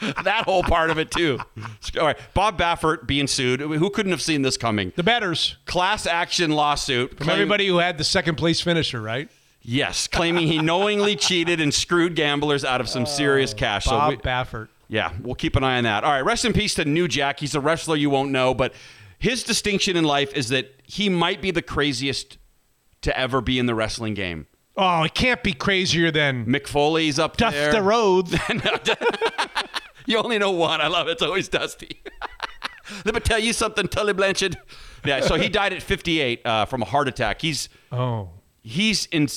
[0.24, 1.38] that whole part of it too.
[1.98, 3.60] All right, Bob Baffert being sued.
[3.60, 4.92] Who couldn't have seen this coming?
[4.96, 5.56] The betters.
[5.66, 9.28] Class action lawsuit From claim- everybody who had the second place finisher, right?
[9.62, 13.86] Yes, claiming he knowingly cheated and screwed gamblers out of some serious oh, cash.
[13.86, 14.68] Bob we- Baffert.
[14.88, 16.04] yeah, we'll keep an eye on that.
[16.04, 17.40] All right, rest in peace to New Jack.
[17.40, 18.74] He's a wrestler you won't know, but
[19.18, 22.38] his distinction in life is that he might be the craziest
[23.02, 24.46] to ever be in the wrestling game.
[24.76, 27.50] Oh, it can't be crazier than Mick Foley's up there.
[27.50, 28.34] Dusty Rhodes.
[30.06, 30.80] You only know one.
[30.80, 31.12] I love it.
[31.12, 32.00] It's always Dusty.
[33.04, 34.56] Let me tell you something, Tully Blanchard.
[35.04, 37.42] Yeah, so he died at 58 uh, from a heart attack.
[37.42, 38.30] He's oh,
[38.62, 39.28] he's in.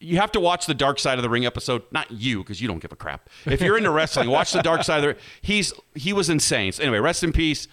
[0.00, 1.82] You have to watch the Dark Side of the Ring episode.
[1.92, 3.28] Not you, because you don't give a crap.
[3.44, 5.22] If you're into wrestling, watch the Dark Side of the.
[5.40, 6.72] He's he was insane.
[6.72, 7.68] So anyway, rest in peace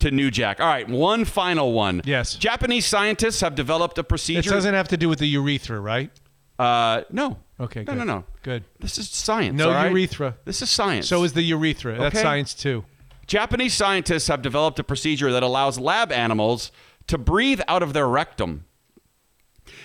[0.00, 0.60] to New Jack.
[0.60, 2.00] All right, one final one.
[2.04, 2.34] Yes.
[2.34, 4.50] Japanese scientists have developed a procedure.
[4.50, 6.10] It doesn't have to do with the urethra, right?
[6.58, 7.38] Uh, no.
[7.60, 7.80] Okay.
[7.80, 7.98] No, good.
[7.98, 8.24] no, no.
[8.42, 8.64] Good.
[8.80, 9.56] This is science.
[9.56, 9.90] No right?
[9.90, 10.36] urethra.
[10.44, 11.08] This is science.
[11.08, 11.98] So is the urethra.
[11.98, 12.84] That's science too.
[13.26, 16.72] Japanese scientists have developed a procedure that allows lab animals
[17.08, 18.64] to breathe out of their rectum.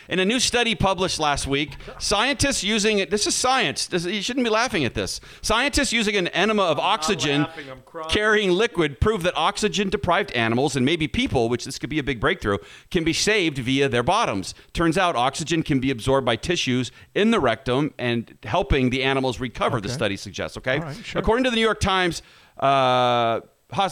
[0.09, 3.88] In a new study published last week, scientists using it, this is science.
[3.88, 5.21] This, you shouldn't be laughing at this.
[5.41, 7.47] Scientists using an enema of oxygen
[8.09, 12.03] carrying liquid prove that oxygen deprived animals and maybe people, which this could be a
[12.03, 12.57] big breakthrough,
[12.91, 14.53] can be saved via their bottoms.
[14.73, 19.39] Turns out oxygen can be absorbed by tissues in the rectum and helping the animals
[19.39, 20.77] recover, the study suggests, okay?
[20.80, 21.19] All right, sure.
[21.19, 22.21] According to the New York Times,
[22.59, 23.41] uh,
[23.77, 23.89] Uh,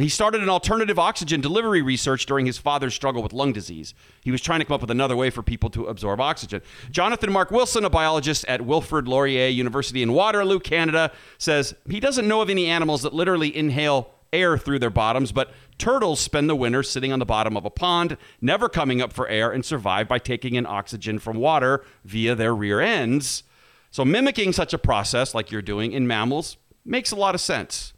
[0.00, 3.94] he started an alternative oxygen delivery research during his father's struggle with lung disease.
[4.22, 6.62] He was trying to come up with another way for people to absorb oxygen.
[6.90, 12.26] Jonathan Mark Wilson, a biologist at Wilfrid Laurier University in Waterloo, Canada, says he doesn't
[12.28, 16.56] know of any animals that literally inhale air through their bottoms, but turtles spend the
[16.56, 20.08] winter sitting on the bottom of a pond, never coming up for air, and survive
[20.08, 23.42] by taking in oxygen from water via their rear ends.
[23.90, 27.92] So, mimicking such a process like you're doing in mammals makes a lot of sense.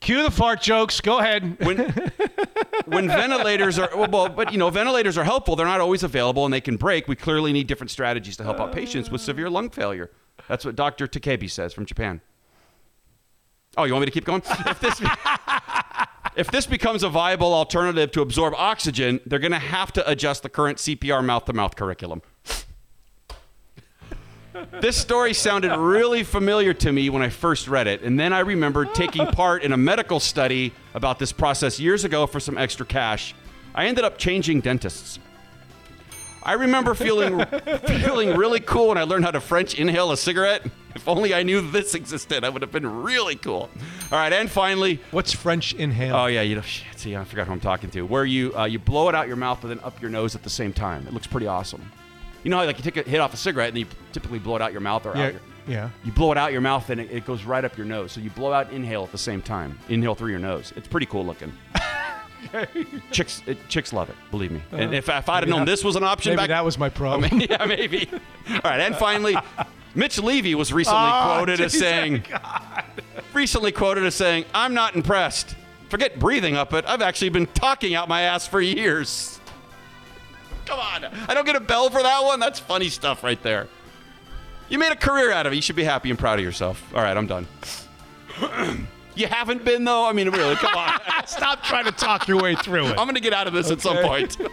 [0.00, 1.00] Cue the fart jokes.
[1.00, 1.56] Go ahead.
[1.64, 1.78] When
[2.86, 5.56] when ventilators are well, but you know, ventilators are helpful.
[5.56, 7.08] They're not always available and they can break.
[7.08, 10.10] We clearly need different strategies to help out patients with severe lung failure.
[10.48, 11.06] That's what Dr.
[11.06, 12.20] Takebe says from Japan.
[13.76, 14.42] Oh, you want me to keep going?
[14.66, 15.02] If this
[16.36, 20.42] if this becomes a viable alternative to absorb oxygen, they're going to have to adjust
[20.42, 22.22] the current CPR mouth-to-mouth curriculum.
[24.80, 28.40] This story sounded really familiar to me when I first read it, and then I
[28.40, 32.86] remembered taking part in a medical study about this process years ago for some extra
[32.86, 33.34] cash.
[33.74, 35.18] I ended up changing dentists.
[36.42, 37.44] I remember feeling
[37.86, 40.64] feeling really cool when I learned how to French inhale a cigarette.
[40.94, 43.68] If only I knew this existed, I would have been really cool.
[44.12, 46.16] All right, and finally, what's French inhale?
[46.16, 48.02] Oh yeah, you know, shit, see, I forgot who I'm talking to.
[48.02, 50.42] Where you uh, you blow it out your mouth, but then up your nose at
[50.44, 51.06] the same time.
[51.06, 51.90] It looks pretty awesome.
[52.46, 54.54] You know how like you take a hit off a cigarette and you typically blow
[54.54, 55.90] it out your mouth or Yeah, out your, yeah.
[56.04, 58.12] You blow it out your mouth and it, it goes right up your nose.
[58.12, 59.76] So you blow out, inhale at the same time.
[59.88, 60.72] Inhale through your nose.
[60.76, 61.52] It's pretty cool looking.
[63.10, 64.14] chicks, it, chicks love it.
[64.30, 64.62] Believe me.
[64.72, 66.78] Uh, and if, if I'd have known this was an option maybe back, that was
[66.78, 67.24] my problem.
[67.24, 68.08] I mean, yeah, maybe.
[68.48, 69.36] All right, and finally,
[69.96, 72.22] Mitch Levy was recently Oh, quoted as Jesus saying,
[73.32, 75.56] recently quoted as saying, "I'm not impressed.
[75.88, 76.84] Forget breathing up it.
[76.86, 79.35] I've actually been talking out my ass for years."
[80.66, 82.40] Come on, I don't get a bell for that one.
[82.40, 83.68] That's funny stuff right there.
[84.68, 85.56] You made a career out of it.
[85.56, 86.82] You should be happy and proud of yourself.
[86.94, 87.46] All right, I'm done.
[89.14, 90.06] you haven't been though.
[90.06, 91.00] I mean, really, come on.
[91.26, 92.98] Stop trying to talk your way through it.
[92.98, 94.36] I'm gonna get out of this at some point.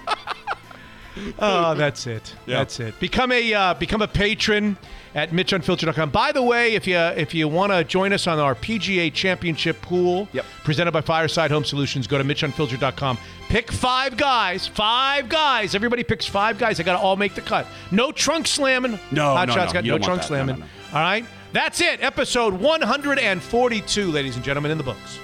[1.38, 2.34] Oh, that's it.
[2.48, 2.58] Yeah.
[2.58, 3.00] That's it.
[3.00, 4.78] Become a uh, become a patron
[5.16, 6.10] at MitchUnfiltered.com.
[6.10, 9.82] By the way, if you if you want to join us on our PGA Championship
[9.82, 10.46] pool, Yep.
[10.64, 13.18] presented by Fireside Home Solutions, go to MitchUnfiltered.com.
[13.50, 14.66] Pick five guys.
[14.68, 15.76] Five guys.
[15.76, 16.80] Everybody picks five guys.
[16.80, 17.68] I got to all make the cut.
[17.92, 19.00] No trunk slamming.
[19.12, 19.74] No, Hot no, Shots no.
[19.74, 20.30] got You no trunk that.
[20.32, 20.60] No, slamming.
[20.60, 21.26] no, All right.
[21.52, 22.02] That's it.
[22.02, 25.20] Episode 142, ladies and gentlemen, in the books.